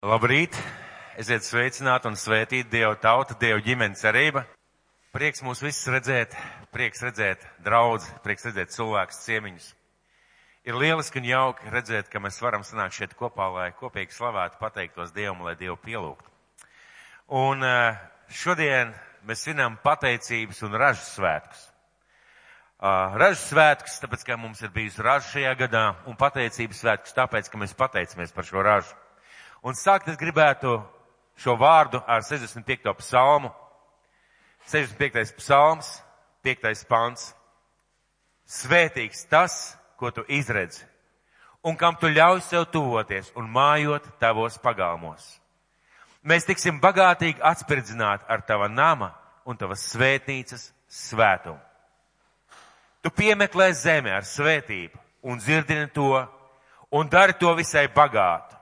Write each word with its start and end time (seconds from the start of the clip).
Labrīt! 0.00 0.54
Esiet 1.20 1.44
sveicināti 1.44 2.08
un 2.08 2.14
svētīti 2.16 2.70
Dieva 2.72 2.94
tauta, 2.96 3.34
Dieva 3.36 3.60
ģimenes 3.60 4.00
cerība. 4.00 4.46
Prieks 5.12 5.42
mūs 5.44 5.60
visus 5.60 5.90
redzēt, 5.92 6.32
prieks 6.72 7.02
redzēt 7.04 7.42
draudz, 7.66 8.06
prieks 8.24 8.48
redzēt 8.48 8.72
cilvēkus 8.72 9.18
ciemiņus. 9.26 9.66
Ir 10.64 10.78
lieliski 10.80 11.20
un 11.20 11.28
jauki 11.28 11.68
redzēt, 11.74 12.08
ka 12.08 12.22
mēs 12.24 12.40
varam 12.40 12.64
sanākt 12.64 12.96
šeit 12.96 13.12
kopā, 13.18 13.50
lai 13.52 13.66
kopīgi 13.76 14.16
slavētu, 14.16 14.56
pateiktos 14.62 15.12
Dievam, 15.12 15.44
lai 15.44 15.52
Dievu 15.60 15.76
pielūgtu. 15.84 16.32
Un 17.36 17.68
eh, 17.68 18.00
šodien 18.32 18.96
mēs 19.28 19.44
svinam 19.44 19.76
pateicības 19.84 20.64
un 20.64 20.80
ražas 20.80 21.12
svētkus. 21.18 21.68
Uh, 22.80 23.20
ražas 23.20 23.44
svētkus, 23.50 24.00
tāpēc, 24.00 24.24
ka 24.24 24.40
mums 24.40 24.64
ir 24.64 24.72
bijusi 24.72 25.04
raža 25.04 25.28
šajā 25.34 25.54
gadā, 25.66 25.86
un 26.08 26.16
pateicības 26.16 26.84
svētkus, 26.86 27.18
tāpēc, 27.20 27.52
ka 27.52 27.60
mēs 27.60 27.76
pateicamies 27.76 28.32
par 28.32 28.48
šo 28.48 28.64
ražu. 28.64 28.96
Un 29.62 29.76
sākt 29.76 30.08
es 30.08 30.16
gribētu 30.16 30.78
šo 31.40 31.56
vārdu 31.60 32.00
ar 32.06 32.22
65. 32.24 32.94
psalmu. 33.00 33.50
65. 34.66 35.34
psalms, 35.36 36.02
5. 36.44 36.86
pants. 36.88 37.34
Svētīgs 38.50 39.26
tas, 39.30 39.76
ko 39.96 40.10
tu 40.10 40.24
izredzi, 40.28 40.82
un 41.62 41.76
kam 41.76 41.94
tu 42.00 42.08
ļauj 42.08 42.40
sev 42.42 42.64
tuvoties 42.72 43.30
un 43.36 43.50
mājot 43.52 44.08
tavos 44.18 44.56
pagalmos. 44.58 45.36
Mēs 46.24 46.48
tiksim 46.48 46.80
bagātīgi 46.80 47.40
atspirdzināti 47.40 48.26
ar 48.28 48.42
tava 48.48 48.68
nama 48.68 49.12
un 49.44 49.56
tavas 49.56 49.84
svētnīcas 49.92 50.70
svētumu. 50.88 51.60
Tu 53.00 53.12
piemeklē 53.16 53.70
zemi 53.72 54.12
ar 54.12 54.26
svētību 54.28 54.98
un 55.30 55.38
dzirdini 55.40 55.88
to 55.94 56.10
un 56.92 57.08
dari 57.08 57.36
to 57.40 57.54
visai 57.56 57.86
bagātu. 57.88 58.59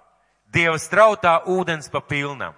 Dieva 0.48 0.78
strautā 0.80 1.42
ūdens 1.44 1.90
pa 1.92 2.00
pilnam. 2.00 2.54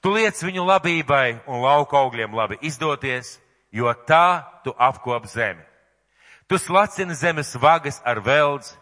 Tu 0.00 0.08
liec 0.08 0.38
viņu 0.40 0.64
labībai 0.64 1.42
un 1.46 1.60
lauka 1.60 1.98
augļiem 2.00 2.32
labi 2.32 2.56
izdoties, 2.64 3.36
jo 3.70 3.92
tā 4.08 4.42
tu 4.64 4.72
apkop 4.78 5.26
zemi. 5.28 5.60
Tu 6.48 6.58
slacini 6.58 7.14
zemes 7.14 7.52
vagas 7.60 8.00
ar 8.04 8.22
veldzi, 8.24 8.72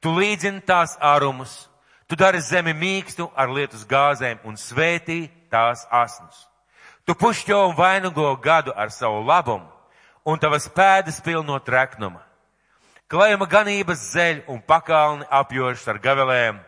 tu 0.00 0.12
līdzini 0.12 0.60
tās 0.60 0.98
ārumus, 1.00 1.66
tu 2.06 2.16
dari 2.16 2.40
zemi 2.44 2.76
mīkstu 2.76 3.30
ar 3.34 3.48
lietus 3.48 3.86
gāzēm 3.88 4.44
un 4.44 4.60
svētī 4.60 5.30
tās 5.50 5.86
asnus. 5.90 6.44
Tu 7.08 7.16
pušķo 7.16 7.64
un 7.70 7.74
vainago 7.74 8.36
gadu 8.36 8.72
ar 8.76 8.92
savu 8.92 9.24
labumu, 9.24 9.66
un 10.28 10.38
tavas 10.38 10.68
pēdas 10.68 11.22
pilno 11.24 11.56
treknuma. 11.64 12.20
Klājuma 13.08 13.48
ganības 13.48 14.10
zeļ 14.12 14.42
un 14.52 14.60
pakalni 14.60 15.24
apjošas 15.32 15.88
ar 15.88 15.98
gavelēm, 16.04 16.58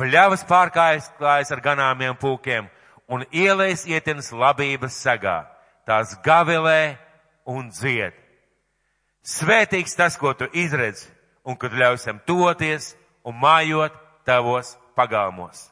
pļavas 0.00 0.46
pārkājas 0.48 1.52
ar 1.52 1.60
ganāmiem 1.64 2.16
pūkiem 2.20 2.68
un 3.10 3.24
ielēs 3.30 3.84
ietienas 3.90 4.30
labības 4.32 4.96
sagā. 5.04 5.42
Tās 5.84 6.14
gavilē 6.24 6.96
un 7.48 7.68
dzied. 7.74 8.14
Svētīgs 9.26 9.96
tas, 9.98 10.16
ko 10.16 10.32
tu 10.32 10.48
izredzi 10.56 11.10
un 11.44 11.58
kad 11.60 11.74
ļausim 11.76 12.22
toties 12.26 12.94
un 13.26 13.36
mājot 13.36 13.96
tavos 14.24 14.76
pagalmos. 14.96 15.68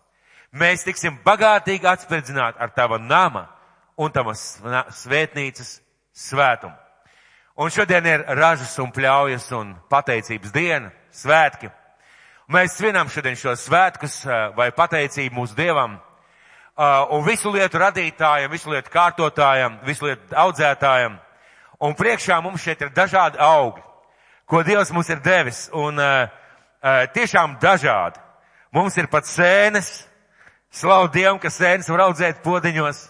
Mēs 0.53 0.85
tiksim 0.85 1.19
bagātīgi 1.25 1.89
atspērdzināti 1.89 2.61
ar 2.61 2.73
tava 2.77 2.99
nama 2.99 3.47
un 4.01 4.13
tavas 4.13 4.59
svētnīcas 5.03 5.79
svētumu. 6.17 6.77
Un 7.59 7.73
šodien 7.75 8.07
ir 8.07 8.23
ražas 8.39 8.77
un 8.79 8.93
pļaujas 8.95 9.49
un 9.59 9.73
pateicības 9.91 10.53
diena, 10.55 10.93
svētki. 11.11 11.71
Mēs 12.49 12.79
svinam 12.79 13.11
šodien 13.13 13.35
šos 13.37 13.67
svētkus 13.67 14.23
vai 14.57 14.71
pateicību 14.73 15.37
mūsu 15.37 15.53
Dievam 15.53 15.99
un 17.13 17.27
visu 17.27 17.51
lietu 17.53 17.77
radītājiem, 17.83 18.49
visu 18.49 18.73
lietu 18.73 18.89
kārtotājiem, 18.95 19.75
visu 19.85 20.07
lietu 20.07 20.33
audzētājiem. 20.33 21.19
Un 21.85 21.93
priekšā 21.99 22.39
mums 22.41 22.65
šeit 22.65 22.81
ir 22.87 22.95
dažādi 22.97 23.37
augi, 23.37 23.85
ko 24.49 24.63
Dievs 24.65 24.95
mums 24.97 25.13
ir 25.13 25.21
devis, 25.21 25.67
un 25.77 26.01
tiešām 27.13 27.59
dažādi. 27.61 28.25
Mums 28.73 28.97
ir 28.97 29.13
pat 29.13 29.29
sēnes, 29.29 29.93
slavu 30.73 31.13
Dievam, 31.13 31.37
ka 31.37 31.53
sēnes 31.53 31.93
var 31.93 32.07
audzēt 32.09 32.41
podiņos. 32.41 33.05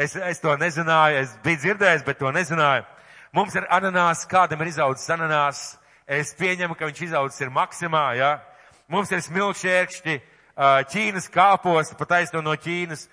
Es, 0.00 0.16
es 0.16 0.40
to 0.40 0.56
nezināju, 0.56 1.26
es 1.26 1.38
biju 1.44 1.60
dzirdējis, 1.66 2.08
bet 2.08 2.24
to 2.24 2.32
nezināju. 2.32 2.88
Mums 3.36 3.52
ir 3.52 3.68
ananās, 3.68 4.24
kādam 4.32 4.64
ir 4.64 4.72
izaudzis 4.72 5.12
ananās. 5.12 5.74
Es 6.08 6.32
pieņemu, 6.40 6.72
ka 6.72 6.88
viņš 6.88 7.10
izaudzis 7.10 7.44
ir 7.44 7.52
maksimā, 7.52 8.14
jā. 8.16 8.36
Ja? 8.38 8.47
Mums 8.88 9.10
ir 9.12 9.20
smilšķērkšķi, 9.20 10.18
Ķīnas 10.58 11.28
kāposti, 11.30 11.94
pat 11.98 12.16
aizto 12.16 12.40
no 12.42 12.54
Ķīnas, 12.58 13.04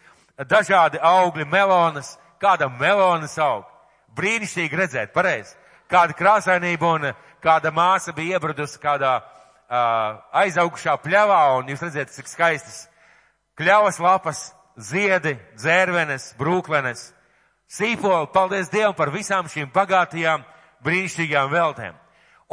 dažādi 0.50 1.02
augļi, 1.04 1.46
melonas, 1.52 2.16
kādam 2.42 2.78
melonas 2.80 3.36
aug. 3.44 3.68
Brīnišķīgi 4.16 4.80
redzēt, 4.80 5.12
pareizi. 5.14 5.54
Kāda 5.92 6.16
krāsainība 6.18 6.94
un 6.96 7.10
kāda 7.44 7.70
māsa 7.76 8.16
bija 8.16 8.40
iebradusi 8.40 8.80
kādā 8.82 9.20
uh, 9.20 10.16
aizaugušā 10.42 10.96
pļavā, 11.04 11.42
un 11.60 11.70
jūs 11.70 11.84
redzat, 11.86 12.16
cik 12.16 12.32
skaistas 12.32 12.86
kļavas 13.60 14.00
lapas, 14.02 14.42
ziedi, 14.80 15.36
dzērvenes, 15.60 16.32
brūklenes, 16.40 17.10
sīpoli. 17.68 18.32
Paldies 18.34 18.72
Dievam 18.72 18.96
par 18.98 19.12
visām 19.14 19.52
šīm 19.52 19.70
bagātajām, 19.76 20.44
brīnišķīgām 20.88 21.52
veltēm. 21.52 21.96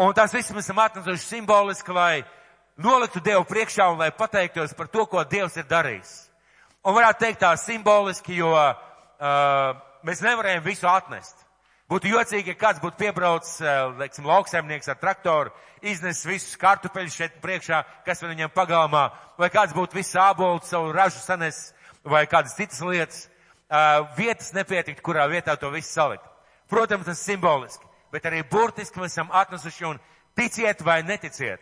Un 0.03 0.15
tās 0.17 0.35
visas 0.35 0.55
mēs 0.57 0.67
esam 0.67 0.81
atnesuši 0.83 1.27
simboliski, 1.27 1.93
lai 1.93 2.23
noliktu 2.81 3.21
Dievu 3.21 3.45
priekšā 3.49 3.89
un 3.93 4.01
lai 4.01 4.11
pateiktos 4.17 4.75
par 4.77 4.89
to, 4.89 5.07
ko 5.07 5.25
Dievs 5.25 5.57
ir 5.61 5.67
darījis. 5.69 6.13
Un 6.83 6.97
varētu 6.97 7.23
teikt 7.23 7.43
tā 7.45 7.53
simboliski, 7.61 8.35
jo 8.41 8.51
uh, 8.57 9.81
mēs 10.07 10.23
nevarējām 10.25 10.65
visu 10.65 10.89
atnest. 10.91 11.37
Būtu 11.93 12.09
jocīgi, 12.09 12.55
ja 12.55 12.59
kāds 12.59 12.81
būtu 12.83 12.99
piebraucis, 12.99 13.61
uh, 13.63 13.93
teiksim, 14.01 14.27
lauksaimnieks 14.27 14.89
ar 14.89 14.99
traktoru, 14.99 15.53
iznesis 15.85 16.27
visus 16.27 16.59
kartupeļus 16.59 17.19
šeit 17.19 17.39
priekšā, 17.43 17.83
kas 18.07 18.25
viņam 18.25 18.55
pagalmā, 18.55 19.11
vai 19.39 19.51
kāds 19.53 19.77
būtu 19.77 20.01
visu 20.01 20.19
ābolu 20.23 20.63
savu 20.67 20.91
ražu 20.97 21.21
sanesis, 21.23 21.75
vai 22.03 22.25
kādas 22.27 22.57
citas 22.59 22.81
lietas. 22.83 23.27
Uh, 23.73 24.09
vietas 24.19 24.51
nepietikt, 24.53 25.01
kurā 25.01 25.25
vietā 25.31 25.55
to 25.57 25.71
visu 25.73 25.89
salikt. 25.93 26.25
Protams, 26.69 27.07
tas 27.07 27.21
simboliski, 27.25 27.87
bet 28.13 28.27
arī 28.29 28.43
burtiski 28.49 29.01
mēs 29.01 29.15
esam 29.15 29.31
atnesuši 29.33 29.87
un 29.89 30.01
ticiet 30.37 30.83
vai 30.85 30.99
neticiet 31.07 31.61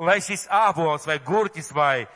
lai 0.00 0.20
šis 0.24 0.46
ābols 0.48 1.06
vai 1.06 1.18
gurķis 1.24 1.70
vai 1.76 2.06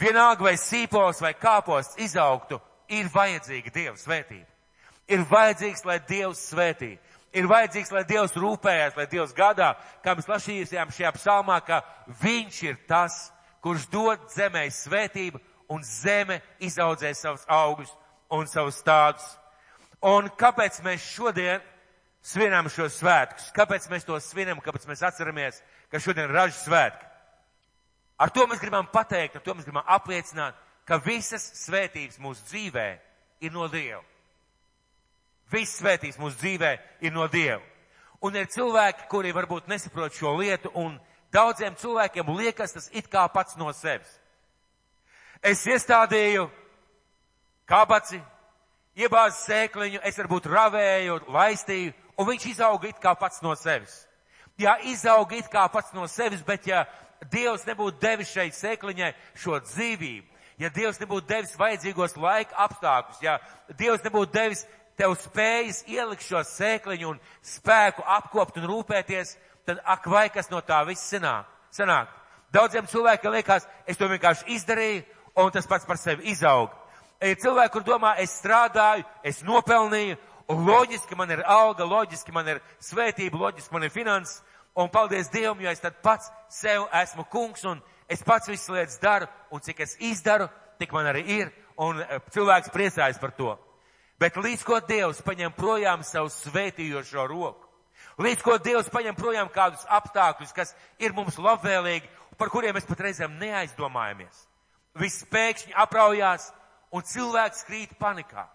vienalga 0.00 0.48
vai 0.48 0.56
sīpols 0.56 1.20
vai 1.20 1.34
kāposts 1.36 1.98
izaugtu, 2.00 2.60
ir 2.88 3.10
vajadzīga 3.12 3.72
Dieva 3.74 3.96
svētība. 4.00 4.48
Ir 5.08 5.24
vajadzīgs, 5.28 5.84
lai 5.88 5.98
Dievs 6.08 6.40
svētī. 6.50 6.96
Ir 7.36 7.48
vajadzīgs, 7.48 7.92
lai 7.92 8.04
Dievs 8.08 8.36
rūpējas, 8.36 8.96
lai 8.96 9.06
Dievs 9.08 9.34
gadā, 9.36 9.74
kā 10.04 10.14
mēs 10.16 10.28
lasījām 10.28 10.92
šajā 10.92 11.12
psalmā, 11.16 11.60
ka 11.64 11.82
Viņš 12.22 12.62
ir 12.64 12.78
tas, 12.88 13.16
kurš 13.64 13.88
dod 13.92 14.28
zemē 14.32 14.64
svētību 14.72 15.40
un 15.72 15.82
zeme 15.84 16.40
izaudzē 16.64 17.12
savus 17.16 17.44
augļus 17.48 17.92
un 18.32 18.48
savus 18.48 18.80
stādus. 18.80 19.26
Un 20.04 20.30
kāpēc 20.38 20.80
mēs 20.84 21.04
šodien 21.12 21.60
svinam 22.22 22.68
šos 22.72 23.00
svētkus? 23.02 23.50
Kāpēc 23.56 23.88
mēs 23.92 24.06
to 24.08 24.16
svinam? 24.22 24.60
Kāpēc 24.64 24.86
mēs 24.88 25.04
atceramies, 25.04 25.60
ka 25.92 26.00
šodien 26.00 26.28
ir 26.28 26.36
ražas 26.36 26.64
svētki? 26.64 27.07
Ar 28.18 28.32
to 28.34 28.46
mēs 28.50 28.60
gribam 28.60 28.88
pateikt, 28.90 29.38
ar 29.38 29.44
to 29.44 29.54
mēs 29.54 29.66
gribam 29.66 29.86
apliecināt, 29.86 30.56
ka 30.88 30.98
visas 31.04 31.44
svētības 31.62 32.18
mūsu 32.18 32.42
dzīvē 32.50 32.86
ir 33.44 33.52
no 33.54 33.68
Dieva. 33.70 34.02
Viss 35.52 35.78
svētības 35.78 36.18
mūsu 36.20 36.40
dzīvē 36.40 36.72
ir 37.06 37.14
no 37.14 37.28
Dieva. 37.30 37.62
Un 38.24 38.34
ir 38.34 38.48
cilvēki, 38.50 39.06
kuri 39.10 39.30
varbūt 39.32 39.68
nesaprot 39.70 40.16
šo 40.16 40.34
lietu, 40.40 40.72
un 40.74 40.96
daudziem 41.32 41.76
cilvēkiem 41.78 42.32
liekas 42.34 42.74
tas 42.74 42.90
it 42.92 43.06
kā 43.12 43.28
pats 43.30 43.56
no 43.56 43.70
sevis. 43.72 44.10
Es 45.42 45.62
iestādīju 45.70 46.48
kabaci, 47.68 48.18
iebāzu 48.98 49.38
sēkliņu, 49.44 50.00
es 50.02 50.18
varbūt 50.18 50.48
ravēju, 50.50 51.20
laistīju, 51.30 51.94
un 52.18 52.26
viņš 52.32 52.46
izauga 52.50 52.88
it 52.90 52.98
kā 53.02 53.14
pats 53.14 53.42
no 53.44 53.54
sevis. 53.54 54.00
Jā, 54.58 54.74
izauga 54.90 55.36
it 55.38 55.46
kā 55.52 55.68
pats 55.70 55.94
no 55.94 56.08
sevis, 56.10 56.42
bet 56.42 56.66
ja 56.66 56.82
Dievs 57.26 57.66
nebūtu 57.66 57.98
devis 58.00 58.30
šai 58.30 58.48
sēkliņai 58.54 59.12
šo 59.34 59.58
dzīvību, 59.66 60.26
ja 60.62 60.70
Dievs 60.74 61.00
nebūtu 61.02 61.26
devis 61.28 61.56
vajadzīgos 61.58 62.16
laika 62.16 62.56
apstākļus, 62.68 63.22
ja 63.22 63.38
Dievs 63.78 64.04
nebūtu 64.06 64.32
devis 64.32 64.64
tev 64.98 65.14
spējas 65.18 65.84
ielikt 65.86 66.26
šo 66.26 66.42
sēkliņu 66.46 67.10
un 67.12 67.20
spēku 67.42 68.02
apkopt 68.06 68.58
un 68.58 68.68
rūpēties, 68.70 69.36
tad 69.66 69.82
ak 69.84 70.06
vai 70.10 70.28
kas 70.34 70.50
no 70.50 70.60
tā 70.60 70.80
viss 70.86 71.10
sanāk. 71.10 71.46
sanāk. 71.70 72.08
Daudziem 72.52 72.86
cilvēkiem 72.86 73.32
liekas, 73.32 73.66
es 73.86 73.96
to 73.96 74.08
vienkārši 74.08 74.46
izdarīju 74.56 75.04
un 75.44 75.50
tas 75.50 75.66
pats 75.66 75.84
par 75.84 75.98
sevi 75.98 76.30
izaug. 76.32 76.70
Ir 77.20 77.36
cilvēki, 77.36 77.72
kur 77.72 77.84
domā, 77.84 78.14
es 78.22 78.32
strādāju, 78.38 79.04
es 79.22 79.42
nopelnīju, 79.42 80.16
un 80.48 80.64
loģiski 80.66 81.16
man 81.18 81.30
ir 81.30 81.42
alga, 81.44 81.84
loģiski 81.84 82.32
man 82.32 82.48
ir 82.48 82.60
svētība, 82.80 83.38
loģiski 83.38 83.74
man 83.74 83.84
ir 83.84 83.92
finanses, 83.92 84.42
un 84.78 84.90
paldies 84.90 85.30
Dievam, 85.30 85.58
jo 85.60 85.70
es 85.70 85.80
tad 85.82 85.96
pats 86.02 86.30
sev 86.54 86.86
esmu 87.00 87.24
kungs 87.32 87.64
un 87.66 87.80
es 88.08 88.22
pats 88.22 88.48
visas 88.48 88.70
lietas 88.70 89.00
daru 89.02 89.26
un 89.50 89.60
cik 89.60 89.80
es 89.82 89.96
izdaru, 89.98 90.46
tik 90.78 90.92
man 90.94 91.08
arī 91.10 91.24
ir 91.40 91.50
un 91.82 91.98
uh, 91.98 92.20
cilvēks 92.30 92.70
priecājas 92.74 93.18
par 93.18 93.34
to. 93.34 93.56
Bet 94.18 94.38
līdz 94.38 94.62
ko 94.66 94.78
Dievs 94.86 95.22
paņem 95.26 95.54
projām 95.54 96.04
savu 96.06 96.30
svētījošo 96.30 97.26
roku, 97.30 97.66
līdz 98.22 98.46
ko 98.46 98.56
Dievs 98.62 98.90
paņem 98.94 99.18
projām 99.18 99.50
kādus 99.50 99.82
apstākļus, 99.98 100.54
kas 100.54 100.74
ir 101.02 101.14
mums 101.14 101.38
labvēlīgi, 101.38 102.06
par 102.38 102.50
kuriem 102.54 102.78
mēs 102.78 102.86
pat 102.86 103.02
reizēm 103.06 103.34
neaizdomājamies. 103.38 104.46
Viss 104.98 105.26
pēkšņi 105.30 105.74
apraujās 105.74 106.48
un 106.94 107.02
cilvēks 107.02 107.66
krīt 107.66 107.98
panikā. 107.98 108.46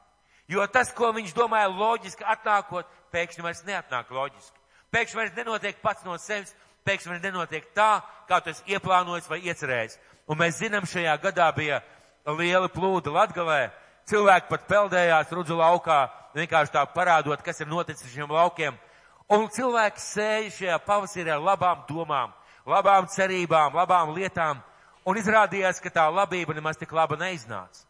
Jo 0.48 0.64
tas, 0.68 0.92
ko 0.96 1.12
viņš 1.16 1.36
domāja 1.36 1.72
loģiski 1.72 2.28
atnākot, 2.28 2.88
pēkšņi 3.12 3.44
vairs 3.44 3.64
neatnāk 3.68 4.12
loģiski. 4.12 4.63
Pēkšņi 4.94 5.18
vairs 5.18 5.38
nenotiek 5.38 5.80
pats 5.82 6.06
no 6.06 6.18
sevis, 6.22 6.54
pēkšņi 6.86 7.12
vairs 7.12 7.24
nenotiek 7.24 7.70
tā, 7.74 8.04
kā 8.30 8.40
tu 8.44 8.52
esi 8.54 8.76
ieplānojis 8.76 9.30
vai 9.30 9.40
iecerējis. 9.48 9.98
Un 10.30 10.40
mēs 10.40 10.60
zinām, 10.62 10.86
šajā 10.88 11.16
gadā 11.24 11.50
bija 11.56 11.82
liela 12.38 12.70
plūda 12.72 13.12
Latgalē. 13.12 13.72
Cilvēki 14.08 14.50
pat 14.52 14.68
peldējās 14.68 15.32
rudzu 15.32 15.58
laukā, 15.58 16.06
vienkārši 16.36 16.76
tā 16.76 16.84
parādot, 16.94 17.42
kas 17.44 17.62
ir 17.64 17.72
noticis 17.72 18.12
šiem 18.12 18.32
laukiem. 18.32 18.78
Un 19.32 19.48
cilvēki 19.50 20.04
sēja 20.04 20.52
šajā 20.58 20.78
pavasarī 20.86 21.32
ar 21.32 21.42
labām 21.42 21.86
domām, 21.88 22.34
labām 22.68 23.08
cerībām, 23.10 23.76
labām 23.76 24.14
lietām. 24.16 24.60
Un 25.08 25.20
izrādījās, 25.20 25.82
ka 25.84 25.92
tā 25.92 26.06
labība 26.12 26.56
nemaz 26.56 26.78
tik 26.80 26.92
laba 26.96 27.18
neiznāca. 27.20 27.88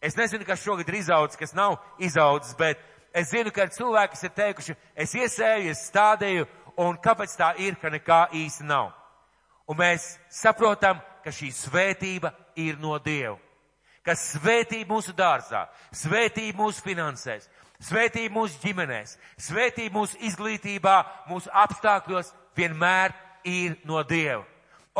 Es 0.00 0.16
nezinu, 0.16 0.44
kas 0.46 0.62
šogad 0.62 0.88
ir 0.88 1.00
izaudzis, 1.00 1.38
kas 1.38 1.54
nav 1.56 1.78
izaudzis, 1.98 2.54
bet 2.58 2.80
es 3.16 3.30
zinu, 3.32 3.52
ka 3.54 3.66
cilvēki, 3.72 4.12
kas 4.12 4.26
ir 4.26 4.32
teikuši, 4.36 4.76
es 4.94 5.14
iesēju, 5.16 5.72
es 5.72 5.86
stādīju, 5.88 6.46
un 6.84 6.98
kāpēc 7.00 7.34
tā 7.38 7.54
ir, 7.64 7.78
ka 7.80 7.90
nekā 7.92 8.20
īsti 8.36 8.66
nav. 8.68 8.92
Un 9.66 9.80
mēs 9.80 10.12
saprotam, 10.30 11.00
ka 11.24 11.32
šī 11.34 11.50
svētība 11.54 12.30
ir 12.60 12.78
no 12.78 12.98
Dieva. 13.02 13.38
Ka 14.06 14.14
svētība 14.14 14.92
mūsu 14.92 15.10
dārzā, 15.16 15.64
svētība 15.90 16.60
mūsu 16.60 16.84
finansēs, 16.84 17.48
svētība 17.82 18.36
mūsu 18.36 18.60
ģimenēs, 18.62 19.16
svētība 19.48 19.96
mūsu 19.96 20.20
izglītībā, 20.28 21.00
mūsu 21.26 21.50
apstākļos 21.50 22.30
vienmēr 22.56 23.16
ir 23.42 23.74
no 23.88 24.04
Dieva. 24.06 24.44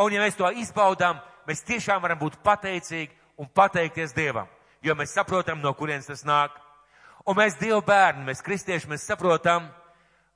Un 0.03 0.13
ja 0.13 0.25
mēs 0.25 0.35
to 0.35 0.51
izbaudām, 0.51 1.23
mēs 1.47 1.63
tiešām 1.69 2.03
varam 2.03 2.19
būt 2.19 2.41
pateicīgi 2.43 3.15
un 3.39 3.47
pateikties 3.47 4.11
Dievam 4.17 4.51
jo 4.81 4.95
mēs 4.95 5.13
saprotam, 5.15 5.61
no 5.61 5.73
kurienes 5.77 6.07
tas 6.07 6.23
nāk. 6.27 6.55
Un 7.27 7.35
mēs 7.35 7.57
Dievu 7.59 7.81
bērni, 7.83 8.23
mēs 8.29 8.39
kristieši, 8.43 8.87
mēs 8.87 9.03
saprotam, 9.03 9.67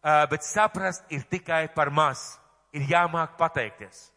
bet 0.04 0.44
saprast 0.44 1.08
ir 1.14 1.24
tikai 1.32 1.70
par 1.76 1.92
maz. 1.94 2.38
Ir 2.76 2.84
jāmāk 2.88 3.38
pateikties. 3.40 4.10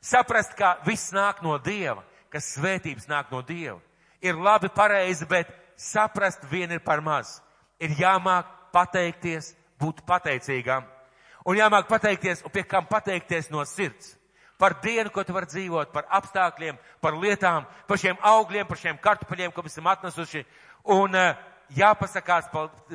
Saprast, 0.00 0.54
ka 0.56 0.78
viss 0.86 1.12
nāk 1.12 1.42
no 1.44 1.58
Dieva, 1.60 2.04
ka 2.32 2.40
svētības 2.40 3.08
nāk 3.08 3.32
no 3.32 3.42
Dieva. 3.44 3.80
Ir 4.24 4.36
labi, 4.36 4.68
pareizi, 4.72 5.26
bet 5.28 5.48
saprast 5.76 6.44
vien 6.50 6.72
ir 6.72 6.80
par 6.84 7.00
maz. 7.04 7.38
Ir 7.80 7.92
jāmāk 7.96 8.48
pateikties, 8.72 9.54
būt 9.80 10.00
pateicīgam. 10.08 10.84
Un 11.48 11.56
jāmāk 11.56 11.88
pateikties, 11.88 12.44
un 12.44 12.52
pie 12.52 12.64
kam 12.68 12.88
pateikties 12.88 13.48
no 13.52 13.64
sirds 13.64 14.16
par 14.60 14.76
dienu, 14.84 15.08
ko 15.08 15.24
tu 15.24 15.32
vari 15.32 15.48
dzīvot, 15.48 15.88
par 15.88 16.04
apstākļiem, 16.20 16.76
par 17.00 17.16
lietām, 17.16 17.64
par 17.88 17.98
šiem 17.98 18.18
augļiem, 18.20 18.66
par 18.68 18.78
šiem 18.78 18.98
kartupeļiem, 19.00 19.54
ko 19.56 19.64
esam 19.64 19.88
atnesuši. 19.88 20.44
Un 20.92 21.16
uh, 21.16 21.38
jāpasakās 21.76 22.50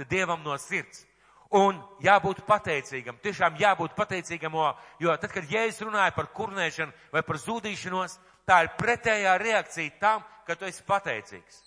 Dievam 0.10 0.44
no 0.44 0.58
sirds. 0.58 1.06
Un 1.56 1.78
jābūt 2.02 2.42
pateicīgam, 2.48 3.20
tiešām 3.22 3.56
jābūt 3.60 3.94
pateicīgam, 3.96 4.56
jo 5.00 5.14
tad, 5.22 5.32
kad 5.32 5.46
Jēzus 5.48 5.86
runāja 5.86 6.12
par 6.16 6.28
kurnēšanu 6.34 6.92
vai 7.14 7.22
par 7.24 7.38
zudīšanos, 7.40 8.18
tā 8.50 8.64
ir 8.66 8.74
pretējā 8.80 9.38
reakcija 9.40 9.94
tam, 10.02 10.26
ka 10.48 10.58
tu 10.58 10.66
esi 10.66 10.84
pateicīgs. 10.84 11.62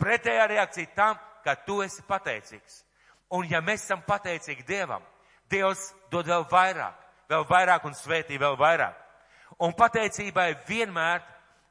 Pretējā 0.00 0.46
reakcija 0.48 0.94
tam, 0.96 1.18
ka 1.44 1.56
tu 1.66 1.82
esi 1.82 2.02
pateicīgs. 2.06 2.84
Un 3.36 3.50
ja 3.50 3.60
mēs 3.60 3.84
esam 3.84 4.00
pateicīgi 4.06 4.64
Dievam, 4.66 5.02
Dievs 5.50 5.90
dod 6.10 6.30
vēl 6.30 6.46
vairāk, 6.50 6.96
vēl 7.28 7.44
vairāk 7.50 7.84
un 7.84 7.94
svētī 7.98 8.38
vēl 8.38 8.56
vairāk. 8.58 8.96
Un 9.60 9.74
pateicībai 9.76 10.54
vienmēr 10.68 11.20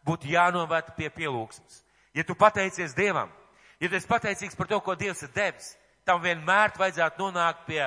būtu 0.05 0.27
jānovērt 0.29 0.93
pie 0.97 1.09
pielūgsmes. 1.09 1.81
Ja 2.13 2.23
tu 2.27 2.35
pateicies 2.35 2.93
Dievam, 2.97 3.31
ja 3.79 3.89
tu 3.89 3.95
esi 3.95 4.09
pateicīgs 4.09 4.57
par 4.57 4.67
to, 4.67 4.79
ko 4.83 4.95
Dievs 4.95 5.23
ir 5.23 5.33
devis, 5.35 5.73
tam 6.05 6.21
vienmēr 6.23 6.73
vajadzētu 6.77 7.21
nonākt 7.21 7.65
pie 7.67 7.83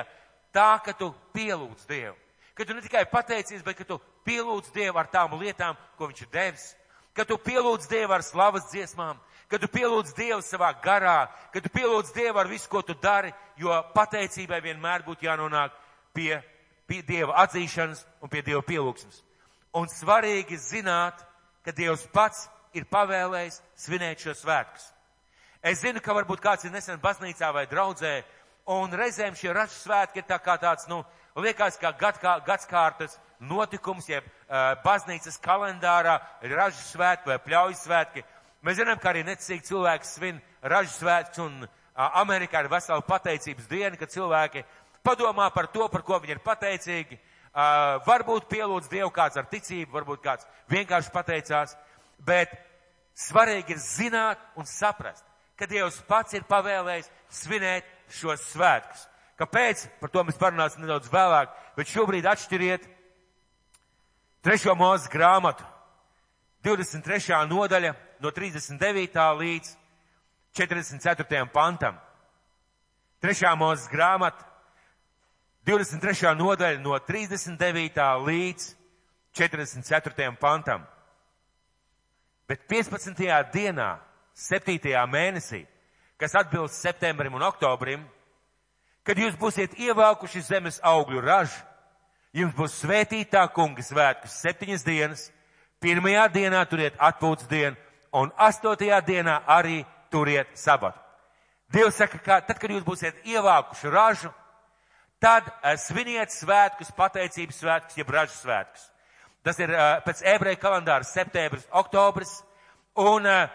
tā, 0.53 0.77
ka 0.85 0.93
tu 0.97 1.11
pielūdz 1.35 1.87
Dievu. 1.89 2.15
Ka 2.53 2.65
tu 2.65 2.73
ne 2.73 2.81
tikai 2.85 3.05
pateicies, 3.09 3.63
bet 3.65 3.77
ka 3.79 3.85
tu 3.87 3.97
pielūdz 4.27 4.71
Dievu 4.75 4.99
ar 5.01 5.09
tām 5.09 5.33
lietām, 5.39 5.77
ko 5.97 6.07
Viņš 6.09 6.25
ir 6.25 6.31
devis. 6.33 6.65
Ka 7.13 7.25
tu 7.25 7.37
pielūdz 7.37 7.89
Dievu 7.89 8.13
ar 8.13 8.23
slavas 8.25 8.69
dziesmām, 8.71 9.19
ka 9.49 9.59
tu 9.61 9.67
pielūdz 9.69 10.13
Dievu 10.17 10.41
savā 10.41 10.71
garā, 10.81 11.27
ka 11.53 11.61
tu 11.61 11.69
pielūdz 11.73 12.13
Dievu 12.13 12.39
ar 12.41 12.49
visu, 12.49 12.69
ko 12.69 12.81
tu 12.81 12.95
dari, 12.97 13.33
jo 13.57 13.73
pateicībai 13.93 14.61
vienmēr 14.61 15.05
būtu 15.05 15.27
jānonāk 15.27 15.75
pie, 16.13 16.39
pie 16.89 17.01
Dieva 17.05 17.37
atzīšanas 17.43 18.05
un 18.21 18.33
pie 18.33 18.41
Dieva 18.45 18.63
pielūgsmes. 18.65 19.21
Un 19.77 19.89
svarīgi 19.89 20.57
zināt, 20.57 21.21
ka 21.65 21.73
Dievs 21.73 22.05
pats 22.13 22.47
ir 22.73 22.85
pavēlējis 22.89 23.61
svinēt 23.85 24.25
šo 24.25 24.33
svētkus. 24.37 24.89
Es 25.63 25.79
zinu, 25.79 26.01
ka 26.03 26.11
varbūt 26.11 26.41
kāds 26.43 26.65
ir 26.67 26.73
nesen 26.73 26.99
baznīcā 26.99 27.47
vai 27.55 27.63
draudzē, 27.71 28.17
un 28.75 28.91
reizēm 28.99 29.35
šie 29.39 29.53
ražu 29.55 29.77
svētki 29.77 30.19
ir 30.19 30.27
tā 30.27 30.35
kā 30.43 30.57
tāds, 30.59 30.89
nu, 30.91 30.97
liekas, 31.39 31.77
kā 31.79 31.93
gadskārtas 31.95 33.15
notikums, 33.39 34.09
jeb 34.11 34.27
uh, 34.27 34.73
baznīcas 34.83 35.39
kalendārā 35.43 36.17
ražu 36.51 36.83
svētki 36.89 37.31
vai 37.31 37.39
pļaujas 37.45 37.85
svētki. 37.87 38.25
Mēs 38.63 38.81
zinām, 38.81 38.99
ka 38.99 39.13
arī 39.13 39.23
necīgi 39.27 39.69
cilvēki 39.71 40.07
svin 40.07 40.41
ražu 40.61 40.91
svētkus, 40.97 41.45
un 41.45 41.63
uh, 41.63 41.69
Amerikā 42.19 42.65
ir 42.65 42.71
vesela 42.71 43.03
pateicības 43.07 43.71
diena, 43.71 43.95
kad 43.99 44.11
cilvēki 44.11 44.65
padomā 45.03 45.47
par 45.55 45.71
to, 45.71 45.87
par 45.87 46.03
ko 46.03 46.19
viņi 46.19 46.37
ir 46.37 46.43
pateicīgi, 46.43 47.19
Uh, 47.53 47.99
varbūt 48.01 48.47
pielūdz 48.49 48.87
Dievu 48.89 49.11
kāds 49.13 49.37
ar 49.37 49.45
ticību, 49.45 49.91
varbūt 49.93 50.23
kāds 50.23 50.47
vienkārši 50.73 51.11
pateicās, 51.13 51.75
bet 52.25 52.49
svarīgi 53.13 53.75
ir 53.75 53.81
zināt 53.83 54.41
un 54.57 54.65
saprast, 54.65 55.21
ka 55.59 55.67
Dievs 55.69 55.99
pats 56.07 56.33
ir 56.37 56.45
pavēlējis 56.49 57.09
svinēt 57.29 57.87
šos 58.13 58.43
svētkus. 58.53 59.07
Kāpēc? 59.39 59.87
Par 59.99 60.11
to 60.13 60.23
mēs 60.25 60.39
parunāsim 60.39 60.83
nedaudz 60.83 61.09
vēlāk, 61.11 61.53
bet 61.77 61.89
šobrīd 61.89 62.27
atšķiriet 62.29 62.85
trešo 64.45 64.75
mūzes 64.77 65.09
grāmatu, 65.11 65.65
23. 66.63 67.41
nodaļa 67.49 67.93
no 68.23 68.31
39. 68.31 69.19
līdz 69.39 69.75
44. 70.55 71.45
pantam. 71.51 71.97
Trešā 73.23 73.53
mūzes 73.59 73.89
grāmata, 73.91 74.45
23. 75.65 76.35
nodaļa 76.37 76.81
no 76.83 76.97
39. 76.99 77.99
līdz 78.27 78.69
44. 79.33 80.31
pantam. 80.39 80.83
Bet 82.47 82.67
15. 82.67 83.15
dienā, 83.53 83.95
7. 84.33 84.79
mēnesī, 85.09 85.63
kas 86.17 86.35
atbilst 86.35 86.81
septembrim 86.81 87.33
un 87.33 87.45
oktobrim, 87.45 88.03
kad 89.03 89.17
jūs 89.19 89.37
būsiet 89.39 89.77
ievākuši 89.77 90.41
zemes 90.41 90.79
augļu 90.83 91.21
ražu, 91.21 91.59
jums 92.33 92.55
būs 92.57 92.79
svētītā 92.81 93.45
kunga 93.53 93.83
svētkus 93.83 94.39
septiņas 94.41 94.85
dienas, 94.85 95.25
pirmajā 95.83 96.27
dienā 96.33 96.63
turiet 96.65 96.97
atpūtas 96.97 97.49
dienu, 97.49 97.75
un 98.13 98.31
astotajā 98.37 99.01
dienā 99.05 99.41
arī 99.47 99.83
turiet 100.11 100.53
sabatu. 100.57 100.99
Dievs 101.73 101.97
saka, 101.97 102.19
ka 102.21 102.41
tad, 102.45 102.59
kad 102.61 102.69
jūs 102.69 102.85
būsiet 102.85 103.25
ievākuši 103.25 103.89
ražu, 103.89 104.29
Tad 105.23 105.45
uh, 105.47 105.77
sviniet 105.79 106.33
svētkus, 106.35 106.91
pateicības 106.97 107.61
svētkus, 107.61 107.95
jeb 107.95 108.09
ražu 108.11 108.35
svētkus. 108.35 108.89
Tas 109.43 109.59
ir 109.63 109.71
uh, 109.71 110.01
pēc 110.03 110.19
ebreju 110.33 110.59
kalendāra 110.59 111.07
septembris, 111.07 111.63
oktobris. 111.71 112.33
Un 112.99 113.29
uh, 113.29 113.45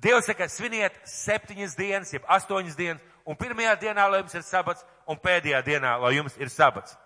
Dievs 0.00 0.26
saka, 0.30 0.48
sviniet 0.48 0.94
septiņas 1.04 1.76
dienas, 1.76 2.12
jeb 2.14 2.24
astoņas 2.30 2.76
dienas, 2.78 3.02
un 3.28 3.36
pirmajā 3.36 3.74
dienā, 3.82 4.06
lai 4.08 4.22
jums 4.22 4.34
ir 4.34 4.44
sabats, 4.46 4.84
un 5.06 5.18
pēdējā 5.20 5.60
dienā, 5.66 5.96
lai 6.00 6.14
jums 6.16 6.36
ir 6.40 6.48
sabats. 6.48 6.96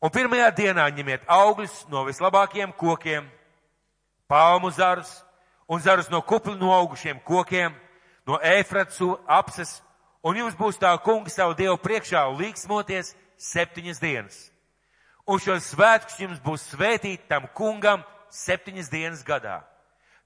Un 0.00 0.12
pirmajā 0.14 0.48
dienā 0.56 0.86
ņemiet 0.94 1.26
augļus 1.28 1.84
no 1.90 2.06
vislabākajiem 2.06 2.72
kokiem, 2.78 3.26
palmu 4.30 4.70
zarus 4.70 5.10
un 5.68 5.82
zarus 5.82 6.08
no 6.08 6.22
kupli 6.22 6.54
noaugušiem 6.56 7.20
kokiem, 7.26 7.74
no 8.26 8.38
efratsu 8.40 9.16
apses 9.26 9.80
un 10.22 10.36
jums 10.36 10.56
būs 10.56 10.78
tā 10.80 10.92
kungs 11.04 11.34
savu 11.36 11.56
Dievu 11.58 11.76
priekšā 11.82 12.22
līksmoties 12.38 13.14
septiņas 13.40 14.00
dienas. 14.00 14.38
Un 15.26 15.38
šos 15.42 15.72
svētkus 15.74 16.18
jums 16.20 16.40
būs 16.42 16.70
svētīt 16.72 17.26
tam 17.28 17.46
kungam 17.54 18.04
septiņas 18.30 18.90
dienas 18.90 19.24
gadā. 19.26 19.60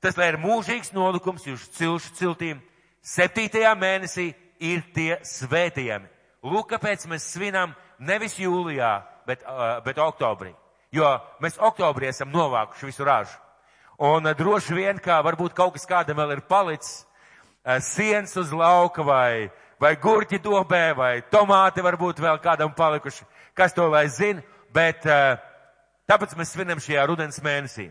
Tas, 0.04 0.18
lai 0.20 0.26
ir 0.34 0.36
mūžīgs 0.36 0.90
nolikums 0.92 1.46
jūsu 1.48 1.70
cilšu 1.78 2.10
ciltīm, 2.18 2.58
septītajā 3.00 3.70
mēnesī 3.80 4.26
ir 4.60 4.82
tie 4.92 5.14
svētījami. 5.24 6.10
Lūk, 6.44 6.74
kāpēc 6.74 7.06
mēs 7.08 7.30
svinam 7.32 7.72
nevis 8.04 8.36
jūlijā, 8.36 8.90
bet, 9.24 9.46
uh, 9.48 9.78
bet 9.86 10.02
oktobrī. 10.04 10.52
Jo 10.92 11.08
mēs 11.40 11.56
oktobrī 11.56 12.10
esam 12.10 12.28
novākuši 12.36 12.90
visu 12.90 13.08
ražu. 13.08 13.32
Un 14.04 14.28
uh, 14.28 14.36
droši 14.36 14.76
vien, 14.76 15.00
kā 15.00 15.22
varbūt 15.24 15.56
kaut 15.56 15.78
kas 15.78 15.88
kādam 15.88 16.20
vēl 16.20 16.36
ir 16.36 16.44
palicis, 16.52 17.06
uh, 17.64 17.80
siens 17.80 18.36
uz 18.36 18.52
lauka 18.52 19.08
vai, 19.08 19.48
vai 19.80 19.96
gurķi 19.96 20.44
dobē 20.44 20.84
vai 21.00 21.12
tomāti 21.32 21.80
varbūt 21.80 22.20
vēl 22.20 22.44
kādam 22.44 22.76
palikuši, 22.76 23.24
kas 23.56 23.72
to 23.72 23.88
lai 23.88 24.04
zina, 24.12 24.44
bet 24.68 25.00
tāpēc 26.04 26.36
mēs 26.36 26.52
svinam 26.52 26.80
šajā 26.82 27.08
rudens 27.08 27.40
mēnesī. 27.40 27.88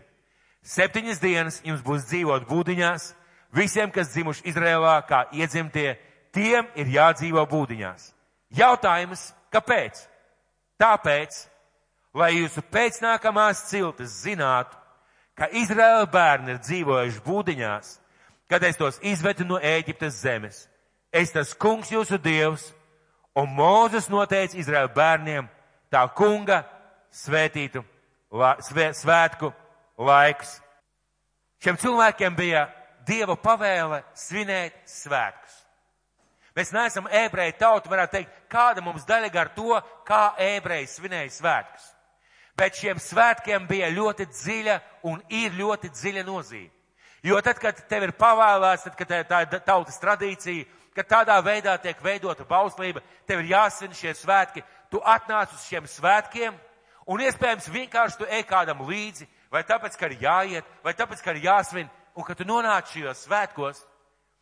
Septiņas 0.64 1.20
dienas 1.20 1.60
jums 1.64 1.82
būs 1.84 2.06
dzīvot 2.08 2.46
būdiņās, 2.48 3.10
visiem, 3.52 3.90
kas 3.92 4.14
dzimuši 4.14 4.46
Izrēlā, 4.48 4.96
kā 5.04 5.26
iedzimtie, 5.36 5.98
tiem 6.32 6.70
ir 6.74 6.88
jādzīvo 6.88 7.44
būdiņās. 7.50 8.12
Jautājums, 8.56 9.26
kāpēc? 9.52 10.00
Tāpēc, 10.80 11.36
lai 12.16 12.30
jūsu 12.38 12.64
pēcnākamās 12.72 13.66
ciltis 13.68 14.14
zinātu, 14.24 14.76
ka 15.36 15.50
Izraēla 15.52 16.06
bērni 16.10 16.54
ir 16.54 16.62
dzīvojuši 16.62 17.22
būdiņās, 17.26 17.90
kad 18.48 18.64
es 18.64 18.78
tos 18.80 19.00
izvedu 19.02 19.44
no 19.44 19.58
Ēģiptes 19.58 20.20
zemes. 20.22 20.62
Es 21.12 21.32
tas 21.34 21.52
kungs 21.54 21.92
jūsu 21.92 22.18
dievs, 22.18 22.70
un 23.36 23.52
Mūzes 23.52 24.08
noteica 24.10 24.56
Izraēla 24.58 24.92
bērniem 24.94 25.50
tā 25.92 26.06
kunga 26.16 26.62
svētītu, 27.14 27.84
svē, 28.64 28.88
svētku 28.96 29.52
laiks. 29.98 30.58
Šiem 31.62 31.78
cilvēkiem 31.80 32.36
bija 32.36 32.66
Dieva 33.04 33.36
pavēle 33.36 34.00
svinēt 34.16 34.76
svētkus. 34.88 35.60
Mēs 36.54 36.70
neesam 36.72 37.08
ebreji 37.10 37.56
tauta, 37.58 37.90
varētu 37.90 38.14
teikt, 38.14 38.36
kāda 38.48 38.80
mums 38.84 39.04
daļa 39.08 39.30
ar 39.40 39.50
to, 39.56 39.80
kā 40.06 40.36
ebreji 40.38 40.86
svinēja 40.92 41.32
svētkus. 41.34 41.88
Bet 42.54 42.78
šiem 42.78 43.00
svētkiem 43.02 43.66
bija 43.66 43.90
ļoti 43.90 44.28
dziļa 44.30 44.78
un 45.10 45.18
ir 45.28 45.56
ļoti 45.58 45.90
dziļa 45.90 46.22
nozīme. 46.24 46.70
Jo 47.24 47.40
tad, 47.42 47.58
kad 47.58 47.80
tev 47.88 48.04
ir 48.06 48.12
pavēlēts, 48.20 48.84
tad, 48.84 48.96
kad 48.96 49.12
tā 49.26 49.40
ir 49.42 49.60
tautas 49.66 49.98
tradīcija, 49.98 50.66
kad 50.94 51.08
tādā 51.10 51.38
veidā 51.42 51.74
tiek 51.82 51.98
veidota 52.04 52.44
bauslība, 52.46 53.02
tev 53.26 53.42
ir 53.42 53.54
jāsvin 53.56 53.96
šie 53.96 54.12
svētki, 54.14 54.62
tu 54.92 55.00
atnāc 55.02 55.52
uz 55.56 55.64
šiem 55.66 55.88
svētkiem, 55.90 56.54
un 57.10 57.24
iespējams 57.24 57.70
vienkārši 57.72 58.20
tu 58.20 58.28
ej 58.30 58.44
kādam 58.46 58.84
līdzi, 58.86 59.26
vai 59.54 59.62
tāpēc, 59.62 59.98
ka 59.98 60.10
ir 60.10 60.18
jāiet, 60.24 60.70
vai 60.82 60.94
tāpēc, 60.98 61.22
ka 61.22 61.34
ir 61.34 61.44
jāsvin, 61.46 61.90
un 62.18 62.26
kad 62.26 62.38
tu 62.38 62.46
nonāc 62.48 62.90
šajos 62.90 63.22
svētkos, 63.28 63.82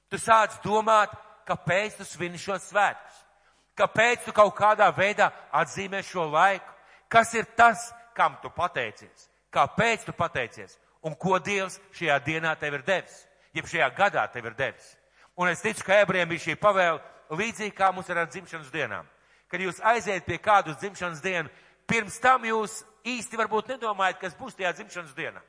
tu 0.08 0.20
sāc 0.20 0.56
domāt, 0.64 1.12
kāpēc 1.48 1.98
tu 2.00 2.06
svini 2.08 2.40
šos 2.40 2.70
svētkus? 2.70 3.18
Kāpēc 3.76 4.26
tu 4.26 4.32
kaut 4.36 4.54
kādā 4.56 4.88
veidā 4.96 5.30
atzīmē 5.52 6.02
šo 6.04 6.26
laiku? 6.32 6.68
Kas 7.12 7.32
ir 7.36 7.48
tas, 7.56 7.90
kam 8.16 8.36
tu 8.42 8.50
pateicies? 8.52 9.28
Kāpēc 9.52 10.04
tu 10.08 10.12
pateicies? 10.16 10.78
Un 11.04 11.16
ko 11.18 11.38
Dievs 11.42 11.78
šajā 11.96 12.18
dienā 12.24 12.54
tev 12.60 12.78
ir 12.78 12.84
devis? 12.86 13.24
Jeb 13.52 13.68
šajā 13.68 13.88
gadā 13.96 14.26
tev 14.32 14.46
ir 14.48 14.56
devis? 14.56 14.94
Un 15.36 15.48
es 15.48 15.64
ticu, 15.64 15.84
ka 15.84 16.02
ebrejiem 16.04 16.28
bija 16.28 16.44
šī 16.46 16.56
pavēle 16.60 17.00
līdzīgi 17.32 17.74
kā 17.76 17.90
mums 17.92 18.08
ir 18.12 18.20
ar 18.20 18.28
dzimšanas 18.28 18.72
dienām. 18.72 19.08
Kad 19.48 19.60
jūs 19.60 19.80
aiziet 19.84 20.24
pie 20.24 20.38
kādu 20.40 20.76
dzimšanas 20.76 21.20
dienu, 21.24 21.50
pirms 21.88 22.18
tam 22.20 22.44
jūs 22.48 22.82
īsti 23.06 23.38
varbūt 23.40 23.74
nedomājat, 23.74 24.20
kas 24.20 24.36
būs 24.38 24.56
tajā 24.58 24.72
dzimšanas 24.76 25.16
dienā. 25.16 25.42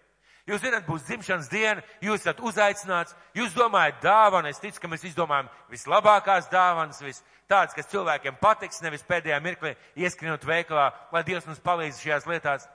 Jūs 0.43 0.59
zināt, 0.59 0.83
būs 0.83 1.05
dzimšanas 1.07 1.47
diena, 1.47 1.83
jūs 2.03 2.19
esat 2.19 2.41
uzaicināts, 2.43 3.15
jūs 3.35 3.53
domājat 3.55 4.01
dāvanu, 4.03 4.49
es 4.51 4.59
ticu, 4.59 4.81
ka 4.81 4.89
mēs 4.91 5.05
izdomājam 5.07 5.47
vislabākās 5.71 6.49
dāvanas, 6.51 6.99
vis 6.99 7.21
tādas, 7.47 7.75
kas 7.75 7.87
cilvēkiem 7.91 8.35
patiks, 8.41 8.81
nevis 8.83 9.05
pēdējā 9.07 9.39
mirklī 9.39 9.71
ieskrienot 9.95 10.43
veikalā, 10.43 10.89
lai 11.15 11.23
Dievs 11.23 11.47
mums 11.47 11.63
palīdz 11.63 12.01
šajās 12.03 12.27
lietās. 12.27 12.67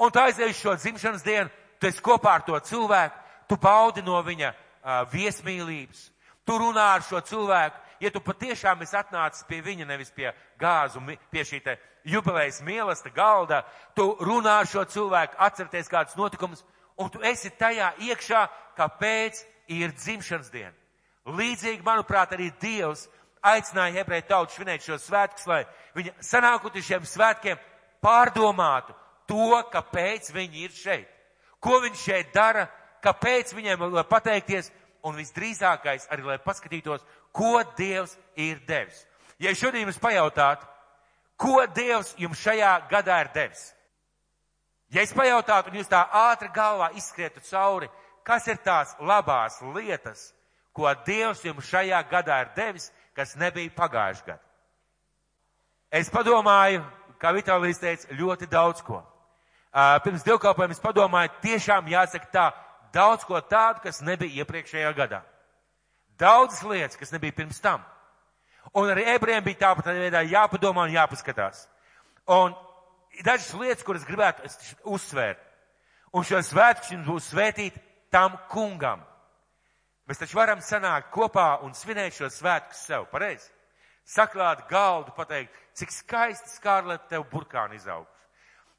Un 0.00 0.08
tu 0.08 0.22
aizies 0.22 0.56
šo 0.56 0.78
dzimšanas 0.78 1.26
dienu, 1.26 1.52
tu 1.76 1.90
esi 1.90 2.00
kopā 2.04 2.38
ar 2.38 2.46
to 2.46 2.56
cilvēku, 2.70 3.20
tu 3.52 3.60
paudi 3.60 4.00
no 4.06 4.16
viņa 4.24 4.54
uh, 4.54 5.02
viesmīlības, 5.12 6.06
tu 6.48 6.56
runā 6.56 6.86
ar 6.94 7.04
šo 7.04 7.20
cilvēku, 7.20 7.89
ja 8.00 8.10
tu 8.10 8.20
patiešām 8.24 8.82
esi 8.84 8.96
atnācis 8.96 9.46
pie 9.48 9.60
viņa, 9.64 9.86
nevis 9.88 10.10
pie 10.14 10.30
gāzu, 10.60 11.02
pie 11.30 11.44
šī 11.44 11.60
te 11.64 11.76
jubilejas 12.04 12.60
mīlesta 12.64 13.12
galda, 13.14 13.62
tu 13.94 14.14
runā 14.20 14.60
ar 14.62 14.68
šo 14.68 14.84
cilvēku, 14.88 15.36
atcerieties 15.38 15.90
kādus 15.92 16.16
notikumus, 16.16 16.64
un 16.96 17.10
tu 17.12 17.22
esi 17.24 17.50
tajā 17.50 17.92
iekšā, 18.08 18.44
kāpēc 18.78 19.44
ir 19.70 19.92
dzimšanas 19.96 20.50
diena. 20.52 20.76
Līdzīgi, 21.28 21.84
manuprāt, 21.84 22.32
arī 22.32 22.48
Dievs 22.60 23.06
aicināja 23.44 24.02
ebreju 24.02 24.26
tautu 24.28 24.56
svinēt 24.56 24.84
šos 24.84 25.06
svētkus, 25.08 25.46
lai 25.48 25.62
viņi 25.96 26.14
sanākot 26.24 26.76
uz 26.76 26.86
šiem 26.86 27.06
svētkiem 27.08 27.60
pārdomātu 28.04 28.96
to, 29.28 29.60
kāpēc 29.72 30.32
viņi 30.34 30.64
ir 30.64 30.74
šeit. 30.74 31.08
Ko 31.60 31.78
viņi 31.84 32.00
šeit 32.00 32.32
dara, 32.34 32.66
kāpēc 33.04 33.52
viņiem 33.54 33.84
var 33.92 34.08
pateikties, 34.08 34.72
un 35.04 35.16
visdrīzākais 35.16 36.08
arī, 36.12 36.24
lai 36.26 36.38
paskatītos, 36.44 37.04
ko 37.32 37.60
Dievs 37.76 38.16
ir 38.36 38.60
devis. 38.68 39.06
Ja 39.38 39.54
šodien 39.54 39.86
jums 39.86 40.00
pajautātu, 40.00 40.66
ko 41.36 41.66
Dievs 41.74 42.14
jums 42.18 42.40
šajā 42.42 42.72
gadā 42.90 43.20
ir 43.24 43.30
devis, 43.34 43.70
Ja 44.90 45.04
es 45.06 45.12
pajautātu, 45.14 45.70
un 45.70 45.78
jūs 45.78 45.90
tā 45.90 46.02
ātri 46.02 46.48
galvā 46.50 46.88
izskrietu 46.98 47.42
cauri, 47.46 47.86
kas 48.26 48.48
ir 48.50 48.58
tās 48.64 48.96
labās 48.98 49.60
lietas, 49.62 50.32
ko 50.74 50.90
Dievs 51.06 51.44
jums 51.46 51.68
šajā 51.70 52.00
gadā 52.10 52.40
ir 52.42 52.50
devis, 52.56 52.88
kas 53.14 53.36
nebija 53.38 53.70
pagājuši 53.76 54.26
gadu? 54.26 54.42
Es 55.94 56.10
padomāju, 56.10 56.82
kā 57.22 57.30
Vitālijas 57.34 57.78
teica, 57.82 58.10
ļoti 58.18 58.50
daudz 58.50 58.82
ko. 58.86 58.98
Pirms 60.02 60.26
divkalpojuma 60.26 60.74
es 60.74 60.82
padomāju, 60.82 61.36
tiešām 61.42 61.86
jāsaka 61.90 62.30
tā, 62.34 62.46
daudz 62.94 63.26
ko 63.26 63.38
tādu, 63.40 63.84
kas 63.86 64.02
nebija 64.02 64.42
iepriekšējā 64.42 64.90
gadā. 64.98 65.22
Daudzas 66.20 66.62
lietas, 66.68 66.98
kas 67.00 67.12
nebija 67.14 67.32
pirms 67.36 67.60
tam. 67.64 67.84
Un 68.76 68.90
arī 68.92 69.06
ebrejiem 69.14 69.44
bija 69.44 69.62
tāpat 69.64 69.88
veidā 69.96 70.20
jāpadomā 70.28 70.84
un 70.86 70.94
jāpaskatās. 70.94 71.64
Un 72.30 72.52
dažas 73.24 73.54
lietas, 73.56 73.84
kuras 73.86 74.04
gribētu 74.06 74.50
uzsvērt. 74.84 75.40
Un 76.12 76.26
šo 76.26 76.42
svētku 76.42 76.92
jums 76.92 77.08
būs 77.08 77.30
svētīt 77.32 77.78
tam 78.12 78.36
kungam. 78.50 79.02
Mēs 80.10 80.18
taču 80.18 80.40
varam 80.40 80.58
sanākt 80.62 81.12
kopā 81.14 81.60
un 81.64 81.74
svinēt 81.74 82.16
šo 82.16 82.28
svētku 82.34 82.74
sev, 82.74 83.06
pareizi? 83.12 83.46
Saklāt 84.10 84.64
galdu, 84.70 85.12
pateikt, 85.14 85.54
cik 85.78 85.92
skaisti 85.94 86.50
skārlet 86.56 87.04
tev 87.08 87.28
burkāni 87.30 87.78
izauguši. 87.78 88.16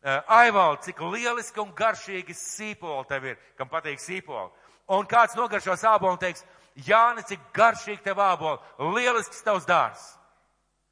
Uh, 0.01 0.17
Aivaldi, 0.33 0.89
cik 0.89 1.00
lieliski 1.13 1.62
un 1.62 1.71
garšīgi 1.77 2.36
sīpoli 2.36 3.07
tev 3.07 3.29
ir, 3.29 3.38
kam 3.55 3.69
patīk 3.71 4.01
sīpoli. 4.01 4.50
Un 4.91 5.07
kāds 5.07 5.38
nogaršo 5.38 5.77
sābolu 5.79 6.17
un 6.17 6.19
teiks, 6.19 6.43
Jāni, 6.75 7.23
cik 7.27 7.39
garšīgi 7.55 8.03
tev 8.05 8.21
āboli, 8.23 8.59
lielisks 8.95 9.43
tavs 9.43 9.67
dārs. 9.67 10.03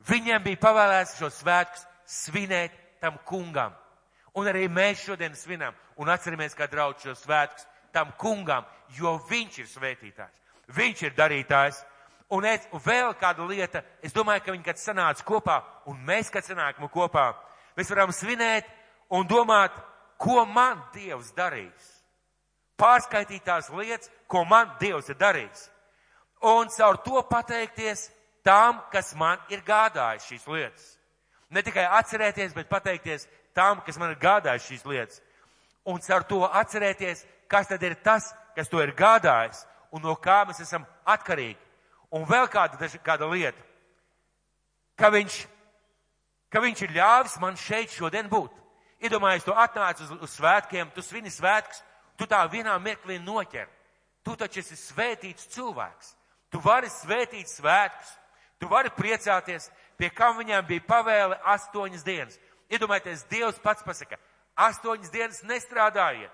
Viņiem 0.07 0.43
bija 0.43 0.59
pavēlēts 0.59 1.17
šo 1.19 1.29
svētkus 1.31 1.85
svinēt 2.09 2.75
tam 3.01 3.19
kungam. 3.25 3.75
Un 4.35 4.47
arī 4.47 4.67
mēs 4.71 5.03
šodien 5.05 5.35
svinam 5.35 5.75
un 5.99 6.09
atceramies, 6.09 6.55
kā 6.55 6.67
draudz 6.71 7.03
šos 7.03 7.23
svētkus 7.25 7.67
tam 7.95 8.11
kungam, 8.19 8.67
jo 8.95 9.17
viņš 9.29 9.59
ir 9.59 9.69
svētītājs. 9.69 10.35
Viņš 10.75 11.05
ir 11.07 11.15
darītājs. 11.17 11.79
Un, 12.29 12.45
es, 12.45 12.67
vēl 12.85 13.15
kāda 13.17 13.45
lieta, 13.49 13.81
es 14.05 14.13
domāju, 14.13 14.43
ka 14.45 14.53
viņi, 14.53 14.65
kad 14.67 14.77
sanāca 14.77 15.25
kopā, 15.25 15.55
un 15.89 15.97
mēs, 16.05 16.29
kad 16.29 16.45
sanākam 16.45 16.85
kopā, 16.93 17.31
mēs 17.77 17.89
varam 17.89 18.13
svinēt 18.13 18.67
un 19.09 19.25
domāt, 19.27 19.73
ko 20.21 20.43
man 20.45 20.83
Dievs 20.93 21.31
darīs. 21.33 21.98
Pārskaitīt 22.79 23.43
tās 23.43 23.69
lietas, 23.73 24.09
ko 24.27 24.45
man 24.47 24.71
Dievs 24.79 25.09
ir 25.11 25.17
darījis. 25.19 25.67
Un 26.47 26.69
caur 26.71 26.97
to 27.03 27.21
pateikties 27.27 28.07
tām, 28.47 28.79
kas 28.91 29.11
man 29.19 29.41
ir 29.51 29.63
gādājis 29.67 30.29
šīs 30.29 30.47
lietas. 30.47 30.85
Ne 31.49 31.63
tikai 31.65 31.83
atcerēties, 31.99 32.53
bet 32.55 32.69
pateikties 32.69 33.27
tam, 33.57 33.81
kas 33.85 33.97
man 33.99 34.13
ir 34.13 34.21
gādājis 34.21 34.69
šīs 34.69 34.85
lietas. 34.87 35.21
Un 35.89 35.99
caur 36.05 36.23
to 36.29 36.43
atcerēties, 36.45 37.25
kas 37.49 37.67
tad 37.67 37.83
ir 37.83 37.97
tas, 38.05 38.31
kas 38.55 38.69
to 38.69 38.79
ir 38.83 38.93
gādājis 38.95 39.65
un 39.91 40.03
no 40.05 40.15
kā 40.15 40.43
mēs 40.47 40.61
esam 40.63 40.85
atkarīgi. 41.05 41.57
Un 42.13 42.25
vēl 42.29 42.47
kāda, 42.49 42.89
kāda 43.05 43.27
lieta, 43.29 43.61
ka 44.97 45.11
viņš, 45.13 45.35
ka 46.49 46.61
viņš 46.63 46.85
ir 46.85 46.95
ļāvis 46.95 47.37
man 47.41 47.57
šeit 47.57 47.93
šodien 47.93 48.29
būt. 48.29 48.55
Iedomājies, 48.99 49.45
tu 49.45 49.53
atnāc 49.53 50.01
uz, 50.03 50.09
uz 50.11 50.31
svētkiem, 50.35 50.89
tu 50.95 51.03
svini 51.05 51.31
svētkus, 51.31 51.83
tu 52.19 52.27
tā 52.27 52.43
vienā 52.51 52.75
mirklī 52.83 53.17
noķer. 53.23 53.67
Tu 54.23 54.35
taču 54.35 54.59
esi 54.59 54.75
svētīts 54.75 55.47
cilvēks. 55.55 56.15
Tu 56.51 56.59
vari 56.59 56.89
svētīt 56.89 57.47
svētkus, 57.47 58.09
tu 58.59 58.67
vari 58.67 58.89
priecāties, 58.89 59.69
pie 59.97 60.09
kam 60.09 60.37
viņām 60.39 60.65
bija 60.67 60.85
pavēle 60.87 61.37
astoņas 61.53 62.03
dienas. 62.03 62.39
Iedomājieties, 62.69 63.25
Dievs 63.29 63.61
pats 63.61 63.85
pasaka, 63.85 64.17
astoņas 64.57 65.13
dienas 65.13 65.43
nestrādājiet, 65.45 66.33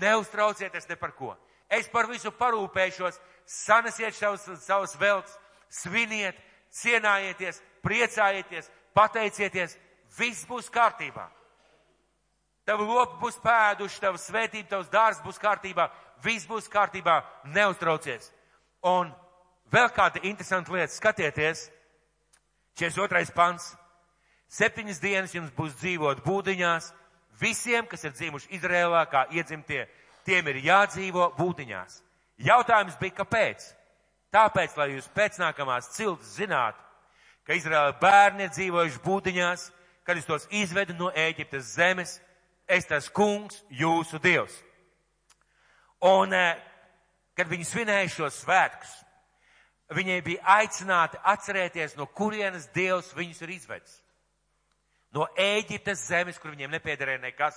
neuztraucieties 0.00 0.88
ne 0.88 0.96
par 0.96 1.12
ko. 1.16 1.34
Es 1.68 1.88
par 1.92 2.08
visu 2.08 2.32
parūpēšos, 2.32 3.20
sanesiet 3.44 4.16
savus, 4.16 4.44
savus 4.64 4.96
velts, 5.00 5.36
sviniet, 5.68 6.36
cienājieties, 6.72 7.60
priecājieties, 7.84 8.70
pateicieties, 8.96 9.76
viss 10.18 10.48
būs 10.48 10.70
kārtībā. 10.72 11.28
Tavu 12.64 12.86
lopu 12.88 13.18
būs 13.20 13.36
pēduši, 13.44 14.00
tava 14.00 14.20
svētība, 14.20 14.68
tavs 14.70 14.88
dārs 14.92 15.20
būs 15.24 15.40
kārtībā, 15.40 15.90
viss 16.24 16.48
būs 16.48 16.70
kārtībā, 16.72 17.18
neuztraucies. 17.52 18.30
Un 18.88 19.12
vēl 19.72 19.90
kāda 19.92 20.22
interesanta 20.24 20.72
lieta, 20.72 20.92
skatieties, 20.94 21.68
42. 22.80 23.34
pants. 23.34 23.74
Septiņas 24.54 25.00
dienas 25.02 25.34
jums 25.34 25.52
būs 25.54 25.76
dzīvot 25.80 26.22
būdiņās. 26.24 26.90
Visiem, 27.40 27.86
kas 27.90 28.04
ir 28.06 28.14
dzīvojuši 28.14 28.50
Izrēlā, 28.56 29.04
kā 29.10 29.24
iedzimtie, 29.34 29.84
tiem 30.26 30.48
ir 30.52 30.60
jādzīvo 30.64 31.32
būdiņās. 31.38 32.00
Jautājums 32.44 32.98
bija, 33.00 33.18
kāpēc? 33.20 33.64
Tāpēc, 34.34 34.76
lai 34.78 34.88
jūs 34.94 35.06
pēc 35.14 35.38
nākamās 35.42 35.92
ciltas 35.94 36.34
zinātu, 36.38 36.80
ka 37.46 37.54
Izraēla 37.54 37.94
bērni 38.00 38.46
ir 38.46 38.54
dzīvojuši 38.54 39.02
būdiņās, 39.04 39.66
kad 40.06 40.18
es 40.18 40.26
tos 40.26 40.46
izvedu 40.50 40.96
no 40.98 41.10
Ēģiptes 41.14 41.74
zemes, 41.76 42.16
es 42.68 42.86
tas 42.86 43.08
kungs, 43.08 43.62
jūsu 43.70 44.20
dievs. 44.22 44.54
Un, 46.04 46.32
eh, 46.32 46.56
kad 47.36 47.48
viņi 47.48 47.64
svinēja 47.64 48.10
šos 48.12 48.44
svētkus, 48.44 48.92
viņai 49.90 50.22
bija 50.24 50.42
aicināti 50.60 51.20
atcerēties, 51.24 51.96
no 51.96 52.06
kurienes 52.06 52.68
dievs 52.74 53.12
viņus 53.14 53.42
ir 53.42 53.48
izvedis. 53.48 54.00
No 55.14 55.28
Ēģiptes 55.38 56.08
zemes, 56.08 56.38
kur 56.38 56.50
viņiem 56.50 56.72
nepiederēja 56.74 57.20
nekas. 57.22 57.54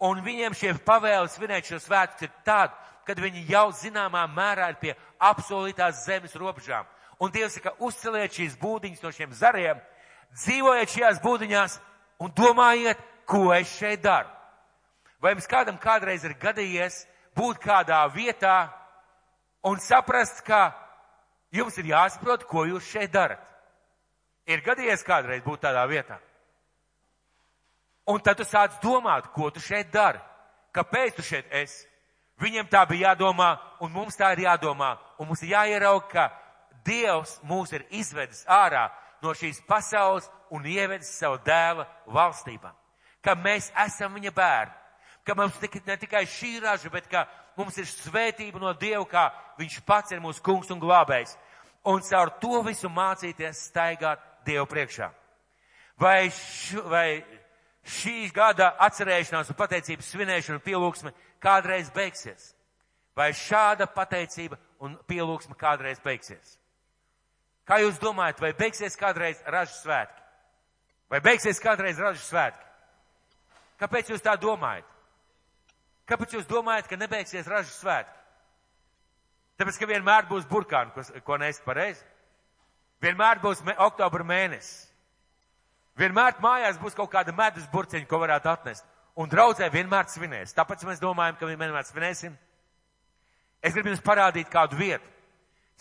Un 0.00 0.22
viņiem 0.24 0.54
šie 0.56 0.72
pavēli 0.82 1.28
svinēt 1.28 1.68
šo 1.68 1.78
svētkus 1.78 2.22
ir 2.22 2.32
tādi, 2.46 2.72
kad 3.06 3.18
viņi 3.18 3.44
jau 3.50 3.68
zināmā 3.76 4.24
mērā 4.30 4.70
ir 4.72 4.78
pie 4.80 4.94
apsolītās 5.20 6.04
zemes 6.06 6.34
robežām. 6.38 6.86
Un 7.20 7.30
Dievs 7.30 7.54
saka, 7.58 7.74
uzceliet 7.78 8.34
šīs 8.34 8.56
būdiņas 8.58 9.02
no 9.02 9.12
šiem 9.14 9.34
zariem, 9.36 9.78
dzīvojiet 10.34 10.90
šajās 10.90 11.20
būdiņās 11.22 11.78
un 12.24 12.32
domājiet, 12.34 12.98
ko 13.32 13.52
es 13.56 13.70
šeit 13.78 14.02
daru. 14.04 14.28
Vai 15.22 15.32
jums 15.32 15.48
kādam 15.48 15.78
kādreiz 15.80 16.24
ir 16.26 16.34
gadījies 16.36 17.04
būt 17.38 17.62
kādā 17.62 18.02
vietā 18.12 18.68
un 19.64 19.78
saprast, 19.80 20.42
ka 20.44 20.72
jums 21.54 21.78
ir 21.78 21.92
jāsaprot, 21.94 22.44
ko 22.44 22.66
jūs 22.68 22.90
šeit 22.90 23.12
darat? 23.14 23.40
Ir 24.50 24.60
gadījies 24.66 25.06
kādreiz 25.06 25.44
būt 25.46 25.62
tādā 25.64 25.86
vietā. 25.88 26.18
Un 28.10 28.18
tad 28.20 28.36
tu 28.36 28.44
sāc 28.44 28.80
domāt, 28.82 29.30
ko 29.32 29.48
tu 29.54 29.62
šeit 29.62 29.92
dari, 29.94 30.18
kāpēc 30.74 31.16
tu 31.16 31.22
šeit 31.22 31.46
esi. 31.54 31.86
Viņiem 32.42 32.66
tā 32.66 32.82
bija 32.90 33.12
jādomā, 33.12 33.54
un 33.80 33.92
mums 33.94 34.18
tā 34.18 34.32
ir 34.34 34.48
jādomā, 34.48 34.96
un 35.22 35.30
mums 35.30 35.44
ir 35.46 35.54
jāierauga, 35.54 36.08
ka 36.10 36.28
Dievs 36.82 37.36
mūs 37.46 37.70
ir 37.76 37.86
izvedis 37.94 38.42
ārā 38.50 38.88
no 39.22 39.30
šīs 39.38 39.62
pasaules 39.68 40.26
un 40.50 40.66
ievedis 40.66 41.14
savu 41.14 41.38
dēla 41.46 41.86
valstībā. 42.10 42.72
Ka 43.22 43.36
mēs 43.38 43.70
esam 43.84 44.14
viņa 44.18 44.32
bērni. 44.34 44.78
Ka 45.22 45.34
mums 45.38 45.58
ne 45.86 45.96
tikai 45.96 46.24
šī 46.26 46.56
raža, 46.62 46.90
bet 46.90 47.06
ka 47.08 47.26
mums 47.56 47.76
ir 47.78 47.86
svētība 47.86 48.58
no 48.58 48.72
Dieva, 48.74 49.04
kā 49.06 49.28
viņš 49.58 49.80
pats 49.86 50.12
ir 50.12 50.22
mūsu 50.22 50.42
kungs 50.42 50.70
un 50.74 50.80
glābējs. 50.82 51.36
Un 51.86 52.02
caur 52.06 52.30
to 52.42 52.62
visu 52.66 52.90
mācīties 52.90 53.68
staigāt 53.70 54.22
Dievu 54.46 54.66
priekšā. 54.66 55.10
Vai, 55.98 56.30
š, 56.30 56.82
vai 56.90 57.22
šī 57.86 58.32
gada 58.34 58.72
atcerēšanās 58.82 59.52
un 59.52 59.58
pateicības 59.58 60.10
svinēšana 60.10 60.58
un 60.58 60.64
pielūgsme 60.64 61.14
kādreiz 61.42 61.92
beigsies? 61.94 62.52
Vai 63.14 63.30
šāda 63.36 63.86
pateicība 63.92 64.58
un 64.82 64.96
pielūgsme 65.06 65.54
kādreiz 65.58 66.00
beigsies? 66.02 66.56
Kā 67.68 67.78
jūs 67.78 68.00
domājat, 68.02 68.40
vai 68.42 68.50
beigsies 68.58 68.98
kādreiz 68.98 69.38
ražas 69.46 69.82
svētki? 69.84 70.22
Vai 71.12 71.20
beigsies 71.22 71.60
kādreiz 71.62 72.00
ražas 72.02 72.26
svētki? 72.26 72.71
Kāpēc 73.82 74.12
jūs 74.12 74.22
tā 74.22 74.36
domājat? 74.38 74.86
Kāpēc 76.06 76.36
jūs 76.36 76.46
domājat, 76.46 76.86
ka 76.90 76.98
nebeigsies 77.00 77.48
ražas 77.50 77.74
svētki? 77.80 78.18
Tāpēc, 79.58 79.78
ka 79.78 79.88
vienmēr 79.90 80.26
būs 80.30 80.46
burkāni, 80.50 80.94
ko, 80.94 81.04
ko 81.26 81.38
nest 81.38 81.64
pareizi. 81.66 82.02
Vienmēr 83.02 83.42
būs 83.42 83.62
me, 83.66 83.74
oktobra 83.82 84.24
mēnesis. 84.26 84.88
Vienmēr 85.98 86.38
mājās 86.40 86.78
būs 86.80 86.96
kaut 86.96 87.10
kāda 87.12 87.34
medus 87.36 87.66
burciņa, 87.72 88.06
ko 88.08 88.22
varētu 88.22 88.50
atnest. 88.52 88.86
Un 89.18 89.28
draudzē 89.28 89.68
vienmēr 89.72 90.08
svinēs. 90.08 90.54
Tāpēc 90.56 90.86
mēs 90.88 91.02
domājam, 91.02 91.36
ka 91.36 91.50
vienmēr 91.50 91.84
svinēsim. 91.84 92.36
Es 93.62 93.74
gribu 93.74 93.92
jums 93.92 94.04
parādīt 94.04 94.48
kādu 94.50 94.78
vietu. 94.78 95.04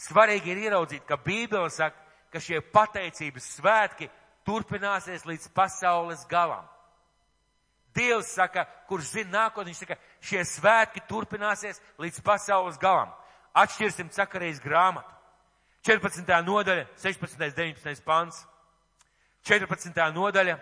Svarīgi 0.01 0.51
ir 0.51 0.65
ieraudzīt, 0.65 1.05
ka 1.07 1.17
Bībele 1.21 1.69
saka, 1.71 1.97
ka 2.33 2.41
šie 2.41 2.59
pateicības 2.73 3.47
svētki 3.57 4.09
turpināsies 4.47 5.25
līdz 5.27 5.49
pasaules 5.55 6.25
galam. 6.29 6.65
Dievs 7.95 8.33
saka, 8.35 8.65
kurš 8.87 9.11
zina 9.17 9.45
nākotni, 9.45 9.71
viņš 9.71 9.81
saka, 9.83 9.97
šie 10.23 10.43
svētki 10.47 11.03
turpināsies 11.09 11.81
līdz 11.99 12.21
pasaules 12.23 12.79
galam. 12.79 13.11
Atšķirsim 13.53 14.11
sakarīs 14.15 14.61
grāmatu. 14.63 15.09
14. 15.83 16.23
nodaļa, 16.45 16.85
16. 17.01 17.37
19. 17.57 18.03
pants. 18.05 18.45
14. 19.43 20.13
nodaļa, 20.13 20.59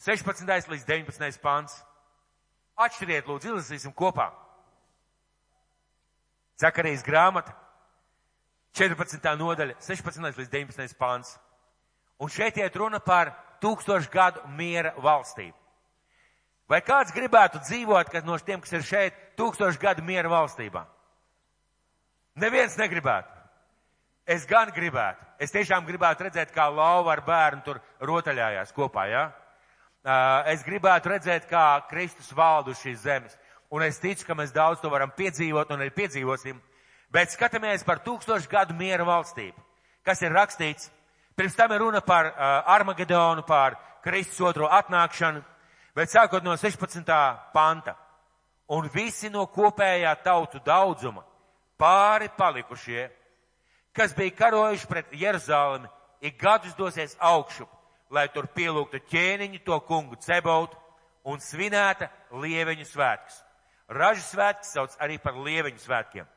16. 0.00 0.70
līdz 0.70 0.84
19. 0.88 1.40
pāns. 1.42 1.74
Atšķiriet, 2.78 3.26
lūdzu, 3.26 3.52
izlasīsim 3.52 3.92
kopā. 3.92 4.30
Zakarijas 6.58 7.04
grāmata, 7.06 7.52
14. 8.78 9.26
nodaļa, 9.38 9.76
16. 9.82 10.38
līdz 10.38 10.52
19. 10.54 10.96
pāns. 10.98 11.34
Un 12.18 12.30
šeit 12.30 12.56
iet 12.58 12.76
runa 12.78 13.02
par 13.02 13.34
tūkstošu 13.62 14.10
gadu 14.10 14.42
miera 14.54 14.94
valstību. 15.02 15.57
Vai 16.68 16.82
kāds 16.84 17.14
gribētu 17.16 17.62
dzīvot, 17.64 18.12
no 18.26 18.36
tiem, 18.38 18.60
kas 18.60 18.74
ir 18.76 18.84
šeit, 18.84 19.20
tūkstošu 19.40 19.80
gadu 19.80 20.04
miera 20.04 20.28
valstībā? 20.28 20.84
Neviens 22.36 22.76
negribētu. 22.76 23.32
Es 24.28 24.44
gan 24.46 24.68
gribētu. 24.74 25.24
Es 25.40 25.54
tiešām 25.54 25.86
gribētu 25.88 26.26
redzēt, 26.26 26.52
kā 26.52 26.66
lauva 26.68 27.14
ar 27.14 27.22
bērnu 27.24 27.64
tur 27.64 27.80
rotaļājās 28.04 28.74
kopā, 28.76 29.06
jā? 29.08 29.22
Ja? 29.24 29.48
Es 30.52 30.62
gribētu 30.64 31.10
redzēt, 31.14 31.48
kā 31.48 31.80
Kristus 31.88 32.30
valdu 32.36 32.74
šīs 32.76 33.00
zemes. 33.02 33.34
Un 33.72 33.82
es 33.84 33.98
ticu, 34.00 34.26
ka 34.26 34.36
mēs 34.36 34.52
daudz 34.54 34.80
to 34.80 34.90
varam 34.92 35.10
piedzīvot 35.16 35.72
un 35.72 35.82
arī 35.82 35.92
piedzīvosim. 35.96 36.60
Bet 37.12 37.32
skatāmies 37.32 37.84
par 37.84 38.02
tūkstošu 38.04 38.48
gadu 38.52 38.76
miera 38.76 39.04
valstību. 39.04 39.56
Kas 40.04 40.22
ir 40.22 40.32
rakstīts? 40.32 40.90
Pirms 41.36 41.56
tam 41.56 41.72
ir 41.72 41.80
runa 41.80 42.00
par 42.00 42.30
uh, 42.30 42.72
Armagedonu, 42.74 43.44
par 43.46 43.76
Kristus 44.04 44.40
otro 44.40 44.68
atnākšanu, 44.72 45.42
bet 45.98 46.14
sākot 46.14 46.46
no 46.46 46.54
16. 46.56 47.02
panta. 47.52 47.98
Un 48.70 48.86
visi 48.92 49.30
no 49.32 49.46
kopējā 49.50 50.14
tautu 50.22 50.60
daudzuma 50.62 51.24
pāri 51.80 52.28
palikušie 52.36 53.08
kas 53.98 54.14
bija 54.16 54.30
karojuši 54.30 54.86
pret 54.86 55.06
Jeruzalemi, 55.12 55.88
ik 56.20 56.40
gadus 56.40 56.74
dosies 56.74 57.16
augšu, 57.18 57.66
lai 58.10 58.28
tur 58.30 58.46
pielūgtu 58.54 59.00
ķēniņu 59.10 59.58
to 59.66 59.78
kungu 59.88 60.14
cebautu 60.22 60.78
un 61.26 61.42
svinēta 61.42 62.06
lieveņu 62.30 62.86
svētkus. 62.86 63.40
Ražu 63.88 64.22
svētki 64.22 64.68
sauc 64.68 64.94
arī 65.02 65.18
par 65.18 65.34
lieveņu 65.34 65.82
svētkiem. 65.82 66.28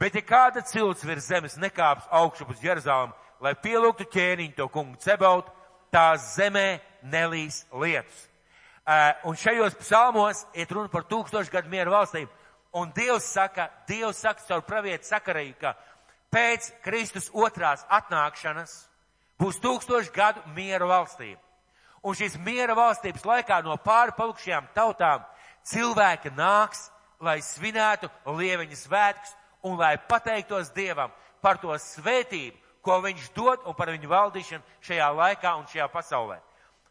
Bet 0.00 0.18
ja 0.18 0.22
kāda 0.26 0.64
cilts 0.66 1.04
virs 1.06 1.28
zemes 1.30 1.54
nekāps 1.62 2.08
augšu 2.10 2.48
uz 2.50 2.64
Jeruzalemi, 2.64 3.14
lai 3.40 3.54
pielūgtu 3.54 4.08
ķēniņu 4.10 4.56
to 4.56 4.66
kungu 4.68 4.98
cebautu, 4.98 5.52
tās 5.94 6.34
zemē 6.34 6.80
nelīs 7.02 7.62
lietus. 7.70 8.29
Un 9.24 9.36
šajos 9.38 9.76
psalmos 9.78 10.44
iet 10.56 10.70
runa 10.72 10.90
par 10.90 11.04
tūkstošu 11.06 11.52
gadu 11.52 11.70
mieru 11.70 11.92
valstīm. 11.94 12.28
Un 12.74 12.90
Dievs 12.94 13.26
saka, 13.34 13.68
Dievs 13.86 14.18
saka 14.22 14.42
caur 14.48 14.64
pravietu 14.66 15.06
sakarēju, 15.06 15.54
ka 15.60 15.74
pēc 16.32 16.70
Kristus 16.82 17.28
otrās 17.34 17.84
atnākšanas 17.90 18.72
būs 19.38 19.60
tūkstoši 19.62 20.12
gadu 20.14 20.42
miera 20.56 20.88
valstība. 20.90 21.40
Un 22.02 22.16
šīs 22.16 22.38
miera 22.40 22.74
valstības 22.74 23.26
laikā 23.28 23.60
no 23.62 23.76
pāri 23.84 24.14
palikušajām 24.16 24.70
tautām 24.74 25.26
cilvēki 25.68 26.32
nāks, 26.34 26.88
lai 27.20 27.38
svinētu 27.44 28.08
lieveņa 28.26 28.78
svētkus 28.80 29.34
un 29.68 29.76
lai 29.78 29.96
pateiktos 30.08 30.72
Dievam 30.74 31.12
par 31.44 31.60
to 31.60 31.74
svētību, 31.76 32.56
ko 32.80 33.02
viņš 33.04 33.32
dod 33.36 33.66
un 33.68 33.76
par 33.76 33.92
viņu 33.92 34.08
valdīšanu 34.08 34.80
šajā 34.86 35.10
laikā 35.14 35.58
un 35.60 35.68
šajā 35.68 35.90
pasaulē. 35.92 36.40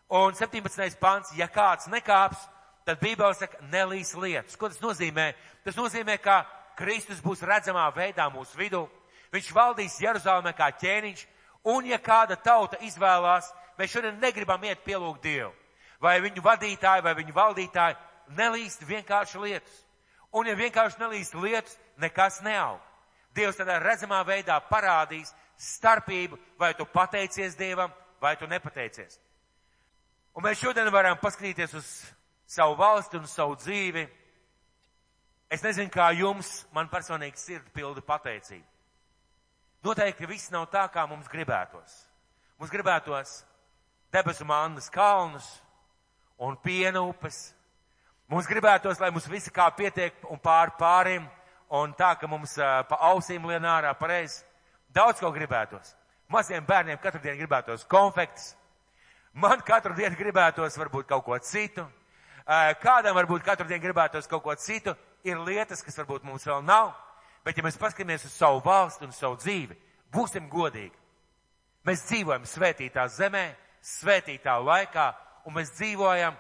Un 0.10 0.34
17. 0.34 0.98
pants, 1.00 1.34
ja 1.38 1.48
kāds 1.48 1.90
nekāps, 1.92 2.48
tad 2.86 3.02
Bībele 3.02 3.36
saka, 3.38 3.60
nelīs 3.70 4.16
lietas. 4.18 4.58
Ko 4.58 4.70
tas 4.70 4.82
nozīmē? 4.82 5.34
Tas 5.64 5.78
nozīmē, 5.78 6.18
ka 6.18 6.42
Kristus 6.80 7.22
būs 7.22 7.44
redzamā 7.46 7.86
veidā 7.94 8.26
mūsu 8.34 8.58
vidū, 8.58 8.88
Viņš 9.34 9.52
valdīs 9.54 10.00
Jeruzalemē 10.02 10.56
kā 10.58 10.72
ķēniņš, 10.82 11.26
un 11.70 11.86
ja 11.86 12.00
kāda 12.02 12.38
tauta 12.42 12.80
izvēlās, 12.86 13.52
mēs 13.78 13.94
šodien 13.94 14.18
negribam 14.22 14.64
iet 14.66 14.82
pielūgt 14.86 15.22
Dievu, 15.24 15.52
vai 16.02 16.18
viņu 16.24 16.42
vadītāji, 16.46 17.06
vai 17.06 17.14
viņu 17.20 17.36
valdītāji, 17.36 17.98
nelīst 18.38 18.86
vienkārši 18.90 19.44
lietas. 19.44 19.86
Un 20.34 20.50
ja 20.50 20.56
vienkārši 20.58 21.02
nelīst 21.02 21.38
lietas, 21.38 21.78
nekas 21.98 22.42
neaug. 22.46 22.82
Dievs 23.38 23.58
tādā 23.58 23.78
redzamā 23.82 24.24
veidā 24.26 24.58
parādīs 24.70 25.34
starpību, 25.58 26.38
vai 26.58 26.74
tu 26.74 26.86
pateicies 26.90 27.58
Dievam, 27.58 27.94
vai 28.22 28.36
tu 28.38 28.50
nepateicies. 28.50 29.20
Un 30.40 30.46
mēs 30.48 30.62
šodien 30.64 30.88
varam 30.94 31.20
paskatīties 31.20 31.76
uz 31.76 31.88
savu 32.48 32.78
valsti 32.80 33.20
un 33.20 33.28
savu 33.28 33.58
dzīvi 33.60 34.08
Es 35.50 35.64
nezinu, 35.66 35.90
kā 35.90 36.12
jums, 36.14 36.68
man 36.78 36.92
personīgi 36.92 37.42
sirdi 37.42 37.72
pilda 37.74 38.04
pateicība. 38.06 38.66
Noteikti 39.82 40.28
viss 40.30 40.52
nav 40.54 40.68
tā, 40.70 40.84
kā 40.94 41.08
mums 41.10 41.30
gribētos. 41.32 41.96
Mums 42.60 42.70
gribētos 42.70 43.32
debesu 44.14 44.46
mandas 44.46 44.92
kalnus 44.94 45.48
un 46.38 46.58
piena 46.62 47.02
upes. 47.02 47.48
Mums 48.30 48.46
gribētos, 48.46 49.02
lai 49.02 49.10
mums 49.10 49.26
visi 49.32 49.50
kā 49.50 49.66
pietiek 49.74 50.22
un 50.30 50.38
pār 50.38 50.76
pāriem 50.78 51.26
un 51.74 51.96
tā, 51.98 52.12
ka 52.20 52.30
mums 52.30 52.54
uh, 52.60 52.84
pa 52.86 53.00
ausīm 53.10 53.48
lien 53.50 53.66
ārā 53.66 53.96
pareizi. 53.98 54.44
Daudz 54.94 55.24
ko 55.24 55.32
gribētos. 55.34 55.96
Maziem 56.30 56.66
bērniem 56.66 57.02
katru 57.02 57.24
dienu 57.24 57.40
gribētos 57.42 57.88
konfekts. 57.90 58.52
Man 59.40 59.62
katru 59.64 59.96
dienu 59.96 60.18
gribētos 60.20 60.76
varbūt 60.76 61.08
kaut 61.08 61.24
ko 61.24 61.38
citu. 61.40 61.86
Kādam 62.84 63.16
varbūt 63.16 63.46
katru 63.46 63.68
dienu 63.70 63.84
gribētos 63.86 64.28
kaut 64.28 64.44
ko 64.44 64.56
citu. 64.60 64.96
Ir 65.24 65.40
lietas, 65.44 65.84
kas 65.84 65.98
varbūt 66.00 66.26
mums 66.28 66.48
vēl 66.48 66.64
nav. 66.66 66.92
Bet 67.46 67.58
ja 67.58 67.64
mēs 67.64 67.80
paskatāmies 67.80 68.26
uz 68.28 68.36
savu 68.36 68.60
valsti 68.66 69.08
un 69.08 69.14
savu 69.16 69.38
dzīvi, 69.40 69.78
būsim 70.12 70.50
godīgi. 70.52 70.96
Mēs 71.88 72.04
dzīvojam 72.10 72.44
svētītā 72.48 73.06
zemē, 73.16 73.46
svētītā 73.80 74.58
laikā, 74.60 75.06
un 75.48 75.56
mēs 75.56 75.72
dzīvojam 75.78 76.36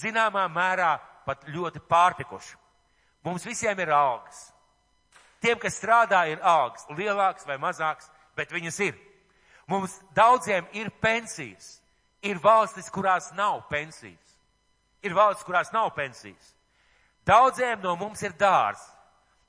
zināmā 0.00 0.48
mērā 0.50 0.96
pat 1.26 1.46
ļoti 1.46 1.82
pārtikuši. 1.86 2.56
Mums 3.24 3.46
visiem 3.46 3.78
ir 3.78 3.92
algas. 3.94 4.48
Tiem, 5.40 5.58
kas 5.60 5.78
strādā, 5.78 6.24
ir 6.28 6.42
algas, 6.42 6.86
lielāks 6.98 7.46
vai 7.46 7.60
mazāks, 7.62 8.10
bet 8.36 8.52
viņas 8.52 8.80
ir. 8.88 8.98
Mums 9.70 9.94
daudziem 10.16 10.66
ir 10.74 10.90
pensijas. 11.00 11.78
Ir 12.22 12.40
valstis, 12.42 12.90
kurās 12.92 13.30
nav 13.32 13.62
pensijas. 13.70 14.36
Ir 15.02 15.14
valstis, 15.16 15.46
kurās 15.46 15.72
nav 15.72 15.94
pensijas. 15.96 16.54
Daudziem 17.26 17.80
no 17.80 17.94
mums 17.96 18.22
ir 18.22 18.34
dārs. 18.36 18.82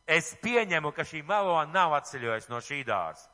Es 0.08 0.34
pieņemu, 0.44 0.92
ka 0.96 1.06
šī 1.08 1.22
melona 1.28 1.70
nav 1.72 1.96
atceļojusi 2.00 2.52
no 2.52 2.60
šī 2.64 2.82
dārza. 2.88 3.28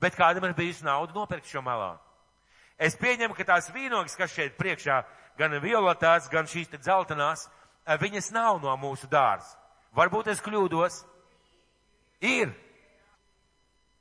Bet 0.00 0.16
kādam 0.18 0.46
ir 0.46 0.54
bijusi 0.54 0.86
nauda 0.86 1.14
nopirkt 1.14 1.50
šo 1.50 1.62
melonu? 1.62 1.98
Es 2.78 2.94
pieņemu, 2.94 3.34
ka 3.34 3.46
tās 3.46 3.70
vīnogas, 3.74 4.14
kas 4.14 4.30
šeit 4.30 4.54
priekšā, 4.58 5.00
gan 5.38 5.56
violetās, 5.62 6.28
gan 6.30 6.46
šīs 6.46 6.70
te 6.70 6.78
dzeltenās, 6.78 7.48
viņas 7.98 8.30
nav 8.34 8.60
no 8.62 8.76
mūsu 8.78 9.10
dārza. 9.10 9.56
Varbūt 9.98 10.30
es 10.30 10.42
kļūdos. 10.44 11.02
Ir. 12.22 12.52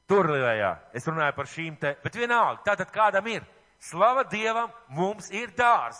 Turlējā. 0.07 0.71
Es 0.95 1.07
runāju 1.09 1.35
par 1.35 1.49
šīm 1.51 1.77
te, 1.81 1.95
bet 2.03 2.15
vienalga, 2.15 2.61
tātad 2.69 2.93
kādam 2.93 3.27
ir. 3.33 3.45
Slava 3.79 4.23
Dievam, 4.23 4.71
mums 4.89 5.29
ir 5.31 5.51
dārs. 5.57 5.99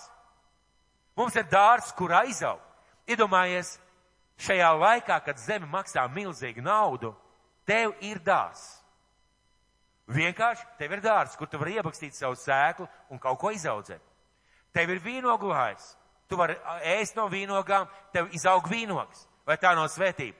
Mums 1.18 1.36
ir 1.36 1.46
dārs, 1.50 1.92
kur 1.98 2.14
aizaug. 2.14 2.62
Iedomājies, 3.08 3.78
šajā 4.42 4.72
laikā, 4.78 5.20
kad 5.26 5.40
zeme 5.42 5.70
maksā 5.70 6.04
milzīgu 6.12 6.62
naudu, 6.66 7.14
tev 7.66 7.94
ir 8.06 8.20
dārs. 8.26 8.66
Vienkārši 10.08 10.66
tev 10.80 10.94
ir 10.96 11.04
dārs, 11.04 11.36
kur 11.36 11.50
tu 11.52 11.60
vari 11.60 11.78
iebakstīt 11.78 12.16
savu 12.16 12.38
sēklu 12.40 12.88
un 13.12 13.20
kaut 13.20 13.40
ko 13.42 13.52
izaudzēt. 13.52 14.02
Tev 14.74 14.92
ir 14.94 15.02
vīnoglājs. 15.04 15.96
Tu 16.28 16.36
vari 16.40 16.58
ēst 16.98 17.16
no 17.16 17.28
vīnogām, 17.32 17.88
tev 18.12 18.30
izaug 18.36 18.68
vīnogs. 18.68 19.26
Vai 19.48 19.56
tā 19.60 19.74
nav 19.76 19.88
svētība? 19.92 20.36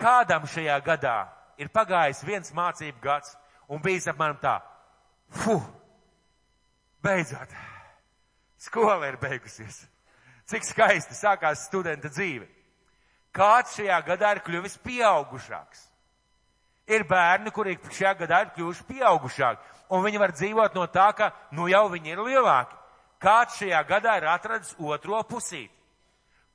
Kādam 0.00 0.46
šajā 0.48 0.78
gadā 0.84 1.16
ir 1.60 1.68
pagājis 1.72 2.24
viens 2.24 2.54
mācību 2.56 3.02
gads 3.04 3.34
un 3.68 3.82
bijis 3.84 4.08
apmēram 4.08 4.38
tā, 4.40 4.56
fu, 5.28 5.58
beidzot, 7.02 7.52
skola 8.58 9.08
ir 9.08 9.18
beigusies. 9.20 9.84
Cik 10.50 10.66
skaisti 10.66 11.14
sākās 11.14 11.66
studenta 11.68 12.10
dzīve. 12.10 12.48
Kāds 13.30 13.76
šajā 13.78 14.00
gadā 14.06 14.32
ir 14.34 14.42
kļuvis 14.42 14.80
pieaugušāks? 14.82 15.84
Ir 16.90 17.04
bērni, 17.06 17.52
kuri 17.54 17.76
šajā 17.86 18.16
gadā 18.24 18.40
ir 18.42 18.54
kļuvuši 18.56 18.86
pieaugušāki, 18.88 19.76
un 19.94 20.02
viņi 20.02 20.18
var 20.18 20.34
dzīvot 20.34 20.74
no 20.74 20.86
tā, 20.90 21.10
ka 21.14 21.30
nu 21.54 21.68
jau 21.70 21.84
viņi 21.92 22.16
ir 22.16 22.24
lielāki. 22.26 22.74
Kāds 23.22 23.60
šajā 23.60 23.82
gadā 23.86 24.16
ir 24.18 24.26
atradis 24.32 24.74
otro 24.78 25.22
pusīti? 25.28 25.70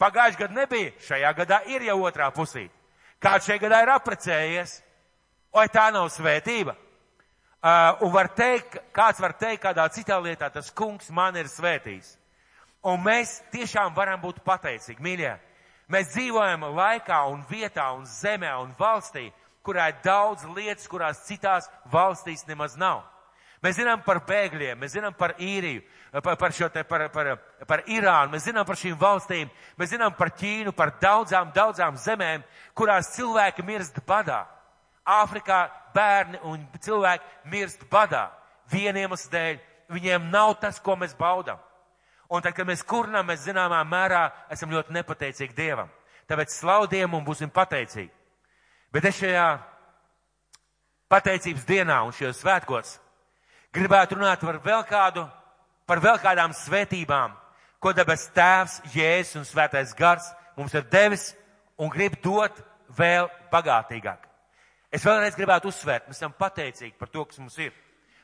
Pagājušajā 0.01 0.41
gadā 0.41 0.59
nebija, 0.59 0.91
šajā 1.07 1.31
gadā 1.37 1.61
ir 1.71 1.85
jau 1.87 2.01
otrā 2.03 2.27
pusīte. 2.35 2.73
Kāds 3.23 3.47
šajā 3.47 3.61
gadā 3.63 3.79
ir 3.85 3.93
aprecējies? 3.95 4.73
Vai 5.55 5.69
tā 5.71 5.87
nav 5.95 6.09
svētība? 6.11 6.75
Uh, 7.63 7.95
un 8.05 8.11
var 8.13 8.29
teikt, 8.37 8.77
kāds 8.93 9.21
var 9.21 9.33
teikt 9.39 9.63
kādā 9.63 9.87
citā 9.89 10.19
lietā, 10.21 10.51
tas 10.53 10.69
kungs 10.69 11.09
man 11.09 11.37
ir 11.39 11.49
svētījis. 11.49 12.11
Un 12.85 13.01
mēs 13.01 13.39
tiešām 13.53 13.95
varam 13.95 14.21
būt 14.21 14.43
pateicīgi, 14.45 15.01
mīļie. 15.01 15.33
Mēs 15.89 16.11
dzīvojam 16.13 16.67
laikā 16.77 17.23
un 17.31 17.41
vietā 17.49 17.87
un 17.97 18.05
zemē 18.05 18.51
un 18.61 18.75
valstī, 18.77 19.31
kurā 19.65 19.89
ir 19.89 19.99
daudz 20.05 20.45
lietas, 20.53 20.85
kurās 20.89 21.23
citās 21.25 21.69
valstīs 21.89 22.45
nemaz 22.45 22.77
nav. 22.77 23.03
Mēs 23.65 23.79
zinām 23.79 24.03
par 24.05 24.19
bēgļiem, 24.27 24.77
mēs 24.77 24.93
zinām 24.93 25.15
par 25.17 25.33
īriju, 25.41 25.81
par, 26.21 26.35
par 26.37 26.53
šo 26.53 26.67
te, 26.69 26.83
par, 26.85 27.07
par, 27.09 27.31
par 27.65 27.81
Irānu, 27.89 28.35
mēs 28.35 28.45
zinām 28.45 28.65
par 28.67 28.77
šīm 28.77 28.97
valstīm, 29.01 29.49
mēs 29.79 29.89
zinām 29.95 30.13
par 30.13 30.29
Ķīnu, 30.37 30.73
par 30.77 30.91
daudzām, 31.01 31.49
daudzām 31.55 31.97
zemēm, 31.97 32.43
kurās 32.77 33.09
cilvēki 33.15 33.65
mirst 33.65 33.97
badā. 34.05 34.43
Āfrikā 35.05 35.59
bērni 35.93 36.39
un 36.43 36.65
cilvēki 36.81 37.51
mirst 37.51 37.85
badā. 37.91 38.29
Vieniem 38.71 39.13
dēļ 39.13 39.59
viņiem 39.93 40.29
nav 40.31 40.55
tas, 40.59 40.79
ko 40.79 40.95
mēs 40.95 41.13
baudām. 41.17 41.59
Un 42.29 42.41
tad, 42.41 42.55
kad 42.57 42.65
mēs 42.65 42.81
kurnām, 42.83 43.27
mēs 43.29 43.45
zināmā 43.45 43.83
mērā 43.85 44.31
esam 44.49 44.71
ļoti 44.73 44.93
nepateicīgi 44.95 45.53
Dievam. 45.53 45.91
Tāpēc 46.25 46.55
slaudiem 46.57 47.13
un 47.13 47.25
būsim 47.25 47.51
pateicīgi. 47.53 48.09
Bet 48.91 49.05
es 49.05 49.19
šajā 49.19 49.45
pateicības 51.11 51.65
dienā 51.69 52.01
un 52.07 52.13
šajos 52.15 52.41
svētkos 52.41 52.95
gribētu 53.75 54.17
runāt 54.17 54.41
par 54.41 54.57
vēl 54.63 54.85
kādu, 54.89 55.25
par 55.85 56.01
vēl 56.01 56.17
kādām 56.23 56.53
svētībām, 56.55 57.35
ko 57.79 57.93
debes 57.93 58.25
tēvs, 58.33 58.79
jēzus 58.95 59.41
un 59.41 59.45
svētais 59.45 59.93
gars 59.97 60.31
mums 60.57 60.73
ir 60.73 60.87
devis 60.89 61.33
un 61.77 61.91
grib 61.93 62.15
dot 62.23 62.57
vēl 62.97 63.29
bagātīgāk. 63.51 64.34
Es 64.95 65.03
vēlreiz 65.03 65.35
gribētu 65.35 65.67
uzsvērt, 65.67 66.07
mēs 66.07 66.21
esam 66.21 66.31
pateicīgi 66.39 66.95
par 66.99 67.09
to, 67.11 67.25
kas 67.27 67.39
mums 67.41 67.57
ir. 67.59 67.73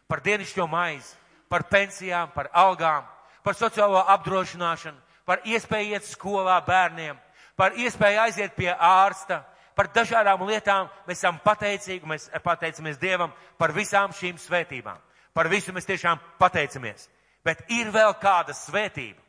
Par 0.08 0.22
dienišķo 0.24 0.68
maizi, 0.72 1.16
par 1.52 1.66
pensijām, 1.68 2.32
par 2.32 2.48
algām, 2.56 3.04
par 3.44 3.58
sociālo 3.60 4.00
apdrošināšanu, 4.14 5.00
par 5.28 5.44
iespēju 5.44 5.98
iet 5.98 6.08
skolā 6.08 6.56
bērniem, 6.64 7.20
par 7.60 7.76
iespēju 7.76 8.22
aiziet 8.24 8.56
pie 8.56 8.70
ārsta, 8.72 9.42
par 9.76 9.90
dažādām 9.92 10.46
lietām. 10.48 10.88
Mēs 11.08 11.20
esam 11.20 11.40
pateicīgi, 11.44 12.08
mēs 12.08 12.30
pateicamies 12.44 13.00
Dievam 13.02 13.34
par 13.60 13.74
visām 13.76 14.16
šīm 14.16 14.40
svētībām. 14.40 15.00
Par 15.34 15.48
visu 15.52 15.74
mēs 15.76 15.88
tiešām 15.88 16.20
pateicamies. 16.40 17.08
Bet 17.44 17.64
ir 17.72 17.90
vēl 17.92 18.14
kāda 18.22 18.54
svētība, 18.54 19.20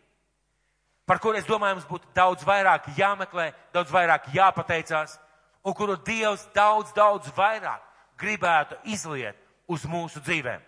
par 1.06 1.18
kuru 1.22 1.38
es 1.38 1.46
domāju, 1.48 1.78
mums 1.78 1.88
būtu 1.88 2.10
daudz 2.14 2.44
vairāk 2.46 2.90
jāmeklē, 2.96 3.52
daudz 3.74 3.90
vairāk 3.94 4.28
jāpateicās, 4.34 5.16
un 5.64 5.74
kuru 5.74 5.96
Dievs 6.04 6.44
daudz, 6.54 6.92
daudz 6.96 7.30
vairāk 7.36 7.82
gribētu 8.18 8.78
izliet 8.90 9.38
uz 9.68 9.84
mūsu 9.88 10.22
dzīvēm. 10.22 10.60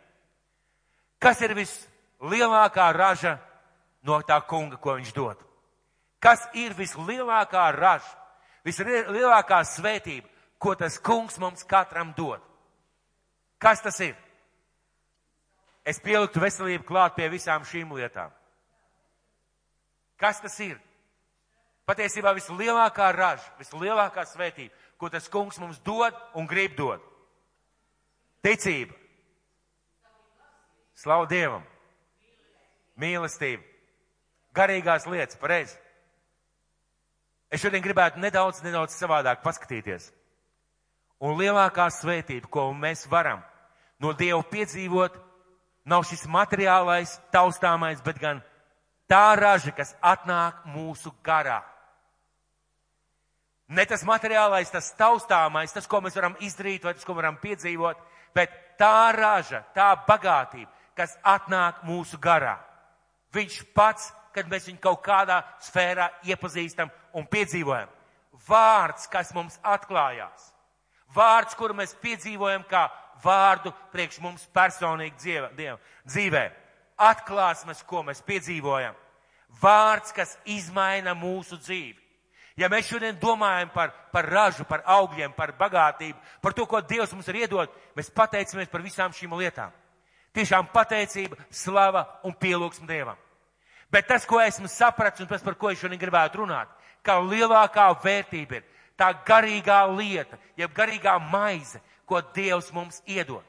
Kas 1.18 1.40
ir 1.42 1.54
vislielākā 1.56 2.90
raža 2.94 3.38
no 4.02 4.20
tā 4.22 4.40
kunga, 4.46 4.76
ko 4.76 4.96
viņš 4.98 5.14
dod? 5.16 5.40
Kas 6.20 6.44
ir 6.56 6.74
vislielākā 6.76 7.68
raža, 7.76 8.12
vislielākā 8.64 9.62
svētība, 9.68 10.28
ko 10.58 10.74
tas 10.74 10.98
kungs 10.98 11.38
mums 11.38 11.64
katram 11.68 12.14
dod? 12.16 12.40
Kas 13.58 13.80
tas 13.84 14.00
ir? 14.00 14.16
es 15.84 16.00
pieliktu 16.00 16.40
veselību 16.40 16.86
klāt 16.88 17.14
pie 17.18 17.28
visām 17.32 17.64
šīm 17.68 17.92
lietām. 17.94 18.32
Kas 20.20 20.40
tas 20.40 20.56
ir? 20.64 20.78
Patiesībā 21.84 22.32
vislielākā 22.32 23.10
raža, 23.12 23.50
vislielākā 23.60 24.24
svētība, 24.24 24.72
ko 24.98 25.10
tas 25.12 25.28
kungs 25.28 25.58
mums 25.60 25.80
dod 25.84 26.14
un 26.34 26.46
grib 26.46 26.76
dot. 26.78 27.02
Ticība. 28.44 28.94
Slavu 30.94 31.26
Dievam. 31.30 31.64
Mīlestība. 33.00 33.64
Garīgās 34.54 35.08
lietas, 35.10 35.38
pareizi. 35.40 35.74
Es 37.50 37.62
šodien 37.62 37.82
gribētu 37.82 38.20
nedaudz, 38.22 38.62
nedaudz 38.62 38.94
savādāk 38.94 39.42
paskatīties. 39.42 40.10
Un 41.22 41.36
lielākā 41.38 41.88
svētība, 41.90 42.50
ko 42.50 42.68
mēs 42.76 43.06
varam 43.10 43.42
no 44.02 44.12
Dieva 44.12 44.42
piedzīvot, 44.50 45.16
nav 45.86 46.04
šis 46.08 46.26
materiālais, 46.30 47.16
taustāmais, 47.32 48.02
bet 48.04 48.18
gan 48.20 48.42
tā 49.10 49.34
raža, 49.38 49.72
kas 49.76 49.94
atnāk 50.02 50.64
mūsu 50.68 51.12
garā. 51.24 51.62
Ne 53.68 53.86
tas 53.88 54.04
materiālais, 54.04 54.68
tas 54.70 54.90
taustāmais, 54.98 55.72
tas, 55.72 55.86
ko 55.88 56.02
mēs 56.04 56.16
varam 56.18 56.36
izdarīt 56.44 56.84
vai 56.84 56.92
tas, 56.94 57.04
ko 57.06 57.16
varam 57.16 57.38
piedzīvot, 57.40 58.00
bet 58.36 58.52
tā 58.78 59.08
raža, 59.16 59.62
tā 59.72 59.94
bagātība, 60.04 60.68
kas 60.96 61.16
atnāk 61.24 61.80
mūsu 61.88 62.20
garā. 62.20 62.58
Viņš 63.34 63.62
pats, 63.74 64.10
kad 64.34 64.50
mēs 64.50 64.68
viņu 64.68 64.82
kaut 64.84 65.00
kādā 65.06 65.40
sfērā 65.64 66.10
iepazīstam 66.28 66.92
un 67.16 67.24
piedzīvojam, 67.30 67.88
vārds, 68.48 69.08
kas 69.08 69.32
mums 69.34 69.56
atklājās. 69.62 70.50
Vārds, 71.14 71.56
kuru 71.56 71.76
mēs 71.78 71.94
piedzīvojam 72.02 72.66
kā 72.68 72.88
vārdu 73.24 73.72
priekš 73.94 74.20
mums 74.20 74.44
personīgi 74.52 75.40
dzīvē. 76.04 76.44
Atklāsmes, 77.00 77.82
ko 77.86 78.04
mēs 78.06 78.20
piedzīvojam. 78.26 78.94
Vārds, 79.62 80.12
kas 80.12 80.36
izmaina 80.44 81.14
mūsu 81.14 81.56
dzīvi. 81.62 82.03
Ja 82.56 82.68
mēs 82.70 82.86
šodien 82.86 83.16
domājam 83.18 83.72
par, 83.74 83.90
par 84.12 84.28
ražu, 84.30 84.64
par 84.68 84.84
augļiem, 84.86 85.32
par 85.34 85.56
bagātību, 85.58 86.18
par 86.42 86.54
to, 86.54 86.66
ko 86.70 86.80
Dievs 86.86 87.12
mums 87.12 87.26
ir 87.32 87.40
iedod, 87.42 87.72
mēs 87.98 88.12
pateicamies 88.14 88.70
par 88.70 88.84
visām 88.84 89.14
šīm 89.14 89.34
lietām. 89.40 89.72
Tiešām 90.34 90.68
pateicība, 90.74 91.38
slava 91.50 92.04
un 92.26 92.34
pielūgsme 92.38 92.86
Dievam. 92.86 93.18
Bet 93.90 94.06
tas, 94.10 94.26
ko 94.26 94.40
esmu 94.42 94.70
sapratis 94.70 95.22
un 95.22 95.30
tas, 95.30 95.42
par 95.42 95.58
ko 95.58 95.70
es 95.70 95.82
šodien 95.82 95.98
gribētu 95.98 96.42
runāt, 96.42 96.70
kā 97.02 97.18
lielākā 97.22 97.88
vērtība 98.02 98.58
ir 98.58 98.64
tā 98.98 99.10
garīgā 99.26 99.80
lieta, 99.90 100.38
jeb 100.58 100.72
garīgā 100.74 101.16
maize, 101.30 101.82
ko 102.06 102.20
Dievs 102.34 102.70
mums 102.74 103.02
iedod. 103.06 103.42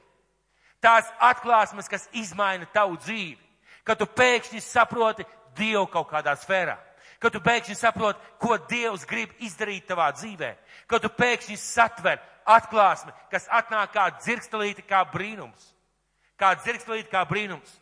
Tās 0.82 1.08
atklāsmes, 1.22 1.89
kas 1.89 2.10
izmaina 2.13 2.68
tavu 2.74 2.98
dzīvi, 3.02 3.39
kad 3.86 3.98
tu 3.98 4.06
pēkšņi 4.06 4.62
saproti 4.62 5.26
Dievu 5.58 5.86
kaut 5.89 6.10
kādā 6.12 6.36
sfērā, 6.38 6.76
kad 7.25 7.33
tu 7.33 7.41
pēkšņi 7.41 7.75
saproti, 7.79 8.21
ko 8.38 8.53
Dievs 8.69 9.05
grib 9.09 9.31
izdarīt 9.41 9.88
tavā 9.89 10.11
dzīvē, 10.13 10.51
kad 10.85 11.01
tu 11.01 11.09
pēkšņi 11.09 11.55
satver 11.57 12.19
atklāsmi, 12.45 13.13
kas 13.31 13.47
atnāk 13.49 13.95
kā 13.95 14.03
dzirkstelīte, 14.19 14.83
kā 14.85 14.99
brīnums, 15.09 15.71
kā 16.38 16.51
dzirkstelīte, 16.59 17.09
kā 17.09 17.23
brīnums. 17.25 17.79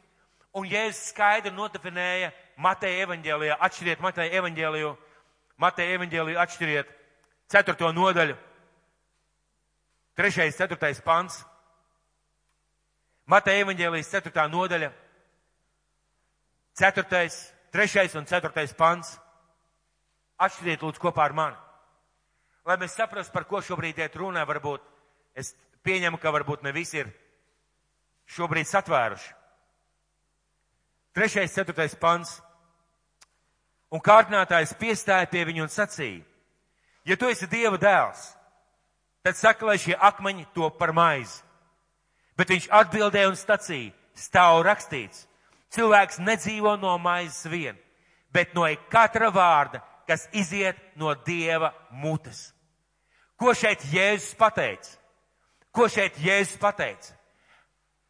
Un 0.56 0.70
Jēzus 0.70 1.10
skaidri 1.12 1.52
nodefinēja 1.52 2.30
Mateja 2.62 3.04
evaņģēlijā, 3.04 3.58
atšķiriet 3.68 4.04
Mateja 4.06 4.38
evaņģēliju, 4.40 4.92
Mateja 5.60 5.98
evaņģēliju 5.98 6.40
atšķiriet 6.40 6.94
ceturto 7.52 7.90
nodaļu, 7.92 8.38
trešais, 10.16 10.56
ceturtais 10.56 11.02
pants. 11.04 11.42
Mateja 13.28 13.66
evaņģēlijas 13.66 14.14
ceturtā 14.14 14.48
nodaļa, 14.52 14.92
ceturtais, 16.80 17.42
trešais 17.76 18.16
un 18.16 18.30
ceturtais 18.30 18.72
pants. 18.78 19.18
Atšķiriet 20.42 20.82
lūdzu 20.82 21.02
kopā 21.02 21.28
ar 21.28 21.36
mani. 21.38 21.60
Lai 22.66 22.78
mēs 22.80 22.96
saprastu, 22.96 23.34
par 23.34 23.46
ko 23.46 23.60
šobrīd 23.62 24.00
iet 24.00 24.16
runā, 24.16 24.46
varbūt 24.48 24.84
es 25.36 25.52
pieņemu, 25.84 26.18
ka 26.18 26.32
varbūt 26.32 26.64
ne 26.64 26.72
visi 26.72 27.02
ir 27.02 27.12
šobrīd 28.32 28.70
satvēruši. 28.70 29.34
Trešais, 31.14 31.54
ceturtais 31.54 31.96
pants. 32.00 32.40
Un 33.94 34.02
kārtinātājs 34.02 34.74
piestāja 34.80 35.28
pie 35.30 35.44
viņu 35.46 35.68
un 35.68 35.70
sacīja, 35.70 36.24
ja 37.06 37.18
tu 37.20 37.28
esi 37.30 37.46
Dieva 37.46 37.78
dēls, 37.78 38.24
tad 39.22 39.38
saka, 39.38 39.68
lai 39.70 39.78
šie 39.78 39.94
akmeņi 39.94 40.48
to 40.56 40.72
par 40.80 40.96
maizi. 40.98 41.44
Bet 42.34 42.50
viņš 42.50 42.72
atbildēja 42.74 43.30
un 43.30 43.38
stacīja, 43.38 43.94
stāv 44.18 44.64
rakstīts, 44.66 45.28
cilvēks 45.76 46.18
nedzīvo 46.26 46.74
no 46.82 46.96
maizes 46.98 47.46
vien, 47.46 47.78
bet 48.34 48.56
no 48.58 48.66
katra 48.90 49.30
vārda, 49.30 49.84
kas 50.08 50.28
iziet 50.34 50.80
no 50.96 51.14
Dieva 51.26 51.74
mutes. 51.92 52.52
Ko 53.40 53.54
šeit 53.58 53.84
Jēzus 53.92 54.36
pateica? 54.40 54.98
Ko 55.74 55.88
šeit 55.90 56.18
Jēzus 56.22 56.60
pateica? 56.62 57.16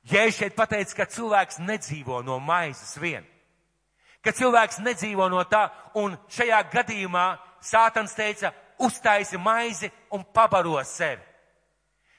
Jēzus 0.09 0.41
šeit 0.41 0.55
pateica, 0.55 0.97
ka 0.97 1.07
cilvēks 1.07 1.61
nedzīvo 1.63 2.21
no 2.25 2.39
maizes 2.43 2.97
vien. 2.99 3.23
Ka 4.23 4.31
cilvēks 4.35 4.81
nedzīvo 4.83 5.29
no 5.31 5.43
tā, 5.47 5.67
un 5.99 6.17
šajā 6.31 6.61
gadījumā 6.71 7.27
Sātans 7.63 8.11
teica, 8.15 8.51
uztaisi 8.83 9.39
maizi 9.39 9.87
un 10.11 10.25
pabaro 10.35 10.75
sevi. 10.83 11.23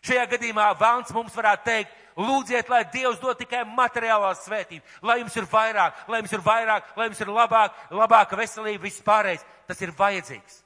Šajā 0.04 0.24
gadījumā 0.32 0.70
Vēlns 0.80 1.12
mums 1.16 1.36
varētu 1.36 1.64
teikt, 1.68 1.92
lūdziet, 2.16 2.68
lai 2.70 2.84
Dievs 2.92 3.20
dod 3.22 3.38
tikai 3.38 3.64
materiālā 3.68 4.32
svētību, 4.38 4.84
lai 5.02 5.18
jums 5.20 5.36
ir 5.36 5.48
vairāk, 5.50 6.04
lai 6.08 6.20
jums 6.22 6.34
ir 6.34 6.42
vairāk, 6.44 6.90
lai 6.96 7.08
jums 7.08 7.22
ir 7.24 7.32
labāk, 7.34 7.78
labāka 7.90 8.38
veselība, 8.38 8.84
viss 8.86 9.04
pārējais. 9.04 9.46
Tas 9.68 9.80
ir 9.80 9.94
vajadzīgs. 9.96 10.60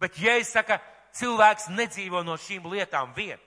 Bet, 0.00 0.16
ja 0.22 0.38
es 0.40 0.52
saku, 0.54 0.78
cilvēks 1.18 1.68
nedzīvo 1.74 2.22
no 2.24 2.38
šīm 2.40 2.68
lietām 2.70 3.12
vien, 3.16 3.38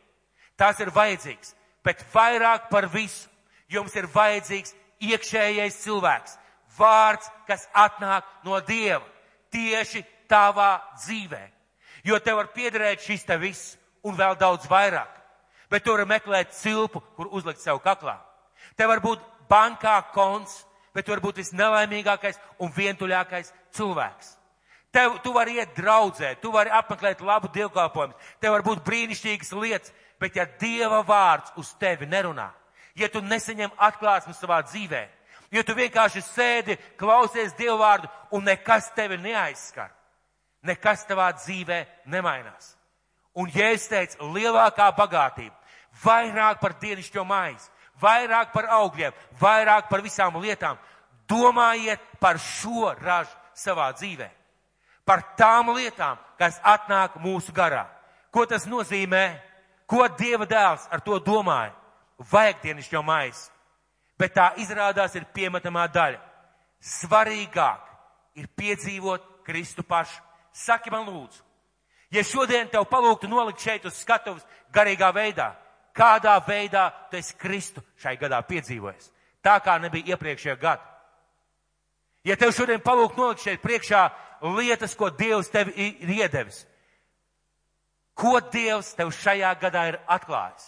tās 0.60 0.80
ir 0.84 0.92
vajadzīgs. 0.94 1.56
Bet 1.84 2.04
vairāk 2.14 2.70
par 2.70 2.86
visu 2.94 3.30
jums 3.72 3.96
ir 3.98 4.06
vajadzīgs 4.14 4.76
iekšējais 5.02 5.80
cilvēks, 5.82 6.38
vārds, 6.78 7.32
kas 7.48 7.66
atnāk 7.74 8.28
no 8.46 8.60
Dieva 8.68 9.06
tieši 9.52 10.04
tavā 10.30 10.76
dzīvē. 11.00 11.42
Jo 12.04 12.20
tev 12.20 12.40
var 12.40 12.52
piederēt 12.54 13.04
šis 13.06 13.26
te 13.28 13.38
viss 13.38 13.76
un 14.06 14.16
vēl 14.18 14.38
daudz 14.40 14.70
vairāk. 14.70 15.21
Bet 15.72 15.86
tu 15.86 15.96
vari 15.96 16.06
meklēt 16.10 16.52
cilpu, 16.58 17.00
kur 17.16 17.32
uzlikt 17.32 17.62
sev 17.64 17.80
kaklā. 17.84 18.18
Te 18.76 18.88
var 18.88 19.00
būt 19.04 19.24
bankā 19.50 19.96
konts, 20.14 20.66
bet 20.94 21.06
tu 21.06 21.14
vari 21.14 21.24
būt 21.24 21.40
visnelaimīgākais 21.42 22.40
un 22.60 22.72
vientuļākais 22.76 23.54
cilvēks. 23.76 24.36
Tev, 24.92 25.22
tu 25.24 25.32
vari 25.32 25.56
iet 25.56 25.72
draudzē, 25.78 26.34
tu 26.44 26.52
vari 26.52 26.72
apmeklēt 26.76 27.22
labu 27.24 27.48
dievkalpojumu, 27.56 28.18
tev 28.44 28.58
var 28.58 28.64
būt 28.66 28.84
brīnišķīgas 28.84 29.54
lietas, 29.56 29.94
bet 30.20 30.36
ja 30.36 30.44
Dieva 30.60 31.00
vārds 31.08 31.54
uz 31.58 31.72
tevi 31.80 32.10
nerunā, 32.12 32.50
ja 33.00 33.08
tu 33.08 33.22
nesaņem 33.24 33.72
atklāsmi 33.80 34.36
savā 34.36 34.60
dzīvē, 34.68 35.06
ja 35.56 35.64
tu 35.64 35.76
vienkārši 35.78 36.26
sēdi, 36.28 36.78
klausies 37.00 37.56
Dieva 37.56 37.78
vārdu 37.80 38.12
un 38.36 38.44
nekas 38.44 38.92
tevi 38.98 39.16
neaizskar, 39.24 39.94
nekas 40.68 41.08
tavā 41.08 41.32
dzīvē 41.40 41.86
nemainās. 42.12 42.76
Un 43.40 43.48
Jēzus 43.48 43.88
teica, 43.88 44.28
lielākā 44.36 44.90
bagātība, 44.98 45.56
vairāk 46.04 46.62
par 46.62 46.76
dienišķo 46.82 47.26
maizi, 47.28 47.70
vairāk 48.02 48.52
par 48.54 48.70
augļiem, 48.78 49.14
vairāk 49.40 49.90
par 49.90 50.02
visām 50.02 50.40
lietām. 50.42 50.80
Domājiet 51.30 52.02
par 52.20 52.40
šo 52.40 52.94
ražu 53.00 53.32
savā 53.56 53.92
dzīvē. 53.96 54.30
Par 55.06 55.24
tām 55.38 55.72
lietām, 55.76 56.18
kas 56.38 56.60
atnāk 56.64 57.16
mūsu 57.24 57.54
garā. 57.56 57.86
Ko 58.32 58.46
tas 58.46 58.66
nozīmē? 58.68 59.40
Ko 59.88 60.08
Dieva 60.18 60.48
dēls 60.48 60.88
ar 60.92 61.02
to 61.04 61.20
domāja? 61.20 61.74
Vajag 62.32 62.62
dienišķo 62.64 63.02
maizi. 63.04 63.50
Bet 64.20 64.36
tā 64.36 64.52
izrādās 64.62 65.16
ir 65.16 65.26
piemetamā 65.34 65.88
daļa. 65.92 66.20
Svarīgāk 66.82 67.88
ir 68.40 68.48
piedzīvot 68.58 69.44
Kristu 69.46 69.84
pašu 69.84 70.22
Saki 70.52 70.92
man 70.92 71.08
lūdzu, 71.08 71.44
ja 72.12 72.24
šodien 72.28 72.68
tev 72.68 72.84
palūgtu 72.92 73.30
nolikt 73.32 73.64
šeit 73.64 73.86
uz 73.88 73.96
skatuves 74.04 74.44
garīgā 74.74 75.12
veidā, 75.16 75.54
kādā 75.96 76.36
veidā 76.48 76.90
tu 77.10 77.18
esi 77.18 77.36
Kristu 77.38 77.84
šai 78.02 78.18
gadā 78.20 78.42
piedzīvojis? 78.48 79.12
Tā 79.42 79.58
kā 79.64 79.78
nebija 79.82 80.16
iepriekšējā 80.16 80.58
gada. 80.62 80.86
Ja 82.24 82.36
tev 82.38 82.54
šodien 82.54 82.84
palūgt 82.84 83.18
nolikt 83.18 83.42
šeit 83.42 83.64
priekšā 83.64 84.02
lietas, 84.58 84.94
ko 84.96 85.10
Dievs 85.10 85.50
tev 85.50 85.72
ir 85.74 86.12
iedevis, 86.20 86.66
ko 88.14 88.38
Dievs 88.54 88.94
tev 88.98 89.10
šajā 89.16 89.56
gadā 89.62 89.88
ir 89.90 89.98
atklājis? 90.06 90.68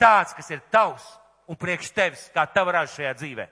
Tāds, 0.00 0.34
kas 0.34 0.50
ir 0.50 0.62
tavs 0.72 1.04
un 1.50 1.58
priekš 1.60 1.92
tevis, 1.94 2.26
kā 2.34 2.46
tava 2.50 2.80
raža 2.80 2.96
šajā 2.96 3.14
dzīvē. 3.20 3.46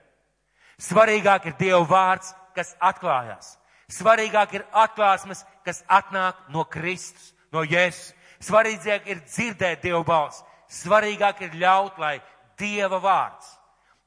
Svarīgāk 0.79 1.49
ir 1.49 1.57
Dieva 1.59 1.81
vārds, 1.87 2.33
kas 2.55 2.73
atklājās. 2.79 3.55
Svarīgāk 3.91 4.53
ir 4.57 4.65
atklāsmes, 4.71 5.43
kas 5.65 5.83
atnāk 5.87 6.39
no 6.53 6.65
Kristus, 6.65 7.33
no 7.53 7.63
Jēzus. 7.63 8.13
Svarīgāk 8.39 9.07
ir 9.11 9.23
dzirdēt 9.27 9.81
Dieva 9.83 10.03
balsi. 10.07 10.43
Svarīgāk 10.69 11.41
ir 11.47 11.57
ļaut, 11.59 11.97
lai 11.99 12.19
Dieva 12.59 12.99
vārds 13.03 13.59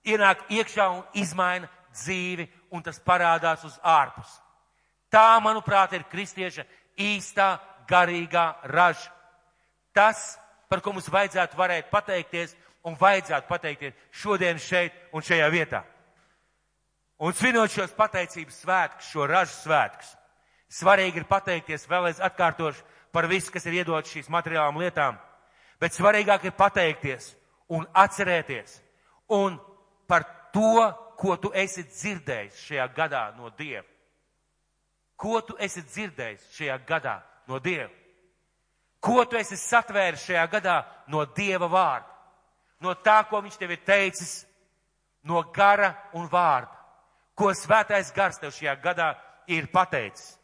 ienāk 0.05 0.47
iekšā 0.51 0.89
un 0.91 1.03
izmaina 1.19 1.69
dzīvi, 1.93 2.49
un 2.73 2.83
tas 2.83 2.99
parādās 3.05 3.65
uz 3.67 3.77
ārpus. 3.83 4.39
Tā, 5.13 5.39
manuprāt, 5.45 5.93
ir 5.93 6.07
kristieša 6.11 6.65
īstā 6.99 7.57
garīgā 7.89 8.47
raža. 8.73 9.11
Tas, 9.93 10.39
par 10.69 10.81
ko 10.81 10.95
mums 10.95 11.11
vajadzētu 11.13 11.59
varēt 11.59 11.91
pateikties 11.93 12.57
un 12.89 12.97
vajadzētu 12.99 13.49
pateikties 13.49 13.99
šodien 14.23 14.59
šeit 14.59 14.97
un 15.13 15.23
šajā 15.23 15.51
vietā. 15.53 15.83
Un 17.23 17.35
svinot 17.37 17.71
šos 17.71 17.93
pateicības 17.95 18.63
svētkus, 18.65 19.11
šo 19.13 19.29
ražu 19.31 19.55
svētkus, 19.61 20.17
svarīgi 20.73 21.21
ir 21.21 21.29
pateikties, 21.29 21.85
vēlreiz 21.87 22.19
atkārtošu 22.25 22.83
par 23.13 23.29
visu, 23.31 23.53
kas 23.53 23.67
ir 23.69 23.83
iedots 23.83 24.13
šīs 24.13 24.31
materiālām 24.33 24.81
lietām, 24.81 25.19
bet 25.81 25.95
svarīgāk 25.97 26.49
ir 26.49 26.57
pateikties 26.57 27.33
un 27.73 27.87
atcerēties 27.93 28.79
un 29.33 29.59
par 30.09 30.27
to, 30.55 30.89
ko 31.17 31.37
tu 31.39 31.53
esi 31.55 31.85
dzirdējis 31.87 32.63
šajā 32.67 32.87
gadā 32.97 33.23
no 33.37 33.53
Dieva. 33.57 33.87
Ko 35.17 35.41
tu 35.47 35.55
esi 35.63 35.85
dzirdējis 35.87 36.49
šajā 36.57 36.79
gadā 36.89 37.21
no 37.49 37.61
Dieva? 37.63 37.93
Ko 39.03 39.23
tu 39.27 39.39
esi 39.39 39.59
satvēris 39.59 40.25
šajā 40.27 40.47
gadā 40.51 40.77
no 41.11 41.25
Dieva 41.37 41.69
vārda? 41.71 42.09
No 42.83 42.97
tā, 42.99 43.21
ko 43.31 43.41
Viņš 43.43 43.59
tev 43.59 43.71
ir 43.71 43.85
teicis, 43.87 44.43
no 45.23 45.45
gara 45.55 45.93
un 46.19 46.27
vārda 46.27 46.83
ko 47.35 47.53
svētais 47.57 48.13
gars 48.15 48.39
tev 48.41 48.53
šajā 48.55 48.77
gadā 48.83 49.13
ir 49.51 49.69
pateicis. 49.73 50.37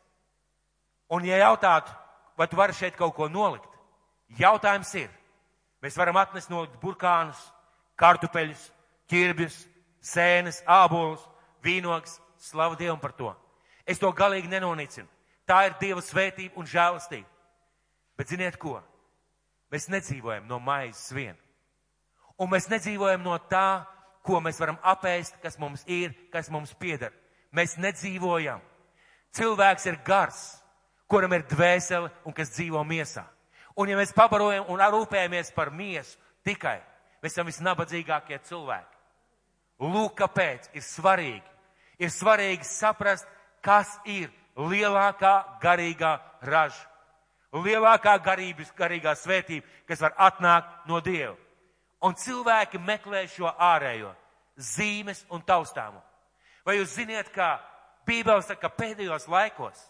Un, 1.13 1.25
ja 1.25 1.39
jautātu, 1.41 1.93
vai 2.39 2.47
tu 2.49 2.57
vari 2.57 2.77
šeit 2.77 2.97
kaut 2.97 3.17
ko 3.17 3.29
nolikt, 3.29 3.71
jautājums 4.39 4.95
ir, 4.95 5.11
mēs 5.83 5.99
varam 5.99 6.17
atnest 6.21 6.51
nolikt 6.51 6.79
burkānus, 6.83 7.41
kartupeļus, 7.99 8.69
ķirbjus, 9.11 9.57
sēnes, 10.05 10.63
ābolus, 10.67 11.25
vīnogas, 11.65 12.21
slavu 12.39 12.79
Dievam 12.79 13.01
par 13.03 13.13
to. 13.19 13.33
Es 13.87 13.99
to 13.99 14.11
galīgi 14.13 14.51
nenonicinu. 14.53 15.09
Tā 15.49 15.65
ir 15.67 15.77
Dieva 15.81 16.03
svētība 16.05 16.61
un 16.61 16.69
žēlastība. 16.69 17.27
Bet 18.19 18.31
ziniet 18.31 18.59
ko? 18.61 18.79
Mēs 19.73 19.89
nedzīvojam 19.89 20.47
no 20.49 20.59
maizes 20.61 21.11
vien. 21.13 21.37
Un 22.39 22.51
mēs 22.53 22.69
nedzīvojam 22.71 23.25
no 23.25 23.35
tā, 23.51 23.85
ko 24.23 24.43
mēs 24.45 24.61
varam 24.61 24.79
apēst, 24.85 25.41
kas 25.43 25.59
mums 25.59 25.85
ir, 25.89 26.13
kas 26.33 26.51
mums 26.53 26.75
pieder. 26.79 27.15
Mēs 27.55 27.79
nedzīvojam. 27.81 28.61
Cilvēks 29.35 29.89
ir 29.89 29.99
gars, 30.05 30.59
kuram 31.09 31.33
ir 31.35 31.47
dvēsele 31.49 32.11
un 32.25 32.37
kas 32.37 32.53
dzīvo 32.55 32.83
miesā. 32.85 33.25
Un 33.79 33.91
ja 33.91 33.97
mēs 33.99 34.15
pabarojam 34.15 34.69
un 34.73 34.83
rūpējamies 34.83 35.53
par 35.55 35.71
miesu 35.71 36.19
tikai, 36.47 36.79
mēs 37.23 37.35
esam 37.35 37.49
visnabadzīgākie 37.49 38.41
cilvēki. 38.49 38.95
Lūk, 39.79 40.17
kāpēc 40.19 40.73
ir 40.75 40.83
svarīgi. 40.83 41.47
Ir 42.03 42.11
svarīgi 42.11 42.67
saprast, 42.67 43.27
kas 43.63 43.91
ir 44.07 44.31
lielākā 44.59 45.61
garīgā 45.63 46.19
raža. 46.43 46.87
Lielākā 47.55 48.19
garības, 48.21 48.73
garīgā 48.77 49.15
svētība, 49.17 49.67
kas 49.89 50.03
var 50.05 50.17
atnākt 50.29 50.89
no 50.91 50.99
Dieva. 51.01 51.37
Un 52.05 52.15
cilvēki 52.15 52.79
meklē 52.83 53.25
šo 53.31 53.49
ārējo 53.49 54.11
zīmes 54.59 55.25
un 55.31 55.43
taustāmu. 55.47 56.03
Vai 56.67 56.77
jūs 56.77 56.99
ziniet, 56.99 57.31
ka 57.33 57.57
Bībele 58.07 58.43
saka, 58.43 58.69
ka 58.69 58.75
pēdējos 58.83 59.27
laikos 59.31 59.81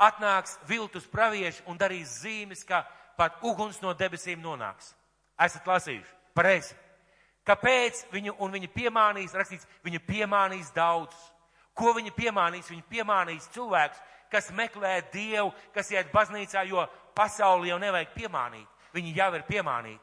atnāks 0.00 0.58
viltus 0.68 1.06
pravieši 1.08 1.64
un 1.66 1.78
darīs 1.78 2.20
zīmes, 2.22 2.64
ka 2.64 2.84
pat 3.16 3.42
uguns 3.42 3.80
no 3.82 3.92
debesīm 3.94 4.40
nonāks. 4.42 4.94
Esat 5.40 5.66
lasījuši? 5.66 6.16
Pareizi. 6.34 6.74
Kāpēc 7.46 8.04
viņu 8.12 8.36
un 8.38 8.52
viņi 8.54 8.70
piemānīs, 8.70 9.34
rakstīts, 9.34 9.66
viņi 9.82 10.00
piemānīs 10.06 10.70
daudzus. 10.74 11.22
Ko 11.74 11.92
viņi 11.96 12.12
piemānīs? 12.14 12.68
Viņi 12.70 12.84
piemānīs 12.90 13.48
cilvēkus, 13.54 13.98
kas 14.30 14.50
meklē 14.54 15.00
Dievu, 15.12 15.50
kas 15.74 15.90
iet 15.90 16.12
baznīcā, 16.12 16.62
jo 16.68 16.84
pasauli 17.16 17.72
jau 17.72 17.80
nevajag 17.82 18.14
piemānīt. 18.14 18.68
Viņi 18.94 19.14
jau 19.16 19.30
ir 19.34 19.44
piemānīti. 19.48 20.00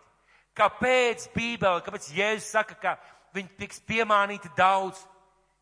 Kāpēc 0.58 1.30
Bībele, 1.36 1.84
kāpēc 1.86 2.10
Jēzus 2.12 2.50
saka, 2.52 2.76
ka 2.76 2.96
viņi 3.38 3.56
tiks 3.62 3.80
piemānīti 3.88 4.52
daudz? 4.58 5.06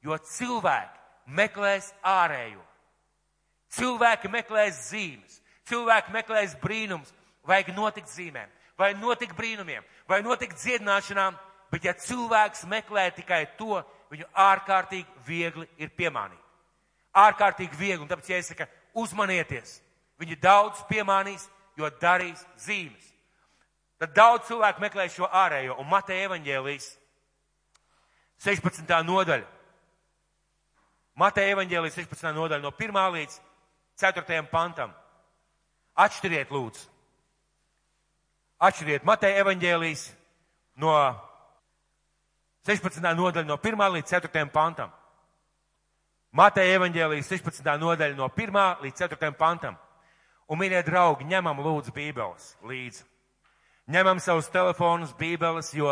Jo 0.02 0.18
cilvēki 0.18 1.36
meklēs 1.38 1.92
ārējo. 2.06 2.64
Cilvēki 3.78 4.30
meklēs 4.34 4.80
zīmes, 4.90 5.42
cilvēki 5.70 6.14
meklēs 6.16 6.56
brīnums, 6.62 7.12
vajag 7.48 7.74
notikt 7.76 8.10
zīmēm, 8.12 8.50
vai 8.78 8.94
notikt 8.98 9.36
brīnumiem, 9.38 9.86
vai 10.10 10.22
notikt 10.26 10.58
dziedināšanām, 10.62 11.38
bet 11.72 11.86
ja 11.86 11.94
cilvēks 11.94 12.66
meklē 12.70 13.10
tikai 13.16 13.44
to, 13.60 13.82
viņu 14.12 14.28
ārkārtīgi 14.34 15.26
viegli 15.28 15.68
ir 15.78 15.92
piemānīt. 15.98 16.42
Ārkārtīgi 17.18 17.78
viegli, 17.78 18.04
un 18.04 18.10
tāpēc 18.10 18.30
jāsaka, 18.32 18.68
uzmanieties. 18.98 19.80
Viņi 20.22 20.38
daudz 20.42 20.82
piemānīs, 20.90 21.48
jo 21.78 21.90
darīs 22.02 22.42
zīmes. 22.62 23.14
Tad 23.98 24.14
daudz 24.14 24.48
cilvēku 24.50 24.82
meklē 24.82 25.08
šo 25.10 25.26
ārējo, 25.26 25.78
un 25.82 25.90
Mateja 25.90 26.28
evaņģēlijas 26.30 26.92
16. 28.46 28.94
nodaļa. 29.06 29.48
Mateja 31.18 31.56
evaņģēlijas 31.56 31.98
16. 31.98 32.34
nodaļa 32.38 32.62
no 32.62 32.74
1. 32.78 33.00
līdz 33.18 33.40
4. 33.98 34.44
pantam. 34.52 34.94
Atšķiriet 35.98 36.52
lūdzu. 36.54 36.86
Atšķiriet 38.62 39.06
Mateja 39.06 39.42
evaņģēlijas 39.42 40.04
no 40.82 40.94
16. 42.68 43.02
nodaļa 43.02 43.48
no 43.48 43.58
1. 43.58 43.84
līdz 43.98 44.14
4. 44.14 44.46
pantam. 44.54 44.94
Mateja 46.32 46.78
evaņģēlijas 46.78 47.30
16. 47.32 47.66
nodaļa 47.82 48.18
no 48.18 48.30
1. 48.30 48.62
līdz 48.86 49.04
4. 49.08 49.32
pantam. 49.38 49.78
Un, 50.48 50.60
mīļie 50.62 50.84
draugi, 50.88 51.26
ņemam 51.28 51.60
lūdzu 51.60 51.92
bībeles 51.96 52.54
līdzi. 52.64 53.04
Ņemam 53.92 54.20
savus 54.20 54.48
telefonus, 54.52 55.14
bībeles, 55.18 55.74
jo 55.76 55.90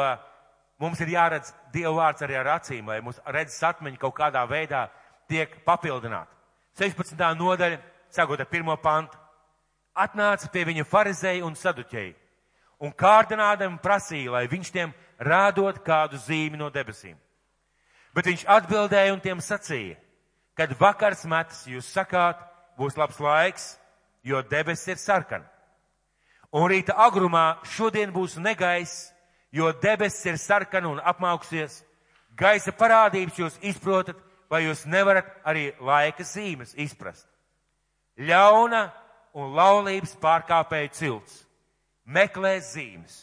mums 0.79 0.99
ir 1.01 1.13
jāredz 1.15 1.51
Dieva 1.73 1.93
vārds 1.97 2.23
arī 2.23 2.37
ar 2.39 2.53
acīm, 2.59 2.87
lai 2.87 3.01
mūsu 3.03 3.23
redzes 3.31 3.63
atmiņa 3.63 3.99
kaut 3.99 4.15
kādā 4.15 4.45
veidā 4.47 4.85
tiek 5.31 5.57
papildināta. 5.65 6.31
16. 6.79 7.19
nodaļa, 7.39 7.79
sākot 8.15 8.39
ar 8.39 8.49
pirmo 8.49 8.75
pantu. 8.81 9.17
Atnāca 9.95 10.49
pie 10.51 10.65
viņa 10.67 10.87
farizēja 10.87 11.45
un 11.47 11.55
saduķēji 11.55 12.15
un 12.83 12.91
kārdinādam 12.91 13.77
prasīja, 13.81 14.31
lai 14.31 14.47
viņš 14.51 14.71
tiem 14.73 14.93
rādot 15.19 15.79
kādu 15.85 16.19
zīmi 16.19 16.59
no 16.59 16.69
debesīm. 16.69 17.15
Bet 18.15 18.27
viņš 18.29 18.45
atbildēja 18.47 19.13
un 19.13 19.21
tiem 19.23 19.41
sacīja, 19.43 19.97
kad 20.55 20.75
vakars 20.79 21.25
metas 21.27 21.65
jūs 21.67 21.87
sakāt, 21.91 22.39
būs 22.79 22.97
labs 22.99 23.19
laiks, 23.19 23.65
jo 24.23 24.41
debesis 24.41 24.95
ir 24.95 25.01
sarkana. 25.01 25.47
Un 26.55 26.69
rīta 26.71 26.95
agrumā 26.95 27.59
šodien 27.67 28.13
būs 28.15 28.37
negaiss, 28.39 29.11
jo 29.51 29.71
debesis 29.83 30.25
ir 30.25 30.39
sarkana 30.39 30.91
un 30.91 31.01
apmauksies. 31.03 31.81
Gaisa 32.35 32.71
parādības 32.75 33.39
jūs 33.39 33.59
izprotat, 33.63 34.17
vai 34.51 34.65
jūs 34.65 34.85
nevarat 34.87 35.27
arī 35.47 35.69
laika 35.79 36.23
zīmes 36.23 36.75
izprast. 36.79 37.27
Ļauna 38.15 38.85
un 39.35 39.55
laulības 39.55 40.15
pārkāpēja 40.21 40.91
cilts 40.95 41.41
meklē 42.05 42.57
zīmes. 42.63 43.15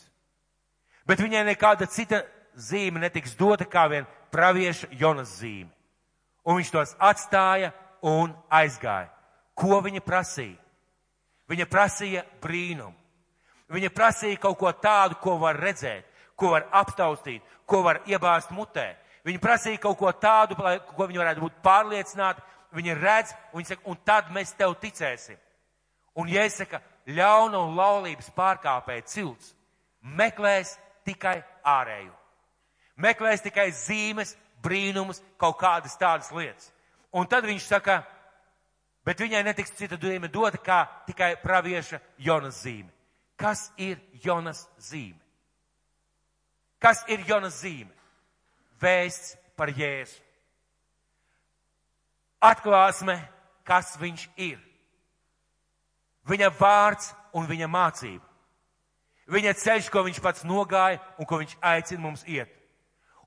Bet 1.07 1.23
viņai 1.23 1.45
nekāda 1.47 1.89
cita 1.91 2.23
zīme 2.55 3.01
netiks 3.03 3.35
dota 3.39 3.65
kā 3.65 3.87
vien 3.91 4.07
pravieša 4.33 4.91
Jonas 4.99 5.39
zīme. 5.41 5.71
Un 6.45 6.59
viņš 6.59 6.71
tos 6.75 6.95
atstāja 6.99 7.73
un 8.03 8.35
aizgāja. 8.51 9.11
Ko 9.55 9.79
viņa 9.85 10.03
prasīja? 10.03 10.59
Viņa 11.51 11.67
prasīja 11.71 12.25
brīnumu. 12.43 12.97
Viņa 13.73 13.89
prasīja 13.95 14.41
kaut 14.41 14.59
ko 14.61 14.73
tādu, 14.77 15.17
ko 15.23 15.39
var 15.41 15.57
redzēt, 15.57 16.05
ko 16.37 16.53
var 16.53 16.67
aptaustīt, 16.77 17.43
ko 17.67 17.81
var 17.87 18.03
iebāzt 18.09 18.53
mutē. 18.53 18.93
Viņa 19.25 19.41
prasīja 19.41 19.81
kaut 19.81 19.97
ko 20.01 20.11
tādu, 20.13 20.59
ko 20.59 21.07
viņa 21.07 21.23
varētu 21.23 21.45
būt 21.45 21.61
pārliecināta. 21.65 22.43
Viņa 22.73 22.95
redz, 22.97 23.35
un 23.53 23.61
viņa 23.61 23.75
saka, 23.75 23.89
un 23.91 23.99
tad 24.07 24.31
mēs 24.33 24.55
tev 24.57 24.75
ticēsim. 24.81 25.37
Un 26.17 26.29
Jēzus 26.29 26.63
saka, 26.63 26.81
ļauna 27.09 27.61
un 27.61 27.77
laulības 27.77 28.31
pārkāpēja 28.37 29.05
cilts 29.09 29.53
meklēs 30.03 30.77
tikai 31.07 31.43
ārēju. 31.65 32.13
Meklēs 33.03 33.45
tikai 33.45 33.71
zīmes, 33.75 34.35
brīnumus, 34.63 35.23
kaut 35.41 35.59
kādas 35.61 35.97
tādas 35.99 36.31
lietas. 36.35 36.71
Un 37.13 37.27
tad 37.29 37.45
viņš 37.45 37.67
saka, 37.67 38.03
bet 39.05 39.21
viņai 39.21 39.43
netiks 39.45 39.75
cita 39.77 39.99
zīme 40.01 40.31
dota 40.33 40.59
kā 40.59 40.85
tikai 41.09 41.35
pravieša 41.43 42.01
Jonas 42.19 42.63
zīme. 42.63 42.91
Kas 43.37 43.71
ir 43.77 43.99
Jonas 44.23 44.69
zīme? 44.79 45.19
Kas 46.79 47.05
ir 47.09 47.25
Jonas 47.27 47.61
zīme? 47.63 47.91
Vēsts 48.81 49.37
par 49.57 49.71
Jēzu. 49.71 50.22
Atklāsme, 52.43 53.17
kas 53.65 53.95
viņš 54.01 54.29
ir 54.37 54.59
viņa 56.29 56.51
vārds 56.59 57.13
un 57.35 57.47
viņa 57.49 57.69
mācība. 57.71 58.25
Viņa 59.33 59.55
ceļš, 59.59 59.89
ko 59.91 60.03
viņš 60.07 60.19
pats 60.23 60.45
nogāja 60.45 61.01
un 61.19 61.27
ko 61.29 61.39
viņš 61.41 61.55
aicina 61.63 62.03
mums 62.03 62.25
iet. 62.27 62.51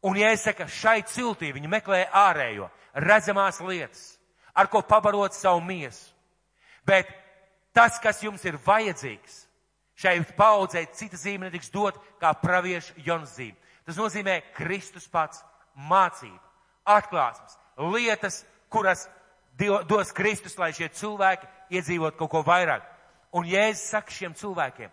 Un, 0.06 0.18
ja 0.20 0.30
es 0.36 0.44
saku, 0.46 0.68
šai 0.70 1.00
ciltī 1.10 1.50
viņi 1.56 1.72
meklē 1.72 2.04
ārējo, 2.14 2.68
redzamās 2.94 3.62
lietas, 3.64 4.20
ar 4.54 4.70
ko 4.70 4.84
pabarot 4.86 5.34
savu 5.34 5.64
miesu. 5.66 6.12
Bet 6.86 7.10
tas, 7.74 7.98
kas 8.04 8.22
jums 8.22 8.44
ir 8.46 8.60
vajadzīgs, 8.62 9.40
šai 9.98 10.20
paudzei 10.38 10.86
cita 10.94 11.18
zīme 11.18 11.48
netiks 11.48 11.72
dot 11.74 11.98
kā 12.22 12.36
pravieša 12.38 13.00
Jonas 13.02 13.34
zīme. 13.40 13.58
Tas 13.88 13.98
nozīmē 13.98 14.42
Kristus 14.54 15.08
pats 15.10 15.42
mācība, 15.90 16.42
atklāsmes, 16.86 17.58
lietas, 17.96 18.44
kuras 18.70 19.08
dos 19.58 20.12
Kristus, 20.12 20.58
lai 20.58 20.74
šie 20.76 20.90
cilvēki 20.92 21.48
iedzīvot 21.78 22.18
kaut 22.20 22.32
ko 22.32 22.44
vairāk. 22.46 22.84
Un 23.36 23.48
Jēzus 23.48 23.90
saka 23.92 24.12
šiem 24.12 24.36
cilvēkiem, 24.38 24.92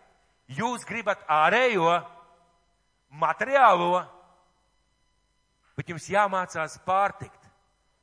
jūs 0.58 0.86
gribat 0.86 1.22
ārējo, 1.30 2.00
materiālo, 3.20 4.02
bet 5.76 5.92
jums 5.92 6.08
jāmācās 6.10 6.78
pārtikt 6.86 7.50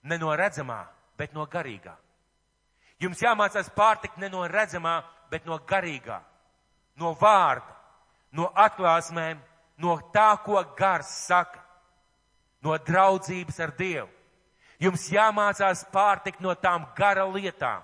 ne 0.04 0.18
no 0.18 0.32
redzamā, 0.36 0.84
bet 1.18 1.34
no 1.36 1.46
garīgā. 1.50 1.96
Jums 3.00 3.22
jāmācās 3.24 3.70
pārtikt 3.76 4.20
ne 4.20 4.30
no 4.32 4.46
redzamā, 4.48 5.00
bet 5.32 5.46
no 5.48 5.60
garīgā, 5.68 6.20
no 7.00 7.14
vārda, 7.20 7.76
no 8.36 8.50
atklāsmēm, 8.56 9.40
no 9.80 9.96
tā, 10.14 10.34
ko 10.44 10.62
gars 10.78 11.12
saka, 11.28 11.62
no 12.64 12.76
draudzības 12.78 13.60
ar 13.64 13.76
Dievu. 13.78 14.10
Jums 14.80 15.10
jāmācās 15.12 15.84
pārtikt 15.92 16.40
no 16.42 16.54
tām 16.56 16.86
gara 16.96 17.26
lietām, 17.28 17.84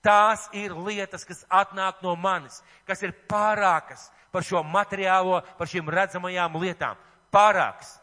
Tās 0.00 0.46
ir 0.56 0.72
lietas, 0.72 1.26
kas 1.28 1.42
atnāk 1.52 2.00
no 2.00 2.14
manis, 2.16 2.62
kas 2.88 3.02
ir 3.04 3.12
pārākas 3.28 4.06
par 4.32 4.44
šo 4.46 4.62
materiālo, 4.64 5.42
par 5.58 5.68
šīm 5.68 5.90
redzamajām 5.92 6.56
lietām. 6.62 6.96
Pārāks. 7.30 7.98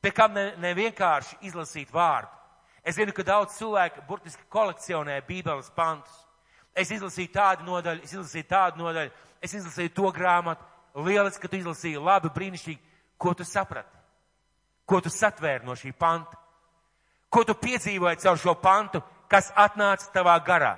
Pie 0.00 0.12
kam 0.14 0.34
ne, 0.36 0.52
ne 0.62 0.70
vienkārši 0.76 1.40
izlasīt 1.48 1.90
vārdu. 1.90 2.30
Es 2.84 2.98
zinu, 3.00 3.12
ka 3.16 3.24
daudz 3.26 3.56
cilvēku 3.58 4.04
burtiski 4.06 4.46
kolekcionē 4.52 5.18
Bībeles 5.26 5.72
pantus. 5.74 6.14
Es 6.76 6.92
izlasīju 6.92 7.32
tādu 7.34 7.66
nodaļu, 7.66 8.04
es 8.04 8.12
izlasīju 8.12 8.46
tādu 8.50 8.82
nodaļu, 8.82 9.10
es 9.42 9.54
izlasīju 9.56 9.94
to 9.96 10.12
grāmatu. 10.14 10.70
Lieliski, 10.94 11.42
ka 11.42 11.50
tu 11.50 11.58
izlasīji, 11.58 11.98
labi, 11.98 12.30
brīnišķīgi. 12.34 12.80
Ko 13.18 13.32
tu 13.34 13.46
saprati? 13.48 13.90
Ko 14.86 15.00
tu 15.02 15.10
satvēri 15.10 15.66
no 15.66 15.74
šī 15.78 15.94
panta? 15.98 16.38
Ko 17.34 17.42
tu 17.42 17.56
piedzīvoji 17.58 18.22
caur 18.22 18.38
šo 18.38 18.54
pantu? 18.62 19.02
kas 19.34 19.50
atnāca 19.56 20.10
tavā 20.14 20.36
garā. 20.46 20.76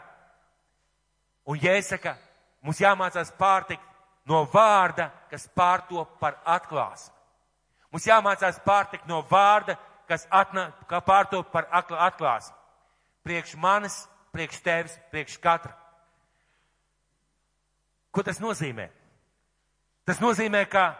Un 1.46 1.58
Jēsaka, 1.60 2.16
mums 2.64 2.80
jāmācās 2.80 3.30
pārtikt 3.38 3.84
no 4.26 4.44
vārda, 4.52 5.10
kas 5.30 5.46
pārtop 5.54 6.16
par 6.20 6.38
atklāsmi. 6.56 7.12
Mums 7.92 8.08
jāmācās 8.08 8.58
pārtikt 8.64 9.06
no 9.08 9.20
vārda, 9.30 9.76
kas 10.08 10.26
atnāk, 10.30 10.74
kā 10.88 11.00
pārtop 11.04 11.50
par 11.52 11.68
atklāsmi. 11.70 12.56
Priekš 13.26 13.56
manis, 13.60 14.04
priekš 14.32 14.62
tevis, 14.62 14.96
priekš 15.12 15.38
katra. 15.42 15.74
Ko 18.10 18.24
tas 18.24 18.40
nozīmē? 18.40 18.88
Tas 20.06 20.22
nozīmē, 20.22 20.64
ka, 20.70 20.94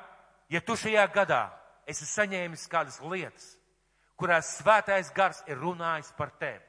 ja 0.53 0.61
tu 0.61 0.77
šajā 0.77 1.07
gadā 1.15 1.47
esi 1.89 2.07
saņēmis 2.07 2.67
kādas 2.69 2.99
lietas, 3.01 3.56
kurās 4.17 4.57
svētais 4.59 5.13
gars 5.15 5.43
ir 5.47 5.59
runājis 5.61 6.13
par 6.17 6.33
tevi, 6.41 6.63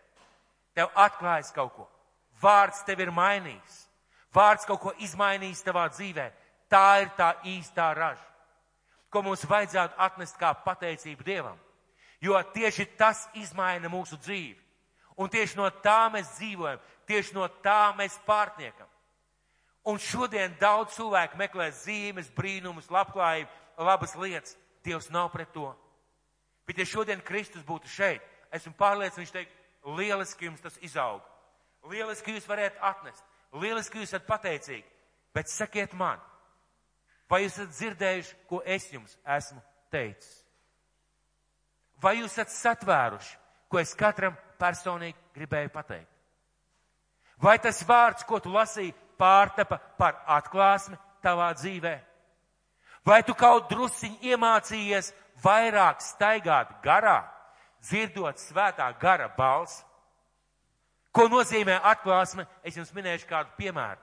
tev 0.75 0.91
atklājas 0.95 1.51
kaut 1.55 1.73
ko. 1.75 1.87
Vārds 2.41 2.83
tev 2.85 3.01
ir 3.01 3.11
mainījis. 3.11 3.77
Vārds 4.35 4.67
kaut 4.67 4.81
ko 4.83 4.93
izmainījis 5.01 5.63
tavā 5.65 5.87
dzīvē. 5.89 6.27
Tā 6.69 6.99
ir 7.01 7.09
tā 7.17 7.31
īstā 7.47 7.93
raža, 7.95 8.25
ko 9.09 9.23
mums 9.23 9.45
vajadzētu 9.47 9.95
atnest 10.03 10.35
kā 10.37 10.51
pateicību 10.65 11.23
Dievam. 11.23 11.57
Jo 12.21 12.41
tieši 12.53 12.85
tas 12.97 13.27
izmaina 13.39 13.89
mūsu 13.89 14.17
dzīvi. 14.19 14.57
Un 15.17 15.29
tieši 15.33 15.57
no 15.57 15.69
tā 15.81 16.09
mēs 16.13 16.35
dzīvojam, 16.35 16.81
tieši 17.09 17.33
no 17.33 17.47
tā 17.63 17.93
mēs 17.97 18.19
pārtniekam. 18.27 18.89
Un 19.87 19.97
šodien 20.03 20.53
daudz 20.59 20.97
cilvēku 20.97 21.39
meklē 21.39 21.69
zīmes, 21.71 22.27
brīnumus, 22.35 22.91
labklājību, 22.91 23.49
labas 23.79 24.15
lietas. 24.19 24.57
Dievs 24.83 25.09
nav 25.09 25.31
pret 25.31 25.49
to. 25.55 25.71
Bet 26.67 26.81
ja 26.81 26.85
šodien 26.85 27.23
Kristus 27.23 27.63
būtu 27.63 27.87
šeit, 27.87 28.23
esmu 28.51 28.73
pārliecināts, 28.79 29.21
viņš 29.21 29.33
teikt, 29.35 29.53
Lieliski 29.97 30.49
jums 30.49 30.61
tas 30.61 30.75
izaug. 30.83 31.21
Lieliski 31.87 32.33
jūs 32.35 32.47
varētu 32.49 32.81
atnest. 32.83 33.23
Lieliski 33.55 34.01
jūs 34.01 34.11
esat 34.11 34.25
pateicīgi. 34.27 34.85
Bet 35.35 35.47
sakiet 35.51 35.93
man, 35.95 36.19
vai 37.29 37.43
jūs 37.45 37.55
esat 37.55 37.71
dzirdējuši, 37.75 38.35
ko 38.49 38.59
es 38.65 38.89
jums 38.91 39.15
esmu 39.37 39.61
teicis? 39.93 40.33
Vai 42.01 42.17
jūs 42.19 42.35
esat 42.35 42.51
satvēruši, 42.53 43.37
ko 43.71 43.79
es 43.79 43.93
katram 43.97 44.35
personīgi 44.59 45.17
gribēju 45.37 45.71
pateikt? 45.73 46.11
Vai 47.41 47.57
tas 47.61 47.79
vārds, 47.85 48.25
ko 48.25 48.39
tu 48.41 48.51
lasīji, 48.51 48.95
pārtapa 49.17 49.77
par 49.97 50.19
atklāsmi 50.37 50.97
tavā 51.23 51.51
dzīvē? 51.57 51.95
Vai 53.07 53.21
tu 53.23 53.33
kaut 53.37 53.69
drusiņi 53.69 54.33
iemācījies 54.33 55.13
vairāk 55.43 56.01
staigāt 56.03 56.77
garā? 56.83 57.19
dzirdot 57.81 58.39
svētā 58.41 58.87
gara 58.99 59.29
balsi. 59.37 59.83
Ko 61.11 61.27
nozīmē 61.31 61.79
atklāsme? 61.87 62.45
Es 62.63 62.77
jums 62.77 62.93
minēšu 62.93 63.27
kādu 63.29 63.55
piemēru. 63.57 64.01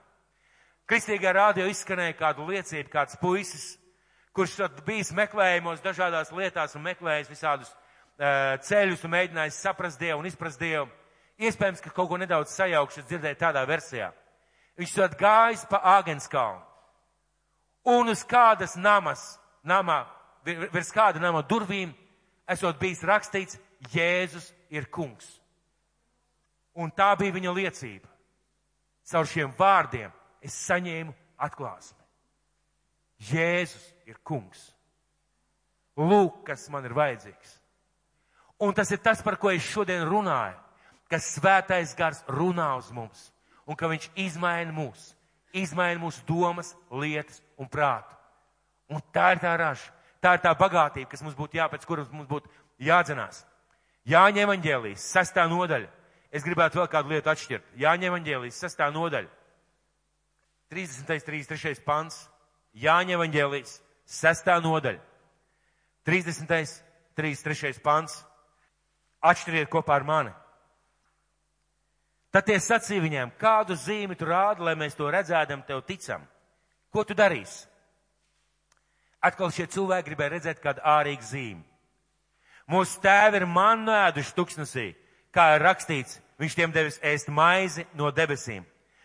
Kristīgā 0.91 1.33
rādio 1.33 1.67
izskanēja 1.71 2.17
kādu 2.19 2.49
liecību, 2.49 2.91
kāds 2.93 3.17
puisis, 3.21 3.79
kurš 4.37 4.59
bijis 4.85 5.15
meklējumos 5.17 5.85
dažādās 5.85 6.33
lietās 6.35 6.75
un 6.77 6.85
meklējis 6.85 7.31
visādus 7.31 7.71
uh, 7.71 8.59
ceļus 8.67 9.07
un 9.07 9.15
mēģinājis 9.15 9.63
saprast 9.65 10.01
Dievu 10.01 10.21
un 10.21 10.29
izprast 10.29 10.61
Dievu. 10.61 10.91
Iespējams, 11.41 11.81
ka 11.83 11.91
kaut 11.95 12.11
ko 12.11 12.19
nedaudz 12.21 12.53
sajaukšu 12.55 13.07
dzirdēju 13.09 13.41
tādā 13.41 13.65
versijā. 13.67 14.11
Viņš 14.79 14.93
tad 14.99 15.17
gājis 15.19 15.65
pa 15.71 15.81
Āgenskalnu. 15.97 16.63
Un 17.95 18.11
uz 18.11 18.23
kādas 18.27 18.77
namas, 18.81 19.23
namā, 19.65 20.05
virs 20.45 20.93
kāda 20.95 21.23
nama 21.23 21.43
durvīm, 21.47 21.93
esot 22.49 22.79
bijis 22.81 23.05
rakstīts, 23.07 23.59
Jēzus 23.93 24.49
ir 24.73 24.87
kungs. 24.93 25.27
Un 26.75 26.91
tā 26.91 27.11
bija 27.19 27.35
viņa 27.35 27.53
liecība. 27.55 28.09
Caur 29.05 29.29
šiem 29.29 29.53
vārdiem 29.59 30.13
es 30.43 30.57
saņēmu 30.65 31.13
atklāsmi. 31.45 32.01
Jēzus 33.29 33.93
ir 34.09 34.17
kungs. 34.25 34.71
Lūk, 35.97 36.43
kas 36.49 36.67
man 36.73 36.87
ir 36.89 36.97
vajadzīgs. 36.97 37.59
Un 38.65 38.75
tas 38.75 38.91
ir 38.91 39.03
tas, 39.05 39.23
par 39.23 39.37
ko 39.39 39.53
es 39.53 39.63
šodien 39.67 40.07
runāju, 40.09 40.57
ka 41.11 41.21
svētais 41.21 41.95
gars 41.99 42.23
runā 42.31 42.73
uz 42.79 42.91
mums 42.95 43.29
un 43.69 43.77
ka 43.79 43.89
viņš 43.91 44.09
izmaina 44.21 44.73
mūs, 44.75 45.13
izmaina 45.57 46.01
mūsu 46.01 46.25
domas, 46.29 46.75
lietas 46.91 47.41
un 47.61 47.69
prātu. 47.71 48.17
Un 48.91 49.01
tā 49.15 49.33
ir 49.35 49.41
tā 49.43 49.55
raža, 49.59 49.93
tā 50.25 50.35
ir 50.37 50.43
tā 50.45 50.55
bagātība, 50.57 51.11
kas 51.13 51.23
mums 51.25 51.37
būtu 51.37 51.59
jāpēc, 51.61 51.85
kuras 51.89 52.09
mums 52.13 52.29
būtu 52.31 52.51
jādzenās. 52.83 53.45
Jāņa 54.09 54.45
evaņģēlijas, 54.45 55.07
sestā 55.15 55.47
nodaļa. 55.49 55.89
Es 56.35 56.45
gribētu 56.45 56.81
vēl 56.81 56.89
kādu 56.93 57.13
lietu 57.13 57.31
atšķirt. 57.31 57.75
Jāņa 57.81 58.09
evaņģēlijas, 58.11 58.61
sestā 58.65 58.89
nodaļa. 58.93 59.31
30. 60.73 61.25
33. 61.29 61.85
pants. 61.87 62.25
Jāņa 62.75 63.17
evaņģēlijas, 63.19 63.77
sestā 64.05 64.59
nodaļa. 64.65 65.01
30. 66.09 66.81
33. 67.17 67.81
pants. 67.85 68.19
Atšķiriet 69.25 69.71
kopā 69.73 70.01
ar 70.01 70.05
mani. 70.09 70.33
Tad 72.35 72.49
tie 72.49 72.57
sacīja 72.59 73.05
viņiem, 73.05 73.31
kādu 73.39 73.77
zīmi 73.79 74.17
tu 74.19 74.27
rādi, 74.27 74.65
lai 74.67 74.75
mēs 74.75 74.97
to 74.99 75.07
redzēdam, 75.07 75.63
tev 75.69 75.85
ticam. 75.87 76.25
Ko 76.91 77.05
tu 77.07 77.15
darīsi? 77.15 77.69
Atkal 79.25 79.53
šie 79.55 79.67
cilvēki 79.73 80.11
gribēja 80.11 80.35
redzēt 80.35 80.61
kādu 80.61 80.85
ārīgu 80.85 81.25
zīmi. 81.25 81.63
Mūsu 82.69 83.01
tēvi 83.05 83.41
ir 83.41 83.47
mannu 83.49 83.93
ēduši 83.93 84.35
tuksnesī, 84.37 84.91
kā 85.33 85.55
ir 85.55 85.65
rakstīts, 85.65 86.19
viņš 86.41 86.57
tiem 86.57 86.73
devis 86.73 87.01
ēst 87.05 87.29
maizi 87.33 87.85
no 87.97 88.11
debesīm. 88.13 88.65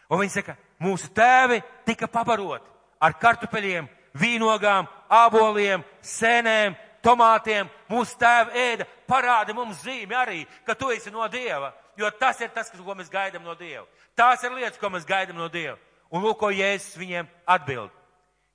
Un 0.10 0.22
viņi 0.22 0.36
saka, 0.38 0.56
mūsu 0.82 1.12
tēvi 1.16 1.62
tika 1.88 2.08
pabaroti 2.12 2.68
ar 3.00 3.16
kartupeļiem, 3.20 3.88
vīnogām, 4.20 4.88
āboliem, 5.12 5.84
sēnēm, 6.04 6.76
tomātiem. 7.04 7.70
Mūsu 7.92 8.18
tēvi 8.20 8.64
ēda, 8.64 8.88
parāda 9.08 9.56
mums 9.56 9.84
zīmi 9.84 10.16
arī, 10.16 10.42
ka 10.66 10.76
tu 10.76 10.92
esi 10.94 11.12
no 11.12 11.28
Dieva, 11.32 11.72
jo 11.98 12.10
tas 12.20 12.42
ir 12.42 12.52
tas, 12.56 12.72
ko 12.72 12.96
mēs 12.96 13.12
gaidām 13.12 13.44
no 13.44 13.56
Dieva. 13.60 13.86
Tās 14.16 14.44
ir 14.44 14.56
lietas, 14.56 14.80
ko 14.80 14.92
mēs 14.92 15.08
gaidām 15.08 15.40
no 15.40 15.48
Dieva. 15.52 15.78
Un 16.12 16.24
lūk, 16.26 16.40
ko 16.42 16.50
Jēzus 16.50 16.98
viņiem 16.98 17.28
atbild. 17.48 17.92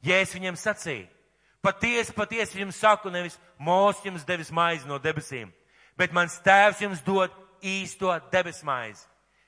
Jēzus 0.05 0.37
viņiem 0.37 0.57
sacīja, 0.59 1.09
Patiesi, 1.65 2.13
patiesi 2.13 2.61
jums 2.61 2.77
saku, 2.77 3.09
nevis 3.09 3.39
mūsu 3.57 4.11
jums 4.11 4.27
devis 4.29 4.51
maizi 4.53 4.89
no 4.89 4.99
debesīm, 5.01 5.49
bet 5.97 6.13
mans 6.13 6.37
tēvs 6.45 6.83
jums 6.85 7.01
dod 7.07 7.33
īsto 7.65 8.13
debesu 8.33 8.67
maizi. 8.69 9.07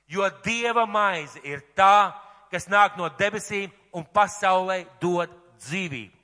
Jo 0.09 0.29
dieva 0.45 0.87
maize 0.89 1.43
ir 1.45 1.61
tā, 1.77 2.15
kas 2.51 2.69
nāk 2.73 2.97
no 2.97 3.11
debesīm 3.19 3.73
un 3.93 4.07
pasaulē 4.07 4.85
dod 5.03 5.33
dzīvību. 5.61 6.15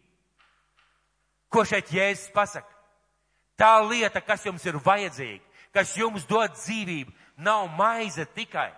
Ko 1.53 1.65
šeit 1.69 1.91
Jēzus 1.93 2.31
pasaka? 2.33 2.69
Tā 3.61 3.75
lieta, 3.85 4.23
kas 4.25 4.47
jums 4.47 4.65
ir 4.65 4.79
vajadzīga, 4.81 5.45
kas 5.75 5.93
jums 5.99 6.25
dod 6.25 6.55
dzīvību, 6.57 7.13
nav 7.37 7.69
maize 7.77 8.25
tikai. 8.33 8.71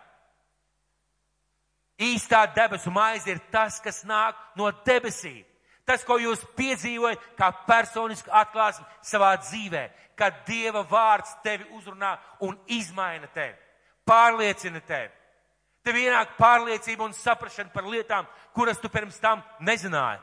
Īstā 1.94 2.42
debesu 2.56 2.90
maize 2.90 3.30
ir 3.30 3.38
tas, 3.54 3.78
kas 3.80 4.02
nāk 4.08 4.34
no 4.58 4.72
debesīm. 4.86 5.44
Tas, 5.84 6.04
ko 6.04 6.16
jūs 6.16 6.40
piedzīvojat 6.56 7.20
kā 7.36 7.50
personisku 7.66 8.30
atklāsmi 8.32 8.86
savā 9.04 9.34
dzīvē, 9.42 9.82
kad 10.16 10.44
Dieva 10.46 10.84
vārds 10.88 11.34
tevi 11.44 11.66
uzrunā 11.76 12.14
un 12.40 12.56
izmaina 12.72 13.28
tevi, 13.34 13.52
pārliecina 14.08 14.80
tevi. 14.80 15.12
Tev 15.84 15.98
ienāk 16.00 16.38
pārliecība 16.38 17.04
un 17.04 17.12
saprašana 17.12 17.68
par 17.74 17.84
lietām, 17.84 18.24
kuras 18.56 18.80
tu 18.80 18.88
pirms 18.88 19.18
tam 19.20 19.42
nezināji. 19.60 20.22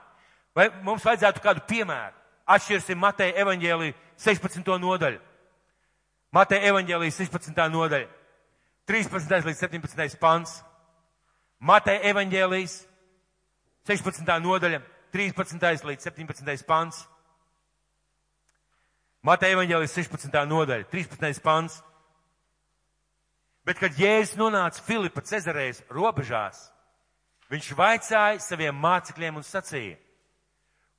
Vai 0.58 0.72
mums 0.82 1.06
vajadzētu 1.06 1.44
kādu 1.44 1.62
piemēru? 1.70 2.18
Atšķirsim 2.50 2.98
Mateja 2.98 3.38
evaņģēliju 3.44 3.94
16. 4.18 4.72
nodaļu. 4.82 5.20
Mateja 6.34 6.72
evaņģēlija 6.72 7.14
16. 7.14 7.62
nodaļa. 7.72 8.10
13. 8.90 9.46
līdz 9.46 9.62
17. 9.62 10.18
pants. 10.20 10.58
Mateja 11.60 12.02
evaņģēlijas 12.10 12.80
16. 13.88 14.34
nodaļa. 14.42 14.82
13. 15.12 15.84
līdz 15.84 16.08
17. 16.08 16.64
pants. 16.66 17.04
Mateja 19.22 19.58
evaņģēlis 19.58 19.96
16. 19.98 20.38
nodaļa, 20.48 20.88
13. 20.90 21.42
pants. 21.44 21.82
Bet, 23.68 23.78
kad 23.78 23.98
Jēzus 24.00 24.40
nonāca 24.40 24.82
Filipa 24.82 25.22
Cezarējas 25.22 25.84
robežās, 25.92 26.64
viņš 27.52 27.68
vaicāja 27.78 28.40
saviem 28.42 28.80
mācekļiem 28.82 29.38
un 29.38 29.46
sacīja, 29.46 30.00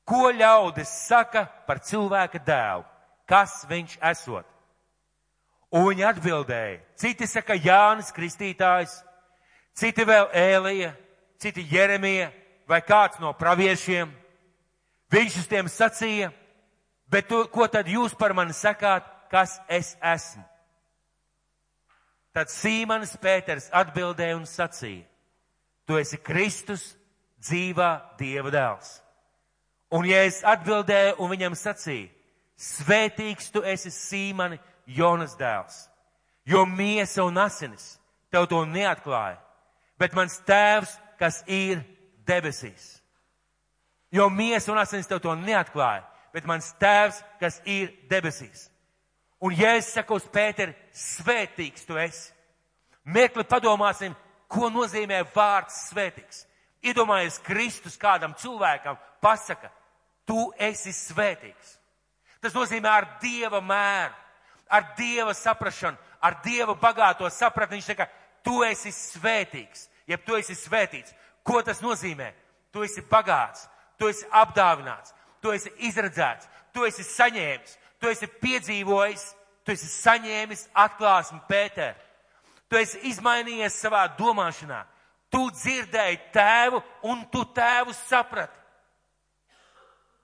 ko 0.07 0.29
ļaudis 0.31 0.93
saka 1.09 1.47
par 1.67 1.81
cilvēka 1.83 2.39
dēlu, 2.45 2.85
kas 3.27 3.63
viņš 3.71 3.97
esot? 4.13 4.47
Un 5.73 5.89
viņi 5.89 6.05
atbildēja, 6.05 6.83
citi 7.01 7.27
saka 7.27 7.57
Jānis 7.57 8.13
Kristītājs, 8.13 8.99
citi 9.75 10.05
vēl 10.05 10.29
Ēlija, 10.37 10.93
citi 11.41 11.65
Jeremija 11.73 12.29
vai 12.69 12.81
kāds 12.85 13.21
no 13.23 13.33
praviešiem. 13.37 14.11
Viņš 15.13 15.37
uz 15.43 15.49
tiem 15.51 15.69
sacīja, 15.69 16.31
bet 17.13 17.29
tu, 17.29 17.43
ko 17.53 17.67
tad 17.69 17.89
jūs 17.89 18.15
par 18.19 18.35
mani 18.35 18.55
sakāt, 18.57 19.05
kas 19.33 19.59
es 19.69 19.95
esmu? 20.01 20.45
Tad 22.33 22.49
Sīmanis 22.49 23.13
Pēters 23.21 23.69
atbildēja 23.77 24.39
un 24.39 24.47
sacīja, 24.49 25.05
tu 25.85 25.99
esi 26.01 26.17
Kristus 26.17 26.95
dzīvā 27.45 28.17
Dieva 28.17 28.53
dēls. 28.55 28.95
Un 29.93 30.09
ja 30.09 30.23
es 30.25 30.41
atbildēju 30.49 31.19
un 31.21 31.29
viņam 31.35 31.57
sacīju, 31.59 32.09
svētīgs 32.57 33.51
tu 33.53 33.61
esi 33.69 33.93
Sīmani 33.93 34.57
Jonas 34.89 35.37
dēls, 35.37 35.83
jo 36.49 36.65
miesa 36.65 37.27
un 37.27 37.37
asinis 37.43 37.99
tev 38.33 38.49
to 38.49 38.63
neatklāja, 38.65 39.37
bet 40.01 40.17
mans 40.17 40.39
tēvs, 40.49 40.97
kas 41.21 41.43
ir 41.45 41.83
debesīs. 42.33 42.97
Jo 44.13 44.29
miesa 44.33 44.73
un 44.73 44.81
asinis 44.81 45.09
tev 45.09 45.23
to 45.25 45.33
neatklāja, 45.37 46.05
bet 46.33 46.49
mans 46.49 46.73
tēvs, 46.81 47.21
kas 47.41 47.61
ir 47.69 47.93
debesīs. 48.11 48.69
Un 49.43 49.57
Jēzus 49.59 49.97
saka 49.97 50.15
uz 50.15 50.27
Pēteri, 50.31 50.75
svētīgs 50.95 51.87
tu 51.89 51.97
esi. 51.99 52.31
Mirkli 53.05 53.43
padomāsim, 53.49 54.15
ko 54.47 54.69
nozīmē 54.71 55.25
vārds 55.35 55.89
svētīgs. 55.89 56.45
Iedomājies, 56.83 57.41
Kristus 57.43 57.97
kādam 57.99 58.37
cilvēkam 58.39 58.99
pasaka, 59.23 59.71
tu 60.27 60.51
esi 60.59 60.93
svētīgs. 60.95 61.77
Tas 62.43 62.55
nozīmē 62.55 62.91
ar 62.91 63.09
Dieva 63.23 63.63
mēru, 63.63 64.15
ar 64.71 64.93
Dieva 64.99 65.35
saprašanu, 65.35 65.99
ar 66.23 66.39
Dieva 66.45 66.77
bagāto 66.79 67.27
sapratni. 67.31 67.81
Viņš 67.81 67.91
saka, 67.91 68.09
tu 68.47 68.63
esi 68.67 68.95
svētīgs, 68.95 69.89
jeb 70.11 70.23
tu 70.27 70.39
esi 70.39 70.55
svētīts. 70.59 71.15
Ko 71.43 71.63
tas 71.63 71.83
nozīmē? 71.83 72.31
Tu 72.73 72.85
esi 72.87 73.03
bagāts, 73.05 73.67
tu 73.99 74.09
esi 74.09 74.27
apdāvināts, 74.31 75.13
tu 75.43 75.53
esi 75.53 75.73
izredzēts, 75.89 76.49
tu 76.73 76.87
esi 76.89 77.05
saņēmis, 77.05 77.77
tu 78.01 78.09
esi 78.09 78.29
piedzīvojis, 78.41 79.27
tu 79.65 79.75
esi 79.75 79.91
saņēmis 79.91 80.69
atklāsmi 80.85 81.43
Pēter. 81.51 81.95
Tu 82.71 82.81
esi 82.81 83.03
izmainījies 83.11 83.77
savā 83.83 84.07
domāšanā. 84.17 84.81
Tu 85.33 85.43
dzirdēji 85.53 86.19
tēvu 86.33 86.81
un 87.09 87.27
tu 87.33 87.45
tēvu 87.57 87.93
saprati. 87.97 88.59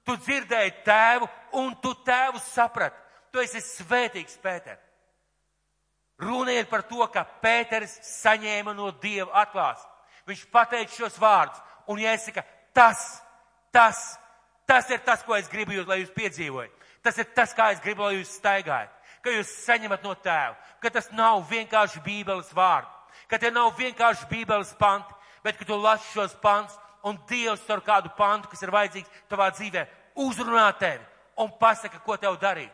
Tu 0.08 0.16
dzirdēji 0.16 0.72
tēvu 0.86 1.28
un 1.60 1.74
tu 1.82 1.92
tēvu 2.04 2.40
saprati. 2.40 2.96
Tu 3.32 3.42
esi 3.44 3.60
svētīgs, 3.60 4.38
Pēter. 4.40 4.78
Runa 6.18 6.56
ir 6.56 6.66
par 6.66 6.82
to, 6.88 7.04
ka 7.12 7.26
Pēters 7.42 7.98
saņēma 8.02 8.72
no 8.74 8.88
Dieva 9.02 9.44
atklāsmi. 9.44 9.97
Viņš 10.28 10.44
pateica 10.52 10.92
šos 10.92 11.16
vārdus 11.20 11.60
un 11.88 12.00
jāsaka, 12.02 12.44
tas, 12.76 13.22
tas, 13.72 14.18
tas 14.68 14.90
ir 14.92 15.00
tas, 15.06 15.22
ko 15.24 15.36
es 15.38 15.48
gribu 15.48 15.72
jūs, 15.72 15.88
lai 15.88 16.02
jūs 16.02 16.12
piedzīvojat. 16.16 16.74
Tas 17.02 17.18
ir 17.18 17.30
tas, 17.34 17.54
kā 17.56 17.70
es 17.72 17.80
gribu, 17.80 18.04
lai 18.04 18.18
jūs 18.18 18.34
staigājat, 18.36 18.92
ka 19.24 19.32
jūs 19.32 19.54
saņemat 19.64 20.04
no 20.04 20.12
tēva, 20.20 20.56
ka 20.82 20.92
tas 20.92 21.08
nav 21.16 21.40
vienkārši 21.48 22.02
bībeles 22.04 22.50
vārdi, 22.54 22.90
ka 23.30 23.40
tie 23.40 23.50
nav 23.54 23.72
vienkārši 23.78 24.28
bībeles 24.28 24.74
panti, 24.78 25.14
bet 25.44 25.56
ka 25.56 25.64
tu 25.64 25.78
lasi 25.80 26.12
šos 26.12 26.36
pants 26.42 26.76
un 27.06 27.16
Dievs 27.30 27.64
ar 27.70 27.80
kādu 27.84 28.12
pantu, 28.18 28.50
kas 28.52 28.62
ir 28.62 28.74
vajadzīgs 28.74 29.22
tavā 29.30 29.48
dzīvē, 29.54 29.86
uzrunā 30.26 30.68
tevi 30.78 31.04
un 31.38 31.52
pasaka, 31.60 32.00
ko 32.04 32.16
tev 32.20 32.36
darīt, 32.42 32.72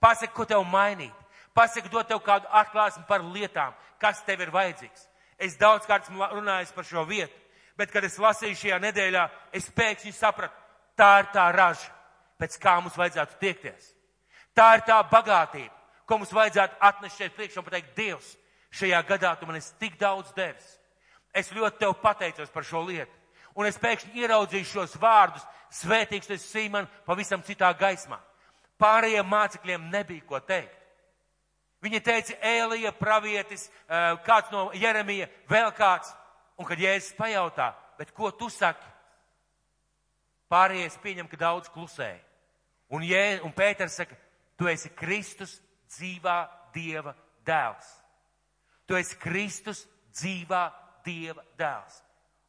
pasaka, 0.00 0.34
ko 0.36 0.46
tev 0.46 0.62
mainīt, 0.68 1.14
pasaka, 1.56 1.90
dot 1.90 2.08
tev 2.08 2.20
kādu 2.22 2.50
atklāsmi 2.52 3.08
par 3.08 3.24
lietām, 3.24 3.72
kas 3.98 4.22
tev 4.26 4.44
ir 4.44 4.52
vajadzīgs. 4.54 5.08
Es 5.42 5.56
daudzkārt 5.58 6.06
esmu 6.06 6.28
runājis 6.36 6.72
par 6.74 6.86
šo 6.86 7.02
vietu, 7.08 7.34
bet, 7.76 7.90
kad 7.90 8.04
es 8.06 8.18
lasīju 8.20 8.58
šajā 8.60 8.78
nedēļā, 8.82 9.24
es 9.58 9.66
pēkšņi 9.74 10.12
sapratu, 10.14 10.54
tā 10.96 11.10
ir 11.22 11.30
tā 11.34 11.48
raža 11.54 11.90
pēc 12.38 12.58
kā 12.62 12.76
mums 12.80 12.98
vajadzētu 12.98 13.38
tiekties. 13.40 13.92
Tā 14.54 14.68
ir 14.76 14.84
tā 14.86 14.98
bagātība, 15.08 15.72
ko 16.06 16.18
mums 16.20 16.34
vajadzētu 16.34 16.78
atnest 16.80 17.18
šeit 17.18 17.34
priekšā 17.36 17.60
un 17.62 17.66
pateikt, 17.66 17.94
Dievs, 17.96 18.34
šajā 18.74 19.00
gadā 19.08 19.34
tu 19.38 19.48
man 19.48 19.58
esi 19.58 19.74
tik 19.80 19.98
daudz 20.00 20.32
devis. 20.36 20.76
Es 21.32 21.52
ļoti 21.54 21.80
tev 21.80 21.96
pateicos 22.02 22.52
par 22.52 22.66
šo 22.68 22.82
lietu. 22.84 23.12
Un 23.56 23.68
es 23.68 23.78
pēkšņi 23.80 24.20
ieraudzīju 24.20 24.68
šos 24.68 24.96
vārdus, 25.00 25.44
svētīgs 25.72 26.28
tas 26.28 26.44
Sīman, 26.52 26.88
pavisam 27.06 27.42
citā 27.44 27.72
gaismā. 27.76 28.18
Pārējiem 28.80 29.28
mācekļiem 29.28 29.90
nebija 29.92 30.24
ko 30.28 30.40
teikt. 30.40 30.81
Viņi 31.82 31.98
teica, 32.00 32.36
Ēlija, 32.46 32.92
pravietis, 32.94 33.66
eh, 33.88 34.16
kāds 34.26 34.52
no 34.52 34.70
Jeremija, 34.74 35.28
vēl 35.48 35.72
kāds. 35.74 36.14
Un 36.58 36.66
kad 36.68 36.78
Jēzus 36.78 37.16
pajautā, 37.16 37.74
bet 37.98 38.12
ko 38.14 38.30
tu 38.30 38.48
saki? 38.48 38.86
Pārējais 40.52 40.98
pieņem, 41.02 41.28
ka 41.28 41.36
daudz 41.36 41.68
klusēja. 41.68 42.20
Un, 42.92 43.02
Jē, 43.02 43.40
un 43.42 43.52
Pēters 43.52 43.96
saka, 43.96 44.14
tu 44.56 44.68
esi 44.68 44.90
Kristus 44.90 45.60
dzīvā 45.88 46.48
Dieva 46.74 47.14
dēls. 47.44 47.88
Tu 48.86 48.94
esi 48.94 49.16
Kristus 49.16 49.86
dzīvā 50.12 50.70
Dieva 51.04 51.42
dēls. 51.56 52.02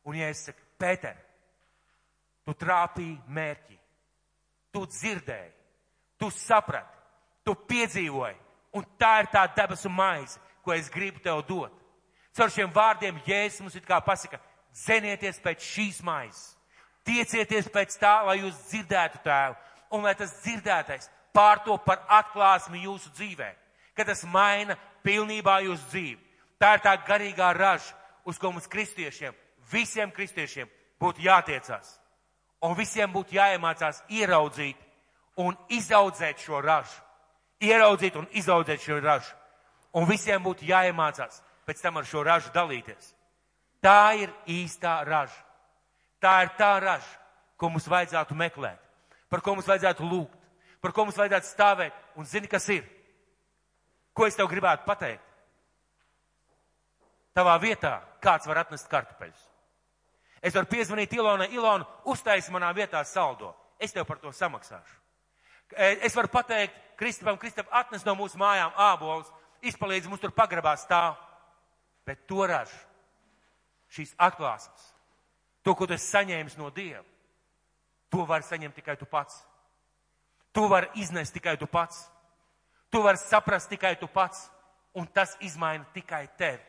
Un, 0.03 0.15
ja 0.19 0.27
es 0.27 0.43
saku, 0.45 0.59
Pēter, 0.77 1.15
tu 2.43 2.53
trāpīji 2.59 3.21
mērķi, 3.31 3.77
tu 4.73 4.84
dzirdēji, 4.86 5.53
tu 6.19 6.29
saprati, 6.29 6.99
tu 7.47 7.55
piedzīvoji, 7.55 8.36
un 8.74 8.86
tā 8.99 9.19
ir 9.21 9.30
tā 9.34 9.45
debesu 9.55 9.89
maize, 9.89 10.39
ko 10.63 10.74
es 10.74 10.89
gribu 10.89 11.21
tev 11.24 11.43
dot. 11.47 11.74
Caur 12.34 12.49
šiem 12.49 12.71
vārdiem 12.74 13.19
Jēzus 13.28 13.61
mums 13.61 13.76
it 13.78 13.86
kā 13.86 13.99
pasaka, 14.01 14.39
zenieties 14.74 15.38
pēc 15.43 15.61
šīs 15.61 16.01
maizes, 16.05 16.55
tiecieties 17.05 17.69
pēc 17.69 17.97
tā, 18.01 18.15
lai 18.26 18.39
jūs 18.39 18.57
dzirdētu 18.71 19.21
tēvu, 19.26 19.57
un 19.93 20.07
lai 20.07 20.15
tas 20.17 20.34
dzirdētais 20.41 21.09
pārto 21.34 21.78
par 21.86 22.01
atklāsmi 22.09 22.86
jūsu 22.88 23.11
dzīvē, 23.13 23.51
ka 23.93 24.05
tas 24.07 24.24
maina 24.26 24.78
pilnībā 25.05 25.59
jūsu 25.67 25.89
dzīvi. 25.91 26.21
Tā 26.57 26.78
ir 26.78 26.84
tā 26.86 26.93
garīgā 27.05 27.51
raža, 27.53 27.93
uz 28.26 28.39
ko 28.39 28.53
mums 28.53 28.69
kristiešiem, 28.71 29.36
visiem 29.71 30.11
kristiešiem 30.11 30.69
būtu 31.01 31.26
jātiecās. 31.26 31.99
Un 32.63 32.78
visiem 32.78 33.11
būtu 33.11 33.36
jāiemācās 33.36 34.01
ieraudzīt 34.09 34.80
un 35.43 35.57
izaudzēt 35.69 36.39
šo 36.39 36.61
ražu. 36.63 37.01
Ieraudzīt 37.62 38.16
un 38.20 38.28
izaudzēt 38.32 38.82
šo 38.82 38.99
ražu. 39.04 39.36
Un 39.93 40.08
visiem 40.10 40.41
būtu 40.43 40.66
jāiemācās 40.66 41.41
pēc 41.68 41.82
tam 41.82 41.97
ar 41.97 42.06
šo 42.06 42.24
ražu 42.24 42.49
dalīties. 42.54 43.14
Tā 43.84 44.16
ir 44.18 44.32
īstā 44.49 45.04
raža. 45.06 45.38
Tā 46.24 46.41
ir 46.45 46.56
tā 46.58 46.80
raža, 46.80 47.20
ko 47.58 47.70
mums 47.70 47.88
vajadzētu 47.88 48.36
meklēt 48.36 48.84
par 49.34 49.41
ko 49.41 49.56
mums 49.58 49.66
vajadzētu 49.66 50.06
lūgt, 50.06 50.41
par 50.78 50.91
ko 50.93 51.08
mums 51.08 51.18
vajadzētu 51.18 51.47
stāvēt 51.49 51.95
un 52.22 52.28
zini, 52.30 52.45
kas 52.45 52.68
ir. 52.70 52.84
Ko 54.14 54.28
es 54.30 54.38
tev 54.38 54.45
gribētu 54.51 54.86
pateikt? 54.86 55.26
Tavā 57.34 57.56
vietā 57.58 57.95
kāds 58.22 58.45
var 58.45 58.62
atnest 58.62 58.86
kartupeļus. 58.91 59.47
Es 60.38 60.54
varu 60.54 60.70
piezvanīt 60.70 61.16
Ilonai, 61.18 61.47
Ilona, 61.56 61.88
uztaisi 62.14 62.54
manā 62.54 62.70
vietā 62.78 63.01
saldo. 63.10 63.56
Es 63.82 63.95
tev 63.95 64.06
par 64.06 64.22
to 64.22 64.30
samaksāšu. 64.30 64.99
E, 65.74 66.06
es 66.06 66.14
varu 66.14 66.30
pateikt 66.30 66.78
Kristapam, 67.04 67.38
Kristap, 67.38 67.68
atnes 67.76 68.08
no 68.08 68.16
mūsu 68.16 68.39
mājām 68.39 68.72
ābolus, 68.80 69.28
izpalīdz 69.62 70.08
mums 70.08 70.24
tur 70.24 70.32
pagrabā 70.32 70.78
stāv. 70.80 71.20
Bet 72.08 72.26
to 72.28 72.47
ražu, 72.47 72.76
šīs 73.91 74.16
atklāsmes, 74.20 74.88
to, 75.64 75.76
ko 75.76 75.88
tu 75.88 75.95
esi 75.95 76.10
saņēmis 76.16 76.56
no 76.60 76.72
Dieva, 76.72 77.04
To 78.14 78.28
var 78.30 78.45
saņemt 78.45 78.76
tikai 78.78 78.93
tu 78.99 79.08
pats. 79.10 79.39
To 80.54 80.68
var 80.70 80.91
iznest 81.01 81.34
tikai 81.34 81.56
tu 81.58 81.66
pats. 81.66 82.04
To 82.93 83.01
var 83.01 83.18
saprast 83.18 83.72
tikai 83.72 83.95
tu 83.97 84.08
pats. 84.08 84.51
Un 84.93 85.08
tas 85.10 85.34
izmaina 85.41 85.88
tikai 85.95 86.28
tevi. 86.38 86.62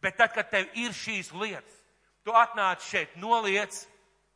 Bet 0.00 0.16
tad, 0.16 0.32
kad 0.32 0.48
tev 0.48 0.70
ir 0.80 0.94
šīs 0.96 1.28
lietas, 1.36 1.74
tu 2.24 2.32
atnāc 2.32 2.80
šeit, 2.82 3.12
noliec, 3.20 3.76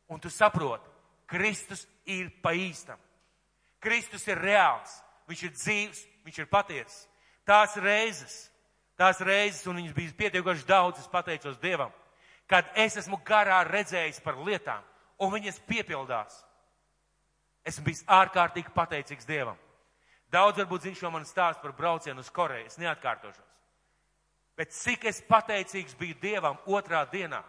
un 0.07 0.21
tu 0.21 0.29
saproti, 0.29 0.85
Kristus 1.27 1.81
ir 2.05 2.29
pa 2.43 2.53
īstam. 2.55 3.01
Kristus 3.81 4.23
ir 4.29 4.37
reāls, 4.39 4.93
viņš 5.27 5.43
ir 5.43 5.53
dzīves, 5.55 6.03
viņš 6.27 6.39
ir 6.41 6.49
patiesas. 6.51 7.07
Tās 7.47 7.75
reizes, 7.79 8.35
tās 8.99 9.21
reizes, 9.23 9.65
un 9.67 9.79
viņas 9.79 9.95
bija 9.95 10.17
pietiekoši 10.23 10.67
daudz, 10.67 10.99
es 10.99 11.11
pateicos 11.11 11.59
Dievam, 11.61 11.93
kad 12.47 12.67
es 12.75 12.97
esmu 12.99 13.19
garā 13.25 13.61
redzējis 13.67 14.19
par 14.23 14.39
lietām, 14.43 14.83
un 15.19 15.31
viņas 15.33 15.61
piepildās. 15.67 16.43
Esmu 17.67 17.89
bijis 17.89 18.03
ārkārtīgi 18.07 18.71
pateicīgs 18.75 19.27
Dievam. 19.27 19.57
Daudz 20.31 20.59
varbūt 20.59 20.87
zina 20.87 20.99
šo 20.99 21.11
manu 21.11 21.27
stāstu 21.27 21.63
par 21.63 21.75
braucienu 21.75 22.23
uz 22.23 22.29
Koreju. 22.31 22.67
Es 22.67 22.79
neatkārtošos. 22.79 23.43
Bet 24.57 24.73
cik 24.73 25.05
es 25.07 25.21
pateicīgs 25.27 25.95
biju 25.99 26.17
Dievam 26.21 26.57
otrā 26.65 27.03
dienā, 27.11 27.43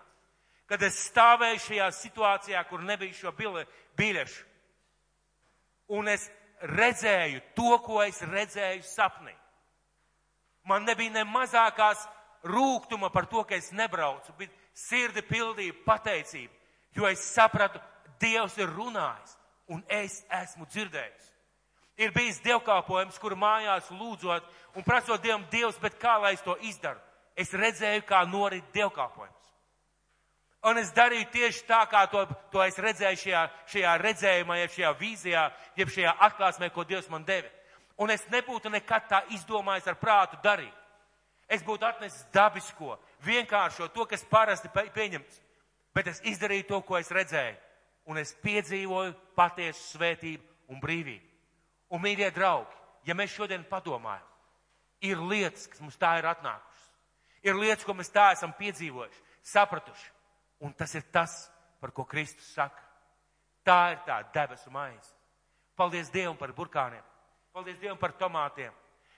kad 0.68 0.82
es 0.84 0.98
stāvēju 1.08 1.62
šajā 1.64 1.88
situācijā, 1.96 2.62
kur 2.68 2.84
nebija 2.84 3.16
šo 3.16 3.32
biļešu. 3.96 4.44
Un 5.96 6.10
es 6.12 6.28
redzēju 6.62 7.42
to, 7.56 7.78
ko 7.84 8.02
es 8.02 8.20
redzēju 8.22 8.82
sapnī. 8.86 9.34
Man 10.68 10.84
nebija 10.84 11.12
ne 11.14 11.24
mazākās 11.24 12.04
rūgtuma 12.44 13.10
par 13.12 13.26
to, 13.26 13.44
ka 13.44 13.56
es 13.56 13.70
nebraucu, 13.72 14.34
bet 14.38 14.52
sirdi 14.76 15.22
pildīja 15.24 15.76
pateicību, 15.86 16.54
jo 16.96 17.08
es 17.08 17.24
sapratu, 17.34 17.80
Dievs 18.18 18.56
ir 18.58 18.66
runājis 18.74 19.36
un 19.70 19.82
es 19.94 20.24
esmu 20.40 20.66
dzirdējis. 20.66 21.26
Ir 22.02 22.10
bijis 22.14 22.40
dievkalpojums, 22.42 23.18
kur 23.22 23.36
mājās 23.38 23.92
lūdzot 23.94 24.46
un 24.74 24.86
prasot 24.86 25.22
Dievam, 25.22 25.44
Dievs, 25.52 25.78
bet 25.78 25.98
kā 26.02 26.16
lai 26.18 26.32
es 26.34 26.42
to 26.42 26.56
izdaru? 26.66 26.98
Es 27.38 27.54
redzēju, 27.54 28.02
kā 28.06 28.24
norit 28.26 28.66
dievkalpojums. 28.74 29.37
Un 30.66 30.80
es 30.80 30.90
darīju 30.90 31.28
tieši 31.30 31.62
tā, 31.68 31.84
kā 31.86 32.00
to, 32.10 32.24
to 32.50 32.62
es 32.64 32.78
redzēju 32.82 33.20
šajā, 33.20 33.42
šajā 33.70 33.92
redzējumā, 34.02 34.56
jeb 34.58 34.72
šajā 34.74 34.90
vīzijā, 34.98 35.44
jeb 35.78 35.92
šajā 35.94 36.14
atklāsmē, 36.26 36.70
ko 36.74 36.82
Dievs 36.84 37.06
man 37.12 37.24
deva. 37.24 37.50
Un 37.98 38.10
es 38.10 38.24
nebūtu 38.30 38.70
nekad 38.70 39.06
tā 39.10 39.22
izdomājis 39.34 39.86
ar 39.90 39.98
prātu 39.98 40.38
darīt. 40.42 40.74
Es 41.48 41.62
būtu 41.64 41.86
atnesis 41.86 42.26
dabisko, 42.34 42.98
vienkāršo, 43.24 43.88
to, 43.94 44.04
kas 44.10 44.26
parasti 44.28 44.68
pieņemts. 44.74 45.40
Bet 45.94 46.10
es 46.10 46.20
izdarīju 46.26 46.66
to, 46.68 46.82
ko 46.82 46.98
es 46.98 47.10
redzēju. 47.14 47.56
Un 48.10 48.18
es 48.20 48.34
piedzīvoju 48.42 49.14
patiesu 49.36 49.80
svētību 49.94 50.74
un 50.74 50.82
brīvību. 50.82 51.24
Un, 51.88 52.02
mīļie 52.04 52.28
draugi, 52.36 52.76
ja 53.08 53.16
mēs 53.16 53.32
šodien 53.32 53.64
padomājam, 53.68 54.26
ir 55.00 55.20
lietas, 55.24 55.66
kas 55.70 55.80
mums 55.80 55.96
tā 56.00 56.18
ir 56.18 56.28
atnākušas. 56.28 56.86
Ir 57.46 57.56
lietas, 57.56 57.86
ko 57.86 57.94
mēs 57.96 58.10
tā 58.12 58.32
esam 58.34 58.52
piedzīvojuši, 58.58 59.24
sapratuši. 59.54 60.17
Un 60.60 60.72
tas 60.74 60.94
ir 60.94 61.06
tas, 61.12 61.50
par 61.80 61.92
ko 61.94 62.04
Kristus 62.04 62.48
saka. 62.54 62.82
Tā 63.64 63.92
ir 63.92 64.02
tā 64.06 64.18
debesu 64.34 64.70
maize. 64.70 65.14
Paldies 65.76 66.10
Dievam 66.10 66.36
par 66.36 66.52
burkāniem. 66.56 67.04
Paldies 67.52 67.78
Dievam 67.78 67.98
par 67.98 68.14
tomātiem. 68.18 68.72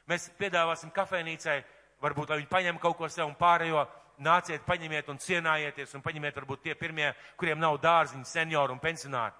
Mēs 0.09 0.29
piedāvāsim 0.37 0.91
kafejnīcai, 0.93 1.63
varbūt, 2.03 2.31
lai 2.33 2.41
viņi 2.41 2.51
paņem 2.51 2.81
kaut 2.83 2.99
ko 2.99 3.09
sev 3.09 3.29
un 3.29 3.39
pārējo. 3.39 3.87
Nāciet, 4.21 4.67
paņemiet 4.67 5.09
un 5.09 5.17
cienājieties 5.17 5.95
un 5.97 6.03
paņemiet 6.05 6.37
varbūt 6.37 6.67
tie 6.67 6.75
pirmie, 6.77 7.07
kuriem 7.41 7.57
nav 7.57 7.79
dārziņi, 7.81 8.27
seniori 8.29 8.75
un 8.75 8.83
pensionāri. 8.83 9.33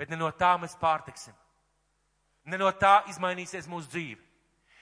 Bet 0.00 0.08
ne 0.08 0.16
no 0.16 0.30
tā 0.32 0.54
mēs 0.56 0.78
pārtiksim. 0.80 1.34
Ne 2.48 2.56
no 2.56 2.70
tā 2.72 3.02
izmainīsies 3.12 3.68
mūsu 3.68 3.90
dzīve. 3.92 4.22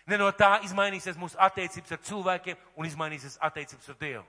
Ne 0.07 0.20
no 0.20 0.30
tā 0.30 0.61
izmainīsies 0.62 1.18
mūsu 1.18 1.36
attiecības 1.43 1.97
ar 1.97 2.05
cilvēkiem 2.07 2.61
un 2.78 2.86
izmainīsies 2.86 3.41
attiecības 3.43 3.91
ar 3.91 3.99
Dievu. 3.99 4.26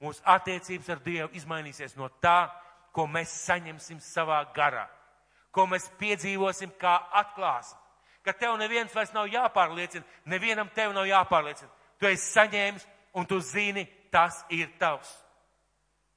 Mūsu 0.00 0.22
attiecības 0.24 0.88
ar 0.94 1.02
Dievu 1.04 1.28
izmainīsies 1.36 1.96
no 1.98 2.08
tā, 2.22 2.48
ko 2.92 3.06
mēs 3.06 3.32
saņemsim 3.44 4.00
savā 4.02 4.40
garā, 4.56 4.86
ko 5.52 5.66
mēs 5.68 5.90
piedzīvosim 6.00 6.72
kā 6.80 6.96
atklāsim. 7.20 7.78
Ka 8.24 8.34
tev 8.36 8.56
neviens 8.60 8.92
vairs 8.94 9.12
nav 9.16 9.28
jāpārliecina, 9.32 10.04
nevienam 10.28 10.68
tev 10.74 10.92
nav 10.92 11.06
jāpārliecina. 11.08 11.70
Tu 12.00 12.08
esi 12.10 12.32
saņēmis 12.34 12.86
un 13.16 13.26
tu 13.28 13.40
zini, 13.40 13.86
tas 14.12 14.42
ir 14.52 14.72
tavs. 14.80 15.10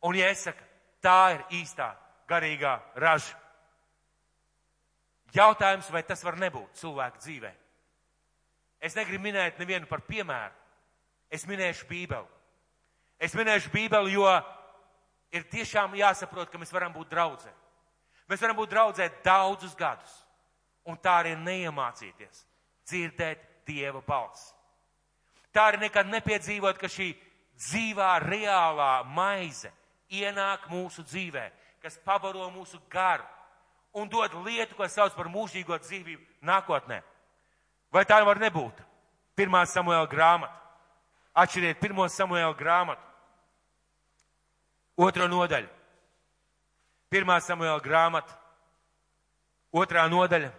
Un 0.03 0.17
ja 0.19 0.27
es 0.31 0.43
saku, 0.43 0.63
tā 1.03 1.36
ir 1.36 1.43
īstā 1.61 1.93
garīgā 2.27 2.75
raža. 2.99 3.38
Jautājums, 5.34 5.89
vai 5.91 6.03
tas 6.05 6.21
var 6.23 6.38
nebūt 6.38 6.77
cilvēku 6.77 7.21
dzīvē? 7.23 7.51
Es 8.84 8.95
negribu 8.99 9.23
minēt 9.23 9.59
nevienu 9.59 9.88
par 9.89 10.03
piemēru. 10.05 10.53
Es 11.31 11.47
minēšu 11.49 11.88
Bībeli. 11.89 12.42
Es 13.20 13.36
minēšu 13.38 13.72
Bībeli, 13.74 14.16
jo 14.16 14.28
ir 15.34 15.45
tiešām 15.51 15.95
jāsaprot, 15.97 16.49
ka 16.51 16.59
mēs 16.61 16.74
varam 16.74 16.93
būt 16.93 17.11
draudzē. 17.14 17.51
Mēs 18.30 18.41
varam 18.41 18.57
būt 18.57 18.72
draudzē 18.72 19.09
daudzus 19.24 19.76
gadus, 19.76 20.14
un 20.88 20.97
tā 20.97 21.20
arī 21.24 21.36
neiemācīties 21.39 22.45
dzirdēt 22.88 23.49
Dieva 23.68 24.01
balsi. 24.03 24.51
Tā 25.53 25.70
arī 25.70 25.86
nekad 25.86 26.09
nepiedzīvot, 26.09 26.80
ka 26.82 26.89
šī 26.91 27.14
dzīvā, 27.61 28.09
reālā 28.26 29.03
maize 29.05 29.72
ienāk 30.11 30.66
mūsu 30.72 31.05
dzīvē, 31.05 31.45
kas 31.84 31.99
pabaro 32.03 32.49
mūsu 32.51 32.82
garu 32.91 33.26
un 33.93 34.09
dod 34.09 34.34
lietu, 34.45 34.76
ko 34.76 34.88
sauc 34.89 35.14
par 35.16 35.30
mūžīgo 35.30 35.78
dzīvību 35.78 36.43
nākotnē. 36.43 36.99
Vai 37.93 38.03
tā 38.09 38.18
var 38.26 38.41
nebūt? 38.41 38.82
Pirmā 39.38 39.64
Samuēla 39.70 40.09
grāmata. 40.09 40.62
Atšķiriet 41.34 41.79
pirmo 41.81 42.05
Samuēla 42.09 42.53
grāmatu. 42.57 43.01
Otra 45.01 45.25
nodaļa. 45.29 45.69
Pirmā 47.13 47.39
Samuēla 47.41 47.81
grāmata. 47.81 48.36
Otrā 49.73 50.05
nodaļa. 50.09 50.51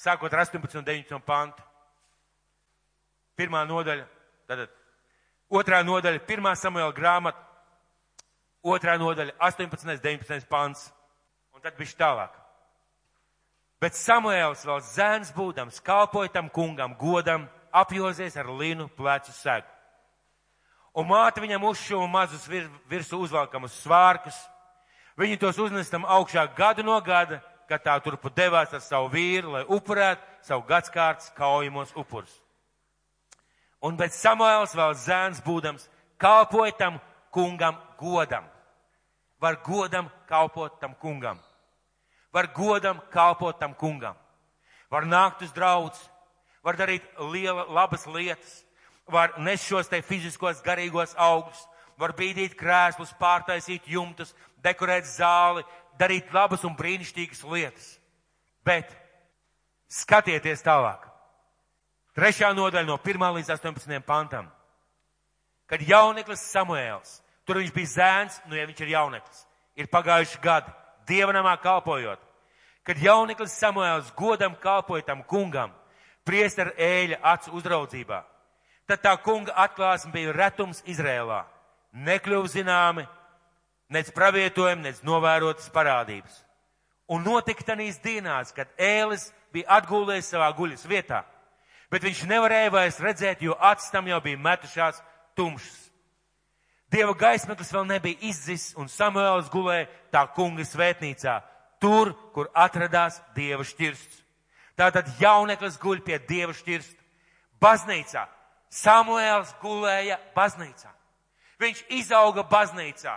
Sākot 0.00 0.32
ar 0.32 0.46
18 0.46 0.80
un 0.80 0.86
19 0.86 1.20
pantu. 1.26 1.64
Pirmā 3.36 3.66
nodaļa. 3.68 4.06
Tātad 4.48 4.72
otrā 5.52 5.82
nodaļa. 5.84 6.24
Pirmā 6.24 6.54
Samuēla 6.56 6.96
grāmata. 6.96 7.44
Otrā 8.64 8.96
nodaļa. 9.00 9.36
18. 9.36 10.00
19. 10.00 10.48
pants. 10.48 10.88
Un 11.52 11.60
tad 11.64 11.76
bišķi 11.76 12.00
tālāk. 12.00 12.40
Bet 13.80 13.96
Samuēls 13.96 14.66
vēl 14.68 14.80
zēns 14.84 15.30
būdams, 15.32 15.80
kalpoja 15.80 16.28
tam 16.34 16.50
kungam, 16.52 16.92
godam, 17.00 17.46
apjozies 17.72 18.36
ar 18.36 18.50
linu 18.50 18.88
plecu 18.88 19.32
segu 19.32 19.68
un 20.94 21.06
māte 21.06 21.42
viņam 21.42 21.64
uzšuva 21.70 22.08
mazus 22.10 22.46
vir, 22.50 22.68
virsū 22.90 23.20
uzvalkamus 23.24 23.78
svārkus. 23.84 24.36
Viņi 25.18 25.38
tos 25.40 25.58
uznestam 25.60 26.06
augšā 26.08 26.46
gadu 26.56 26.84
no 26.86 26.96
gada, 27.04 27.40
kad 27.68 27.84
tā 27.84 27.96
turpu 28.02 28.30
devās 28.34 28.72
ar 28.74 28.82
savu 28.82 29.10
vīru, 29.12 29.54
lai 29.54 29.64
upurētu 29.68 30.46
savu 30.46 30.64
gadskārtas 30.66 31.30
kaujamos 31.36 31.92
upurus. 31.94 32.32
Un 33.80 33.96
bet 33.96 34.12
Samuēls 34.12 34.74
vēl 34.76 34.96
zēns 34.98 35.42
būdams, 35.44 35.86
kalpoja 36.20 36.74
tam 36.76 36.98
kungam 37.32 37.78
godam. 38.00 38.44
Var 39.40 39.56
godam 39.64 40.10
kalpot 40.28 40.80
tam 40.80 40.94
kungam. 41.00 41.38
Var 42.32 42.50
godam 42.56 43.00
kalpot 43.12 43.56
tam 43.60 43.74
kungam. 43.74 44.18
Var 44.90 45.06
nākt 45.06 45.46
uz 45.46 45.54
draudz, 45.54 46.00
var 46.64 46.76
darīt 46.76 47.04
liela, 47.32 47.64
labas 47.68 48.06
lietas, 48.06 48.64
var 49.10 49.34
nes 49.38 49.62
šos 49.64 49.88
te 49.90 50.02
fiziskos 50.02 50.62
garīgos 50.64 51.14
augļus, 51.18 51.66
var 52.00 52.14
bīdīt 52.16 52.56
krēslus, 52.56 53.12
pārtaisīt 53.20 53.88
jumtus, 53.90 54.34
dekorēt 54.64 55.08
zāli, 55.08 55.64
darīt 56.00 56.32
labas 56.32 56.64
un 56.64 56.76
brīnišķīgas 56.78 57.42
lietas. 57.48 57.88
Bet 58.64 58.92
skatieties 59.90 60.64
tālāk. 60.64 61.06
Trešā 62.16 62.50
nodaļa 62.56 62.88
no 62.88 62.98
1 62.98 63.36
līdz 63.36 63.52
18 63.56 64.06
pantam. 64.06 64.48
Kad 65.70 65.82
jauneklis 65.86 66.42
Samuēls, 66.50 67.20
tur 67.46 67.60
viņš 67.60 67.72
bija 67.74 67.92
zēns, 67.92 68.40
nu 68.50 68.58
ja 68.58 68.66
viņš 68.66 68.80
ir 68.82 68.94
jauneklis, 68.96 69.44
ir 69.78 69.90
pagājuši 69.92 70.40
gadi, 70.42 70.72
dievanamā 71.06 71.54
kalpojot. 71.62 72.18
Kad 72.82 72.98
jauneklis 72.98 73.54
Samuēls 73.54 74.10
godam 74.18 74.56
kalpoja 74.58 75.06
tam 75.12 75.22
kungam, 75.22 75.70
priester 76.24 76.72
ēļa 76.78 77.20
acu 77.32 77.54
uzraudzībā. 77.58 78.20
Tad 78.90 79.02
tā 79.04 79.14
kunga 79.22 79.54
atklāsme 79.64 80.12
bija 80.14 80.34
retums 80.34 80.82
Izrēlā. 80.88 81.44
Nekļuva 81.94 82.48
zināmi, 82.50 83.04
nec 83.90 84.10
pravietojumi, 84.14 84.88
nec 84.88 85.02
novērotas 85.06 85.70
parādības. 85.74 86.40
Un 87.10 87.24
notika 87.26 87.66
tanīs 87.72 87.98
dienās, 88.02 88.52
kad 88.54 88.70
ēlis 88.78 89.28
bija 89.54 89.80
atgūlējis 89.80 90.30
savā 90.30 90.50
guļas 90.54 90.86
vietā, 90.86 91.24
bet 91.90 92.06
viņš 92.06 92.24
nevarēja 92.30 92.70
vairs 92.70 93.00
redzēt, 93.02 93.42
jo 93.42 93.56
acis 93.58 93.90
tam 93.90 94.06
jau 94.06 94.20
bija 94.22 94.38
metušās 94.38 95.00
tumšas. 95.38 95.90
Dieva 96.90 97.14
gaismeklis 97.14 97.70
vēl 97.70 97.86
nebija 97.86 98.18
izdzis, 98.30 98.72
un 98.78 98.90
Samuēls 98.90 99.50
gulēja 99.50 99.86
tā 100.10 100.24
kunga 100.34 100.66
svētnīcā, 100.66 101.36
tur, 101.82 102.12
kur 102.34 102.50
atradās 102.54 103.20
Dieva 103.34 103.66
šķirsts. 103.66 104.24
Tātad 104.80 105.08
jauneklis 105.20 105.76
guļ 105.80 106.00
pie 106.06 106.16
Dieva 106.24 106.54
šķirsta. 106.56 106.96
Baznīcā 107.60 108.24
Samuēls 108.70 109.50
gulēja 109.60 110.16
baznīcā. 110.36 110.92
Viņš 111.60 111.82
izauga 111.98 112.44
baznīcā. 112.46 113.16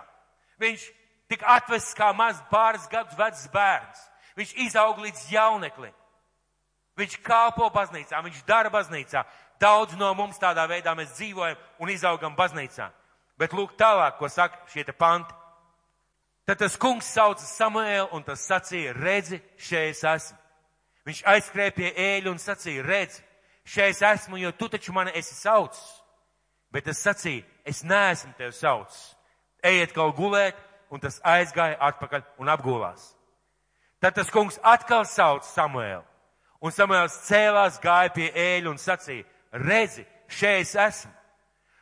Viņš 0.60 0.88
tika 1.30 1.60
atvests 1.60 1.94
kā 1.98 2.10
maz 2.18 2.42
pāris 2.50 2.88
gadus 2.92 3.18
vecs 3.18 3.46
bērns. 3.54 4.02
Viņš 4.36 4.56
izauga 4.66 5.06
līdz 5.06 5.28
jauneklim. 5.32 5.94
Viņš 6.98 7.20
kalpo 7.26 7.70
baznīcā, 7.74 8.20
viņš 8.26 8.44
dara 8.50 8.74
baznīcā. 8.74 9.24
Daudz 9.62 9.96
no 9.98 10.12
mums 10.18 10.42
tādā 10.42 10.66
veidā 10.70 10.94
mēs 10.98 11.14
dzīvojam 11.16 11.58
un 11.80 11.90
izaugam 11.94 12.36
baznīcā. 12.36 12.90
Bet 13.38 13.54
lūk 13.54 13.78
tālāk, 13.78 14.18
ko 14.18 14.30
saka 14.30 14.60
šie 14.74 14.84
te 14.84 14.94
panti. 14.94 15.34
Tad 16.46 16.60
tas 16.60 16.76
kungs 16.78 17.08
sauca 17.08 17.46
Samuēlu 17.46 18.10
un 18.18 18.26
tas 18.26 18.42
sacīja, 18.44 18.94
redzi, 18.98 19.40
šeit 19.58 19.94
es 19.96 20.04
esmu. 20.04 20.43
Viņš 21.08 21.24
aizskrēja 21.28 21.74
pie 21.76 21.90
ēļa 22.00 22.32
un 22.32 22.40
sacīja, 22.40 22.84
redzi, 22.88 23.24
šeit 23.68 24.02
esmu, 24.08 24.40
jo 24.40 24.52
tu 24.56 24.70
taču 24.72 24.94
mani 24.96 25.12
esi 25.16 25.36
saucis. 25.36 25.84
Bet 26.72 26.88
es 26.88 27.04
sacīju, 27.04 27.44
es 27.66 27.84
neesmu 27.84 28.34
tevi 28.38 28.56
saucis. 28.56 29.12
Ejiet 29.64 29.94
kaut 29.94 30.16
gulēt, 30.18 30.56
un 30.90 31.00
tas 31.04 31.20
aizgāja 31.24 31.78
atpakaļ 31.80 32.24
un 32.42 32.50
apgulās. 32.50 33.12
Tad 34.02 34.16
tas 34.16 34.32
kungs 34.32 34.60
atkal 34.64 35.06
sauc 35.08 35.46
Samuēlu. 35.48 36.04
Un 36.64 36.72
Samuēls 36.72 37.22
cēlās, 37.28 37.80
gāja 37.84 38.12
pie 38.16 38.30
ēļa 38.32 38.72
un 38.72 38.80
sacīja, 38.80 39.28
redzi, 39.52 40.06
šeit 40.28 40.68
es 40.68 40.76
esmu. 40.80 41.12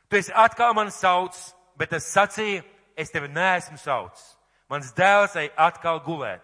Tu 0.10 0.18
esi 0.20 0.34
atkal 0.36 0.74
mani 0.74 0.92
saucis, 0.92 1.54
bet 1.78 1.94
es 1.94 2.10
sacīju, 2.14 2.64
es 2.98 3.14
tevi 3.14 3.30
neesmu 3.32 3.78
saucis. 3.78 4.36
Mans 4.70 4.94
dēls 4.98 5.38
ej 5.40 5.52
atkal 5.58 6.02
gulēt. 6.06 6.44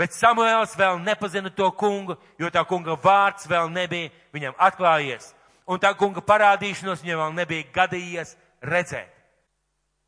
Bet 0.00 0.14
Samuēls 0.16 0.78
vēl 0.80 0.96
nepazina 1.04 1.50
to 1.52 1.66
kungu, 1.76 2.14
jo 2.40 2.48
tā 2.48 2.62
kunga 2.64 2.94
vārds 2.96 3.44
vēl 3.50 3.68
nebija 3.68 4.08
viņam 4.32 4.54
atklājies. 4.56 5.34
Un 5.68 5.80
tā 5.82 5.90
kunga 5.94 6.22
parādīšanos 6.24 7.02
viņam 7.04 7.20
vēl 7.20 7.34
nebija 7.36 7.66
gadījies 7.74 8.32
redzēt. 8.64 9.10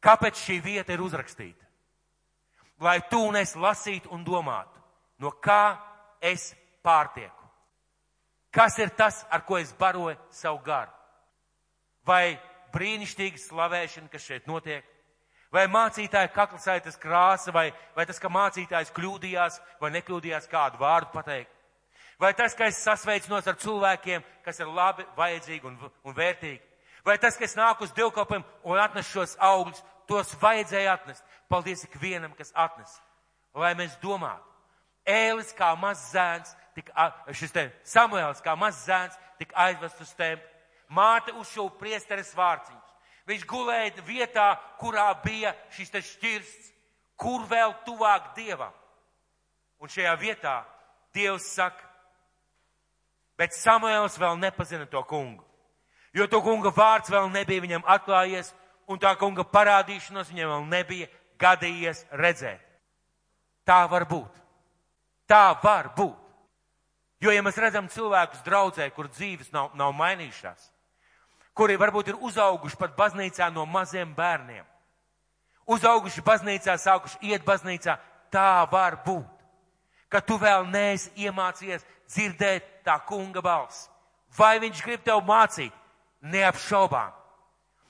Kāpēc 0.02 0.40
šī 0.40 0.56
vieta 0.64 0.96
ir 0.96 1.02
uzrakstīta? 1.04 1.68
Lai 2.80 3.02
tu 3.10 3.20
un 3.28 3.36
es 3.36 3.52
lasītu 3.54 4.10
un 4.16 4.24
domātu, 4.24 4.80
no 5.20 5.30
kā 5.44 5.76
es 6.24 6.54
pārtieku. 6.82 7.50
Kas 8.52 8.78
ir 8.80 8.90
tas, 8.96 9.22
ar 9.30 9.44
ko 9.44 9.60
es 9.60 9.74
baroju 9.76 10.16
savu 10.32 10.58
garu? 10.64 10.90
Vai 12.08 12.38
brīnišķīga 12.72 13.44
slavēšana, 13.44 14.10
kas 14.10 14.24
šeit 14.24 14.48
notiek? 14.48 14.88
Vai 15.52 15.66
mācītāja 15.68 16.30
kaklasaitas 16.32 16.96
krāsa, 16.96 17.52
vai, 17.52 17.66
vai 17.96 18.06
tas, 18.08 18.20
ka 18.20 18.30
mācītājs 18.32 18.92
kļūdījās 18.96 19.58
vai 19.80 19.90
nekļūdījās 19.98 20.48
kādu 20.48 20.80
vārdu 20.80 21.12
pateikt? 21.12 21.50
Vai 22.20 22.32
tas, 22.38 22.54
ka 22.56 22.68
es 22.70 22.78
sasveicinos 22.80 23.48
ar 23.50 23.58
cilvēkiem, 23.60 24.22
kas 24.46 24.62
ir 24.62 24.70
labi, 24.70 25.04
vajadzīgi 25.16 25.68
un, 25.68 25.76
un 26.06 26.16
vērtīgi? 26.16 26.62
Vai 27.04 27.18
tas, 27.18 27.36
ka 27.36 27.44
es 27.44 27.56
nāku 27.58 27.84
uz 27.84 27.92
divkopiem 27.96 28.44
un 28.64 28.80
atnesu 28.80 29.18
šos 29.18 29.34
augļus, 29.42 29.82
tos 30.08 30.32
vajadzēja 30.40 30.94
atnest? 30.94 31.26
Paldies 31.50 31.84
ikvienam, 31.84 32.32
kas 32.38 32.54
atnes. 32.54 32.94
Lai 33.58 33.74
mēs 33.76 33.98
domātu, 34.00 34.46
Ēlis 35.02 35.50
kā 35.58 35.72
mazs 35.74 36.12
zēns 36.14 36.54
tika, 36.76 37.08
šis 37.34 37.52
te 37.52 37.66
Samuēls 37.90 38.42
kā 38.44 38.54
mazs 38.58 38.84
zēns 38.86 39.18
tika 39.40 39.56
aizvest 39.66 40.00
uz 40.00 40.12
templi. 40.14 40.46
Māte 40.92 41.34
uzšūva 41.34 41.74
priesteres 41.80 42.30
vārciņus. 42.36 42.91
Viņš 43.28 43.44
gulēja 43.46 44.02
vietā, 44.06 44.48
kurā 44.80 45.08
bija 45.22 45.54
šis 45.70 45.92
šķirsts, 45.92 46.72
kur 47.16 47.44
vēl 47.46 47.74
tuvāk 47.86 48.32
Dievam. 48.36 48.72
Un 49.78 49.90
šajā 49.90 50.14
vietā 50.18 50.62
Dievs 51.14 51.46
saka, 51.54 51.84
bet 53.38 53.54
Samuēls 53.54 54.18
vēl 54.18 54.38
nepazina 54.40 54.86
to 54.86 55.02
kungu. 55.04 55.44
Jo 56.14 56.26
to 56.28 56.42
kunga 56.44 56.72
vārds 56.74 57.10
vēl 57.10 57.30
nebija 57.32 57.62
viņam 57.64 57.86
atklājies, 57.88 58.52
un 58.88 59.00
tā 59.00 59.14
kunga 59.16 59.44
parādīšanos 59.48 60.30
viņam 60.32 60.50
vēl 60.52 60.66
nebija 60.68 61.08
gadījies 61.40 62.04
redzēt. 62.18 62.60
Tā 63.64 63.84
var 63.90 64.04
būt. 64.10 64.40
Tā 65.30 65.54
var 65.62 65.92
būt. 65.96 66.18
Jo, 67.22 67.30
ja 67.30 67.42
mēs 67.44 67.58
redzam 67.62 67.86
cilvēkus 67.88 68.42
draudzē, 68.42 68.88
kur 68.90 69.06
dzīves 69.06 69.52
nav, 69.54 69.70
nav 69.78 69.92
mainījušās, 69.94 70.71
kuri 71.54 71.76
varbūt 71.80 72.12
ir 72.12 72.20
uzauguši 72.20 72.78
pat 72.80 72.96
baznīcā 72.96 73.48
no 73.52 73.66
maziem 73.66 74.14
bērniem, 74.16 74.64
uzauguši 75.66 76.24
baznīcā, 76.24 76.76
sākuši 76.78 77.32
iet 77.32 77.44
baznīcā, 77.46 77.96
tā 78.32 78.64
var 78.72 78.98
būt, 79.06 79.44
ka 80.08 80.20
tu 80.20 80.38
vēl 80.40 80.66
neesi 80.70 81.12
iemācījies 81.24 81.84
dzirdēt 82.08 82.70
tā 82.86 82.98
kunga 83.08 83.42
balss. 83.44 83.88
Vai 84.36 84.58
viņš 84.60 84.80
grib 84.84 85.04
tev 85.04 85.20
mācīt? 85.28 85.72
Neapšaubām. 86.22 87.12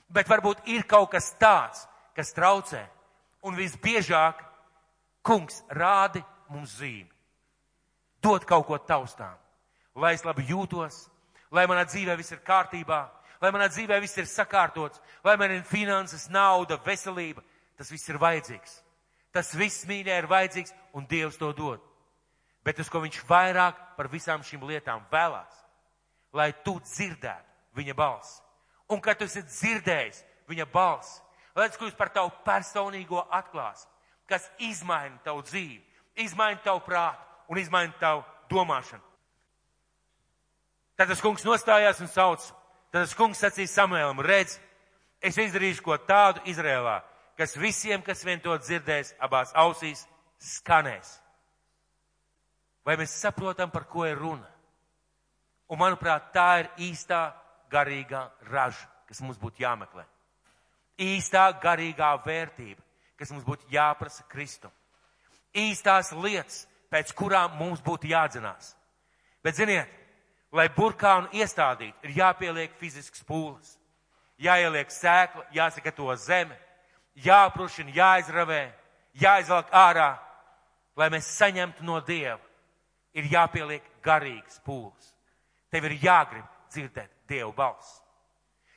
Bet 0.09 0.27
varbūt 0.29 0.67
ir 0.73 0.83
kaut 0.89 1.11
kas 1.13 1.31
tāds, 1.39 1.85
kas 2.15 2.33
traucē. 2.35 2.81
Un 3.43 3.55
visbiežāk 3.55 4.39
kungs 5.23 5.61
rādi 5.69 6.23
mums 6.49 6.77
zīmi 6.79 7.13
dot 8.23 8.45
kaut 8.47 8.65
ko 8.67 8.79
taustām, 8.79 9.35
lai 9.99 10.13
es 10.15 10.23
labi 10.23 10.45
jūtos, 10.47 11.07
lai 11.51 11.65
manā 11.67 11.83
dzīvē 11.89 12.15
viss 12.17 12.31
ir 12.31 12.39
kārtībā, 12.45 13.01
lai 13.43 13.51
manā 13.51 13.67
dzīvē 13.67 13.99
viss 13.99 14.17
ir 14.17 14.29
sakārtots, 14.29 15.01
lai 15.23 15.35
man 15.39 15.51
ir 15.51 15.65
finanses, 15.67 16.29
nauda, 16.31 16.79
veselība. 16.85 17.43
Tas 17.75 17.89
viss 17.91 18.07
ir 18.07 18.19
vajadzīgs. 18.21 18.77
Tas 19.33 19.49
viss 19.57 19.87
mīļā 19.89 20.21
ir 20.21 20.29
vajadzīgs 20.31 20.71
un 20.95 21.07
Dievs 21.09 21.39
to 21.41 21.49
dod. 21.57 21.81
Bet 22.63 22.77
tas, 22.79 22.87
ko 22.87 23.01
viņš 23.03 23.23
vairāk 23.27 23.79
par 23.97 24.07
visām 24.07 24.43
šīm 24.45 24.63
lietām 24.69 25.03
vēlās, 25.11 25.57
lai 26.31 26.53
tu 26.63 26.77
dzirdētu 26.79 27.75
viņa 27.75 27.95
balsi. 27.97 28.39
Un 28.93 29.01
kad 29.03 29.19
tu 29.19 29.27
esi 29.27 29.43
dzirdējis 29.43 30.21
viņa 30.47 30.67
balsi, 30.71 31.19
lai 31.57 31.67
tas 31.67 31.79
kļūst 31.81 31.97
par 31.99 32.13
tavu 32.13 32.31
personīgo 32.45 33.25
atklāsmi, 33.33 33.89
kas 34.29 34.47
izmaina 34.63 35.17
tavu 35.25 35.43
dzīvi, 35.43 35.81
izmaina 36.23 36.61
tavu 36.63 36.83
prātu, 36.85 37.25
un 37.51 37.59
izmaina 37.59 37.93
tavu 37.99 38.23
domāšanu. 38.53 39.03
Tad 40.95 41.09
tas 41.09 41.21
kungs 41.25 41.43
nostājās 41.43 41.99
un 42.05 42.07
sauc. 42.07 42.45
Tad 42.93 43.07
tas 43.07 43.15
kungs 43.17 43.39
sacīja 43.41 43.71
Samuēlam, 43.71 44.19
redz, 44.21 44.59
es 45.17 45.37
izdarīšu 45.41 45.81
ko 45.81 45.95
tādu 45.97 46.43
Izrēlā, 46.51 46.99
kas 47.33 47.55
visiem, 47.57 48.03
kas 48.05 48.21
vien 48.21 48.37
to 48.43 48.53
dzirdēs, 48.61 49.15
abās 49.17 49.49
ausīs 49.57 50.03
skanēs. 50.37 51.15
Vai 52.85 52.93
mēs 52.99 53.15
saprotam, 53.17 53.71
par 53.73 53.87
ko 53.89 54.05
ir 54.05 54.19
runa? 54.21 54.45
Un 55.73 55.81
manuprāt, 55.81 56.29
tā 56.35 56.47
ir 56.61 56.69
īstā 56.91 57.23
garīgā 57.73 58.27
raža, 58.51 58.85
kas 59.09 59.23
mums 59.25 59.41
būtu 59.41 59.63
jāmeklē. 59.63 60.05
Īstā 61.01 61.47
garīgā 61.63 62.11
vērtība, 62.21 62.81
kas 63.17 63.33
mums 63.33 63.47
būtu 63.47 63.73
jāprasa 63.73 64.27
Kristu. 64.29 64.69
Īstās 65.49 66.11
lietas, 66.13 66.67
pēc 66.93 67.17
kurām 67.17 67.57
mums 67.57 67.81
būtu 67.81 68.11
jādzinās. 68.13 68.75
Bet, 69.41 69.57
ziniet, 69.57 69.89
lai 70.53 70.69
burkānu 70.69 71.31
iestādītu, 71.33 71.97
ir 72.05 72.17
jāpieliek 72.19 72.75
fizisks 72.77 73.23
pūles, 73.25 73.75
jāieliek 74.37 74.91
sēkla, 74.93 75.47
jāsagatavo 75.55 76.15
zeme, 76.21 76.57
jāprušina, 77.25 77.93
jāizravē, 77.95 78.61
jāizvelk 79.17 79.73
ārā, 79.73 80.11
lai 80.97 81.09
mēs 81.13 81.31
saņemtu 81.39 81.85
no 81.85 81.99
Dieva, 82.05 82.39
ir 83.17 83.29
jāpieliek 83.31 83.85
garīgs 84.05 84.61
pūles. 84.65 85.13
Tev 85.73 85.89
ir 85.89 85.97
jāgrib 86.03 86.45
dzirdēt 86.69 87.09
Dievu 87.29 87.53
balsi. 87.57 88.01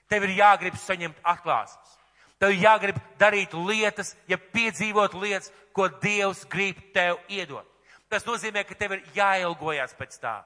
Tev 0.08 0.24
ir 0.24 0.36
jāgrib 0.38 0.76
saņemt 0.80 1.20
atklāsmes. 1.26 1.94
Tev 2.40 2.52
ir 2.52 2.62
jāgrib 2.62 2.98
darīt 3.20 3.54
lietas, 3.56 4.14
ja 4.28 4.36
piedzīvot 4.38 5.16
lietas, 5.16 5.50
ko 5.76 5.88
Dievs 6.00 6.44
grib 6.48 6.78
tev 6.94 7.18
iedot. 7.28 7.66
Tas 8.08 8.24
nozīmē, 8.24 8.62
ka 8.64 8.76
tev 8.78 8.96
ir 8.96 9.08
jāilgojas 9.16 9.96
pēc 9.98 10.20
tā. 10.22 10.38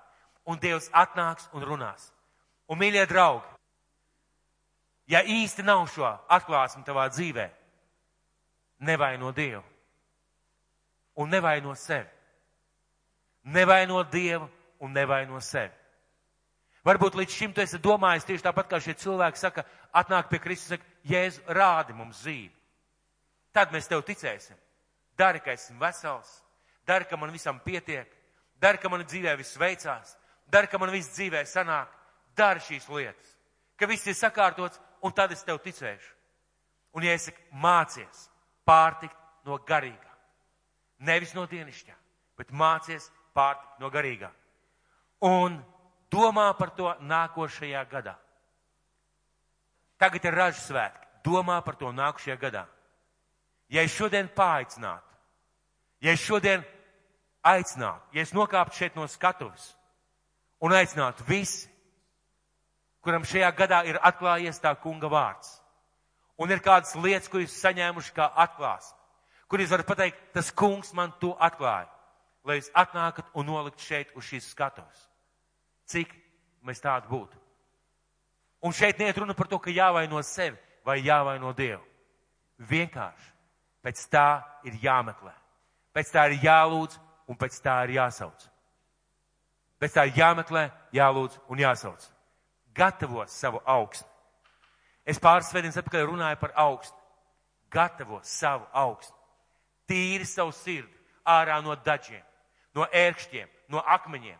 Un 0.50 0.58
Dievs 0.58 0.88
atnāks 0.90 1.46
un 1.54 1.64
runās. 1.66 2.08
Un, 2.70 2.78
mīļie 2.80 3.04
draugi, 3.10 3.46
ja 5.10 5.22
īsti 5.22 5.62
nav 5.66 5.84
šo 5.90 6.08
atklāsmu 6.30 6.82
tavā 6.86 7.06
dzīvē, 7.12 7.46
nevaino 8.86 9.30
Dievu. 9.34 9.62
Un 11.20 11.30
nevaino 11.30 11.74
sevi. 11.76 12.08
Nevaino 13.50 14.02
Dievu 14.10 14.48
un 14.80 14.94
nevaino 14.94 15.40
sevi. 15.44 15.74
Varbūt 16.86 17.18
līdz 17.20 17.36
šim 17.36 17.52
tu 17.52 17.60
esi 17.60 17.78
domājis 17.82 18.24
tieši 18.24 18.46
tāpat, 18.46 18.70
kā 18.70 18.78
šie 18.80 18.94
cilvēki 18.96 19.38
saka, 19.38 19.66
atnāk 19.92 20.30
pie 20.30 20.40
Kristus, 20.40 20.76
saka, 20.76 20.86
Jēzu, 21.04 21.42
rādi 21.52 21.96
mums 21.96 22.22
zīmi. 22.24 22.54
Tad 23.52 23.74
mēs 23.74 23.88
tev 23.90 24.00
ticēsim. 24.06 24.56
Dari, 25.18 25.42
ka 25.44 25.52
esmu 25.52 25.76
vesels, 25.82 26.38
Dari, 26.90 27.04
ka 27.04 27.16
man 27.16 27.30
visam 27.30 27.60
pietiek, 27.62 28.08
dari, 28.58 28.78
ka 28.82 28.88
man 28.90 29.04
dzīvē 29.04 29.36
viss 29.38 29.58
veicās, 29.60 30.16
dari, 30.50 30.68
ka 30.68 30.78
man 30.78 30.92
viss 30.92 31.12
dzīvē 31.14 31.44
sanāk, 31.48 31.90
dari 32.36 32.62
šīs 32.64 32.88
lietas, 32.90 33.34
ka 33.76 33.88
viss 33.90 34.06
ir 34.06 34.16
sakārtots, 34.18 34.80
un 35.02 35.14
tad 35.16 35.32
es 35.32 35.44
tev 35.46 35.60
ticēšu. 35.64 36.14
Un, 36.96 37.06
ja 37.06 37.14
es 37.14 37.28
saku, 37.28 37.42
mācies 37.62 38.26
pārtikt 38.66 39.16
no 39.46 39.58
garīgā, 39.66 40.14
nevis 41.06 41.34
no 41.36 41.46
dienišķā, 41.46 41.94
bet 42.38 42.50
mācies 42.50 43.10
pārtikt 43.36 43.78
no 43.80 43.90
garīgā. 43.90 44.30
Un 45.26 45.60
domā 46.10 46.48
par 46.58 46.74
to 46.74 46.90
nākošajā 47.00 47.84
gadā. 47.90 48.16
Tagad 50.00 50.24
ir 50.24 50.34
ražas 50.34 50.64
svētki. 50.66 51.06
Domā 51.20 51.58
par 51.62 51.76
to 51.76 51.90
nākošajā 51.92 52.36
gadā. 52.40 52.64
Ja 53.68 53.84
es 53.84 53.92
šodien 53.92 54.30
paaicinātu, 54.34 55.10
Ja 56.00 56.14
es 56.16 56.22
šodien 56.24 56.64
aicinātu, 57.44 58.00
ja 58.16 58.24
es 58.24 58.32
nokāptu 58.32 58.78
šeit 58.78 58.96
no 58.96 59.06
skatuves 59.08 59.74
un 60.60 60.74
aicinātu 60.76 61.24
visi, 61.28 61.68
kuram 63.00 63.24
šajā 63.24 63.50
gadā 63.56 63.82
ir 63.88 63.98
atklājies 64.04 64.60
tā 64.60 64.74
kunga 64.80 65.08
vārds, 65.08 65.54
un 66.40 66.50
ir 66.52 66.62
kādas 66.64 66.94
lietas, 66.96 67.28
ko 67.28 67.40
jūs 67.40 67.56
saņēmuši 67.62 68.14
kā 68.16 68.28
atklāsmi, 68.44 68.96
kur 69.48 69.60
jūs 69.60 69.72
varat 69.72 69.88
pateikt, 69.88 70.20
tas 70.36 70.52
kungs 70.52 70.92
man 70.96 71.12
to 71.20 71.32
atklāja, 71.40 71.88
lai 72.44 72.60
jūs 72.60 72.70
atnākat 72.76 73.32
un 73.34 73.48
nolikt 73.48 73.80
šeit 73.84 74.12
uz 74.16 74.28
šīs 74.28 74.52
skatuves. 74.52 75.06
Cik 75.90 76.12
mēs 76.64 76.82
tādu 76.84 77.10
būtu? 77.10 77.40
Un 78.62 78.76
šeit 78.76 79.00
neiet 79.00 79.16
runa 79.16 79.34
par 79.34 79.48
to, 79.48 79.58
ka 79.58 79.72
jāvaino 79.72 80.20
sevi 80.22 80.58
vai 80.84 81.00
jāvaino 81.00 81.54
Dievu. 81.56 81.82
Vienkārši 82.60 83.30
pēc 83.80 84.02
tā 84.12 84.42
ir 84.68 84.76
jāmeklē, 84.82 85.32
pēc 85.96 86.12
tā 86.12 86.26
ir 86.28 86.42
jālūdz 86.44 86.98
un 87.32 87.38
pēc 87.40 87.56
tā 87.64 87.78
ir 87.86 87.96
jāsauc. 87.96 88.49
Pēc 89.80 89.96
tā 89.96 90.06
jāmeklē, 90.12 90.68
jālūdz 90.92 91.38
un 91.48 91.62
jāsauc. 91.62 92.04
Gatavo 92.76 93.24
savu 93.26 93.62
augstu. 93.64 94.06
Es 95.08 95.18
pāris 95.18 95.48
svētdienas 95.50 95.80
atpakaļ 95.80 96.06
runāju 96.06 96.40
par 96.40 96.52
augstu. 96.60 96.96
Gatavo 97.72 98.20
savu 98.22 98.66
augstu. 98.76 99.16
Tīri 99.88 100.26
savu 100.28 100.52
sirdi 100.54 100.92
ārā 101.26 101.58
no 101.64 101.74
daļiem, 101.74 102.22
no 102.76 102.86
ērkšķiem, 102.86 103.48
no 103.72 103.82
akmeņiem. 103.82 104.38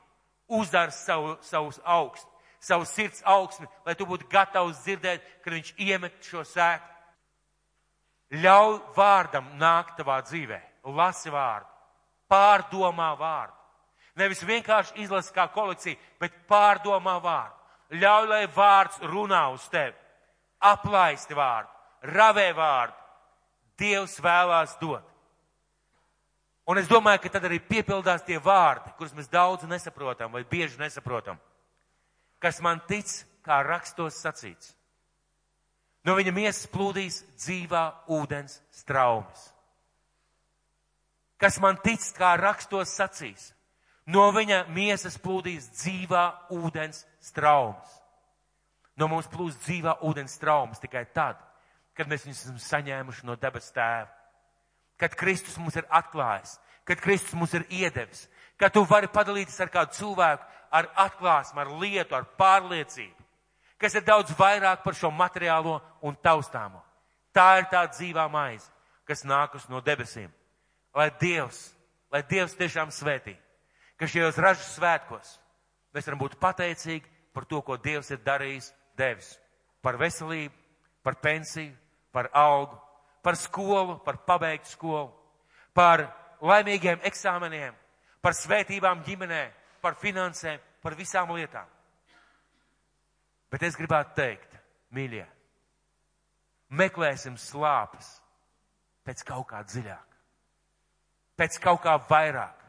Uzdara 0.61 0.93
savu, 0.95 1.37
savus 1.47 1.81
augstu 1.85 2.31
savu 2.61 2.85
sirds 2.85 3.23
augsmi, 3.25 3.67
lai 3.87 3.97
tu 3.97 4.07
būtu 4.07 4.29
gatavs 4.31 4.83
dzirdēt, 4.85 5.25
kad 5.45 5.55
viņš 5.57 5.73
iemet 5.81 6.19
šo 6.25 6.45
sēklu. 6.45 6.89
Ļauj 8.41 8.77
vārdam 8.95 9.49
nākt 9.59 9.97
tavā 9.99 10.21
dzīvē, 10.23 10.61
lasi 10.95 11.33
vārdu, 11.33 11.67
pārdomā 12.31 13.11
vārdu. 13.19 13.57
Nevis 14.19 14.43
vienkārši 14.47 15.03
izlasi 15.05 15.35
kā 15.35 15.47
kolekcija, 15.55 15.99
bet 16.21 16.35
pārdomā 16.51 17.19
vārdu. 17.23 17.57
Ļauj, 18.01 18.27
lai 18.31 18.45
vārds 18.55 18.99
runā 19.11 19.45
uz 19.55 19.67
tevi, 19.71 19.97
aplaisti 20.63 21.35
vārdu, 21.35 21.71
ravē 22.15 22.49
vārdu. 22.55 22.97
Dievs 23.81 24.19
vēlās 24.21 24.77
dot. 24.81 25.07
Un 26.69 26.79
es 26.79 26.87
domāju, 26.87 27.23
ka 27.25 27.33
tad 27.33 27.47
arī 27.49 27.59
piepildās 27.65 28.23
tie 28.23 28.39
vārdi, 28.39 28.93
kurus 28.99 29.15
mēs 29.17 29.31
daudz 29.33 29.65
nesaprotam 29.67 30.31
vai 30.37 30.45
bieži 30.47 30.79
nesaprotam 30.79 31.41
kas 32.41 32.61
man 32.65 32.81
tic, 32.89 33.07
kā 33.45 33.61
rakstos 33.65 34.19
sacīts. 34.21 34.75
No 36.05 36.17
viņa 36.17 36.33
miesas 36.33 36.69
plūdīs 36.73 37.21
dzīvā 37.37 37.85
ūdens 38.17 38.57
straumes. 38.73 39.51
Kas 41.41 41.61
man 41.61 41.77
tic, 41.85 42.05
kā 42.17 42.35
rakstos 42.41 42.93
sacīs. 42.97 43.51
No 44.11 44.31
viņa 44.35 44.65
miesas 44.75 45.19
plūdīs 45.21 45.69
dzīvā 45.77 46.25
ūdens 46.57 47.05
straumes. 47.23 47.99
No 48.99 49.07
mums 49.09 49.29
plūst 49.31 49.63
dzīvā 49.65 50.01
ūdens 50.07 50.35
straumes 50.35 50.81
tikai 50.83 51.05
tad, 51.15 51.39
kad 51.95 52.09
mēs 52.11 52.25
viņus 52.27 52.43
esam 52.47 52.59
saņēmuši 52.65 53.29
no 53.29 53.37
debes 53.39 53.71
tēva. 53.77 54.09
Kad 55.01 55.15
Kristus 55.17 55.57
mums 55.61 55.79
ir 55.79 55.87
atklājis, 55.89 56.59
kad 56.85 57.01
Kristus 57.01 57.37
mums 57.39 57.55
ir 57.57 57.65
iedevis, 57.71 58.27
kad 58.61 58.75
tu 58.75 58.83
vari 58.89 59.09
padalīties 59.09 59.61
ar 59.63 59.71
kādu 59.73 59.97
cilvēku, 59.97 60.49
ar 60.71 60.91
atklāsmu, 61.07 61.63
ar 61.63 61.71
lietu, 61.81 62.17
ar 62.17 62.27
pārliecību, 62.39 63.27
kas 63.81 63.97
ir 63.97 64.05
daudz 64.07 64.35
vairāk 64.39 64.83
par 64.85 64.97
šo 64.97 65.11
materiālo 65.15 65.79
un 66.03 66.19
taustāmo. 66.21 66.83
Tā 67.33 67.61
ir 67.61 67.71
tā 67.71 67.85
dzīvā 67.89 68.27
maize, 68.31 68.69
kas 69.07 69.25
nākus 69.25 69.69
no 69.71 69.81
debesīm. 69.81 70.29
Lai 70.95 71.09
Dievs, 71.21 71.71
lai 72.13 72.25
Dievs 72.27 72.59
tiešām 72.59 72.91
svētī, 72.93 73.37
ka 74.01 74.09
šajos 74.09 74.39
ražu 74.41 74.65
svētkos 74.65 75.37
mēs 75.93 76.07
varam 76.09 76.23
būt 76.23 76.39
pateicīgi 76.41 77.09
par 77.37 77.45
to, 77.45 77.61
ko 77.63 77.77
Dievs 77.77 78.11
ir 78.11 78.23
darījis, 78.25 78.73
devis. 78.99 79.35
Par 79.85 79.99
veselību, 80.01 80.55
par 81.05 81.17
pensiju, 81.21 81.75
par 82.13 82.31
algu, 82.37 82.79
par 83.23 83.37
skolu, 83.37 83.99
par 84.05 84.23
pabeigtu 84.27 84.73
skolu, 84.73 85.11
par 85.77 86.07
laimīgiem 86.41 87.03
eksāmeniem, 87.09 87.75
par 88.21 88.37
svētībām 88.37 89.05
ģimenē, 89.07 89.43
par 89.81 89.97
finansēm, 90.01 90.61
par 90.83 90.97
visām 90.97 91.33
lietām. 91.37 91.69
Bet 93.51 93.65
es 93.67 93.77
gribētu 93.77 94.15
teikt, 94.17 94.57
mīļie, 94.95 95.27
meklēsim 96.77 97.37
slāpes 97.41 98.13
pēc 99.07 99.25
kaut 99.27 99.49
kā 99.51 99.63
dziļāk, 99.67 100.17
pēc 101.41 101.59
kaut 101.63 101.83
kā 101.85 101.97
vairāk, 102.11 102.60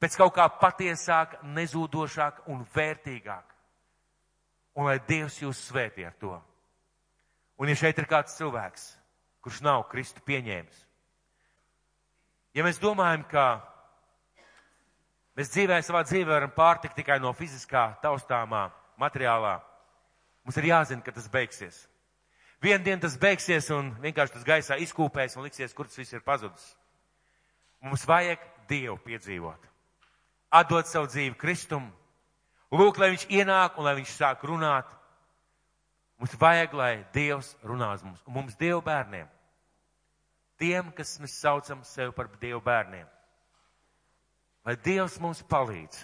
pēc 0.00 0.16
kaut 0.18 0.34
kā 0.36 0.48
patiesāk, 0.60 1.38
nezūdošāk 1.56 2.44
un 2.52 2.64
vērtīgāk. 2.74 3.46
Un 4.78 4.86
lai 4.88 4.98
Dievs 5.06 5.40
jūs 5.42 5.60
svētī 5.68 6.06
ar 6.06 6.14
to. 6.20 6.36
Un 7.60 7.68
ja 7.68 7.76
šeit 7.76 7.98
ir 8.00 8.08
kāds 8.08 8.36
cilvēks, 8.38 8.86
kurš 9.44 9.60
nav 9.64 9.84
Kristu 9.90 10.22
pieņēmis, 10.24 10.86
ja 12.56 12.64
mēs 12.64 12.80
domājam, 12.80 13.26
ka 13.28 13.48
Mēs 15.40 15.48
dzīvē 15.54 15.78
savā 15.80 16.02
dzīvē 16.04 16.34
varam 16.34 16.50
pārtikt 16.52 16.98
tikai 16.98 17.14
no 17.22 17.30
fiziskā, 17.32 17.86
taustāmā, 18.02 18.66
materiālā. 19.00 19.54
Mums 20.44 20.58
ir 20.60 20.66
jāzina, 20.68 21.00
ka 21.06 21.14
tas 21.16 21.30
beigsies. 21.32 21.78
Vienu 22.60 22.84
dienu 22.84 23.00
tas 23.00 23.14
beigsies 23.16 23.70
un 23.72 23.88
vienkārši 24.02 24.34
tas 24.34 24.44
gaisā 24.44 24.76
izkūpēs 24.84 25.38
un 25.38 25.46
liksies, 25.46 25.72
kur 25.72 25.88
tas 25.88 25.96
viss 25.96 26.12
ir 26.12 26.24
pazudis. 26.26 26.66
Mums 27.80 28.04
vajag 28.04 28.42
Dievu 28.68 28.98
piedzīvot. 29.06 29.69
Atdot 30.50 30.88
savu 30.90 31.06
dzīvi 31.10 31.36
Kristum. 31.38 31.86
Lūk, 32.70 32.98
lai 32.98 33.12
viņš 33.14 33.28
ienāk 33.30 33.78
un 33.78 33.86
lai 33.86 33.96
viņš 33.98 34.16
sāk 34.16 34.42
runāt. 34.46 34.88
Mums 36.20 36.34
vajag, 36.38 36.74
lai 36.76 36.92
Dievs 37.14 37.54
runā 37.64 37.94
uz 37.96 38.02
mums. 38.04 38.20
Un 38.26 38.36
mums 38.36 38.58
Dievu 38.60 38.82
bērniem. 38.84 39.30
Tiem, 40.60 40.90
kas 40.92 41.16
mēs 41.22 41.38
saucam 41.40 41.80
sevi 41.88 42.12
par 42.12 42.28
Dievu 42.42 42.60
bērniem 42.62 43.08
Lai 44.66 44.76
Dievs 44.76 45.16
mums 45.20 45.40
palīdz, 45.48 46.02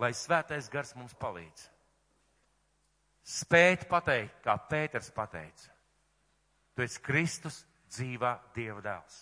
lai 0.00 0.10
svētais 0.16 0.70
gars 0.72 0.94
mums 0.96 1.12
palīdz. 1.20 1.68
Spēt 3.24 3.86
pateikt, 3.88 4.40
kā 4.44 4.56
Pēters 4.68 5.10
pateica. 5.14 5.70
Tu 6.74 6.84
esi 6.84 7.00
Kristus 7.04 7.60
dzīvā 7.92 8.34
Dieva 8.56 8.82
dēls. 8.84 9.20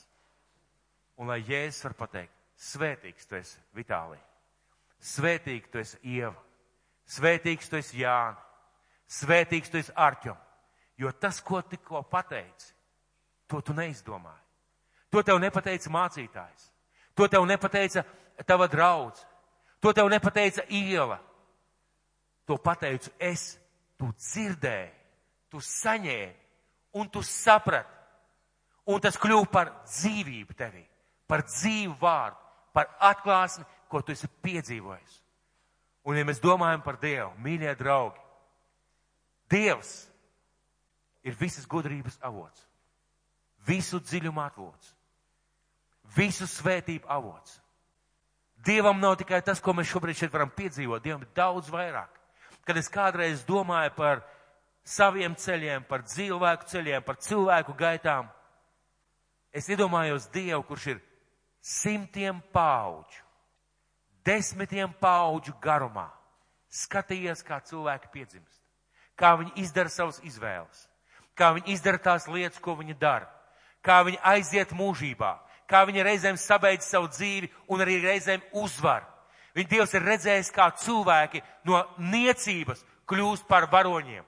Un 1.21 1.29
lai 1.31 1.43
Jēzus 1.45 1.85
var 1.85 1.95
pateikt, 1.99 2.35
svētīgs 2.63 3.27
tu 3.29 3.37
esi 3.39 3.59
Vitālija, 3.77 4.23
svētīgs 5.03 5.71
tu 5.73 5.81
esi 5.83 5.99
Ieva, 6.15 6.39
svētīgs 7.11 7.71
tu 7.71 7.79
esi 7.81 8.03
Jāna, 8.03 8.39
svētīgs 9.11 9.73
tu 9.73 9.81
esi 9.81 9.95
Arķom. 9.97 10.39
Jo 11.01 11.11
tas, 11.19 11.41
ko 11.43 11.63
tikko 11.67 12.05
pateici, 12.07 12.71
to 13.51 13.61
tu 13.61 13.75
neizdomāji. 13.75 14.43
To 15.13 15.23
tev 15.27 15.41
nepateica 15.43 15.91
mācītājs. 15.93 16.69
To 17.19 17.27
tev 17.29 17.45
nepateica 17.45 18.05
tava 18.49 18.69
draudz. 18.71 19.21
To 19.83 19.93
tev 19.93 20.09
nepateica 20.09 20.65
iela. 20.73 21.19
To 22.47 22.57
pateicu 22.57 23.11
es. 23.21 23.59
Tu 24.01 24.09
dzirdēji, 24.19 24.89
tu 25.53 25.61
saņēmi 25.63 26.99
un 26.99 27.11
tu 27.13 27.21
saprati. 27.23 28.01
Un 28.91 28.99
tas 28.99 29.15
kļūst 29.15 29.51
par 29.53 29.69
dzīvību 29.87 30.57
tevī, 30.59 30.83
par 31.31 31.45
dzīvu 31.47 31.95
vārdu, 32.01 32.42
par 32.73 32.89
atklāsmi, 33.01 33.67
ko 33.89 34.01
tu 34.03 34.13
esi 34.13 34.31
piedzīvojis. 34.45 35.19
Un 36.09 36.19
ja 36.19 36.25
mēs 36.27 36.41
domājam 36.43 36.83
par 36.83 36.99
Dievu, 37.03 37.31
mīļie 37.45 37.77
draugi, 37.79 38.19
Dievs 39.53 40.09
ir 41.23 41.37
visas 41.39 41.67
gudrības 41.69 42.17
avots, 42.25 42.65
visu 43.69 44.01
dziļumu 44.01 44.41
avots 44.41 44.95
visu 46.17 46.47
svētību 46.47 47.09
avots. 47.09 47.59
Dievam 48.63 49.01
nav 49.01 49.17
tikai 49.19 49.43
tas, 49.43 49.61
ko 49.61 49.75
mēs 49.75 49.91
šobrīd 49.91 50.19
šeit 50.19 50.35
varam 50.35 50.53
piedzīvot, 50.55 51.03
Dievam 51.03 51.25
ir 51.25 51.33
daudz 51.35 51.71
vairāk. 51.73 52.21
Kad 52.67 52.79
es 52.79 52.91
kādreiz 52.93 53.43
domāju 53.47 53.91
par 53.97 54.23
saviem 54.87 55.35
ceļiem, 55.35 55.87
par 55.89 56.05
cilvēku 56.07 56.69
ceļiem, 56.71 57.03
par 57.03 57.19
cilvēku 57.19 57.75
gaitām, 57.79 58.29
es 59.53 59.67
iedomājos 59.71 60.29
Dievu, 60.35 60.63
kurš 60.69 60.93
ir 60.95 61.03
simtiem 61.63 62.43
paudžu, 62.53 63.23
desmitiem 64.27 64.91
paudžu 65.01 65.55
garumā, 65.63 66.11
skatījies, 66.67 67.45
kā 67.47 67.61
cilvēki 67.63 68.11
piedzimst, 68.13 68.59
kā 69.15 69.37
viņi 69.39 69.55
izdara 69.63 69.93
savas 69.93 70.19
izvēles, 70.27 70.89
kā 71.39 71.53
viņi 71.55 71.73
izdara 71.77 72.03
tās 72.03 72.27
lietas, 72.27 72.59
ko 72.59 72.75
viņi 72.81 72.99
dara, 72.99 73.31
kā 73.83 74.03
viņi 74.03 74.19
aiziet 74.35 74.75
mūžībā, 74.75 75.37
kā 75.71 75.85
viņi 75.87 76.05
reizēm 76.05 76.37
sabeidz 76.37 76.91
savu 76.91 77.09
dzīvi 77.15 77.51
un 77.71 77.81
arī 77.81 78.01
reizēm 78.03 78.43
uzvar. 78.59 79.07
Viņa 79.55 79.69
Dievs 79.69 79.95
ir 79.95 80.07
redzējis, 80.09 80.51
kā 80.51 80.71
cilvēki 80.81 81.43
no 81.69 81.83
niecības 82.01 82.83
kļūst 83.07 83.47
par 83.47 83.69
varoņiem. 83.71 84.25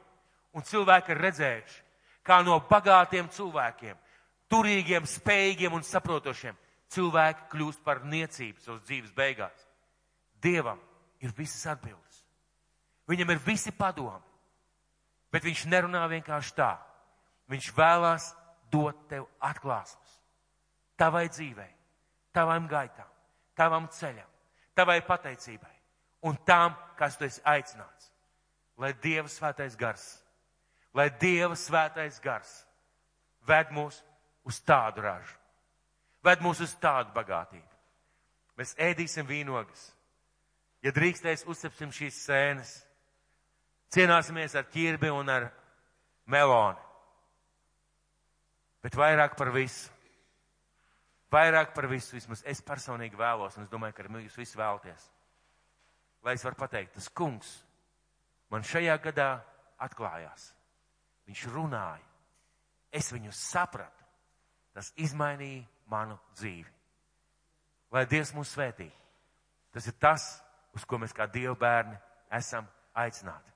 Un 0.54 0.62
cilvēki 0.62 1.10
ir 1.14 1.22
redzējuši, 1.24 1.78
kā 2.22 2.42
no 2.44 2.60
bagātiem 2.68 3.30
cilvēkiem, 3.32 3.96
turīgiem, 4.52 5.08
spējīgiem 5.08 5.74
un 5.74 5.82
saprotošiem 5.82 6.54
cilvēki 6.94 7.48
kļūst 7.52 7.84
par 7.84 8.02
niecību 8.08 8.62
savas 8.62 8.84
dzīves 8.86 9.12
beigās. 9.16 9.66
Dievam 10.42 10.80
ir 11.20 11.34
visas 11.36 11.66
atbildes. 11.72 12.22
Viņam 13.10 13.34
ir 13.34 13.42
visi 13.44 13.72
padomi. 13.74 14.22
Bet 15.32 15.44
viņš 15.44 15.66
nerunā 15.66 16.04
vienkārši 16.08 16.54
tā. 16.56 16.74
Viņš 17.50 17.72
vēlās 17.76 18.30
dot 18.72 19.08
tev 19.10 19.26
atklāsmes 19.42 20.14
tavai 20.96 21.28
dzīvei, 21.28 21.70
tavam 22.32 22.68
gaitām, 22.70 23.08
tavam 23.56 23.88
ceļam, 23.90 24.28
tavai 24.74 25.00
pateicībai 25.06 25.72
un 26.28 26.38
tām, 26.46 26.74
kas 26.98 27.18
tu 27.18 27.26
esi 27.26 27.42
aicināts. 27.44 28.10
lai 28.76 28.92
Dieva 29.02 29.28
svētais 29.28 29.76
gars, 29.76 30.18
lai 30.94 31.10
Dieva 31.20 31.54
svētais 31.54 32.18
gars 32.20 32.66
ved 33.46 33.70
mūs 33.70 34.02
uz 34.44 34.58
tādu 34.60 35.00
ražu, 35.00 35.36
ved 36.24 36.42
mūs 36.44 36.62
uz 36.64 36.74
tādu 36.80 37.12
bagātību. 37.14 37.70
Mēs 38.58 38.74
ēdīsim 38.80 39.26
vīnogas. 39.28 39.88
Ja 40.84 40.92
drīkstēs, 40.94 41.46
uzcepsim 41.50 41.92
šīs 41.94 42.20
sēnes. 42.26 42.74
Cienāsimies 43.94 44.54
ar 44.58 44.66
ķirbi 44.72 45.10
un 45.14 45.30
ar 45.32 45.48
meloni. 46.30 46.80
Bet 48.84 48.96
vairāk 48.98 49.36
par 49.38 49.50
visu. 49.54 49.90
Vairāk 51.32 51.72
par 51.74 51.88
visu, 51.90 52.14
vismaz 52.14 52.44
es 52.46 52.60
personīgi 52.62 53.18
vēlos, 53.18 53.56
un 53.56 53.64
es 53.64 53.70
domāju, 53.72 53.96
ka 53.96 54.04
jūs 54.22 54.36
visi 54.38 54.58
vēlaties. 54.58 55.08
Lai 56.24 56.36
es 56.36 56.44
varu 56.46 56.56
pateikt, 56.60 56.94
tas 56.94 57.08
kungs 57.10 57.56
man 58.52 58.62
šajā 58.62 58.94
gadā 59.02 59.30
atklājās. 59.82 60.52
Viņš 61.26 61.46
runāja. 61.50 62.04
Es 62.94 63.10
viņu 63.12 63.32
sapratu. 63.34 64.04
Tas 64.74 64.92
izmainīja 65.00 65.64
manu 65.90 66.18
dzīvi. 66.36 66.70
Lai 67.94 68.04
Dievs 68.10 68.34
mūs 68.34 68.52
svētī. 68.54 68.88
Tas 69.74 69.86
ir 69.90 69.96
tas, 70.00 70.26
uz 70.74 70.84
ko 70.86 70.98
mēs 70.98 71.14
kā 71.14 71.26
Dieva 71.30 71.54
bērni 71.58 71.96
esam 72.34 72.66
aicināti. 72.94 73.53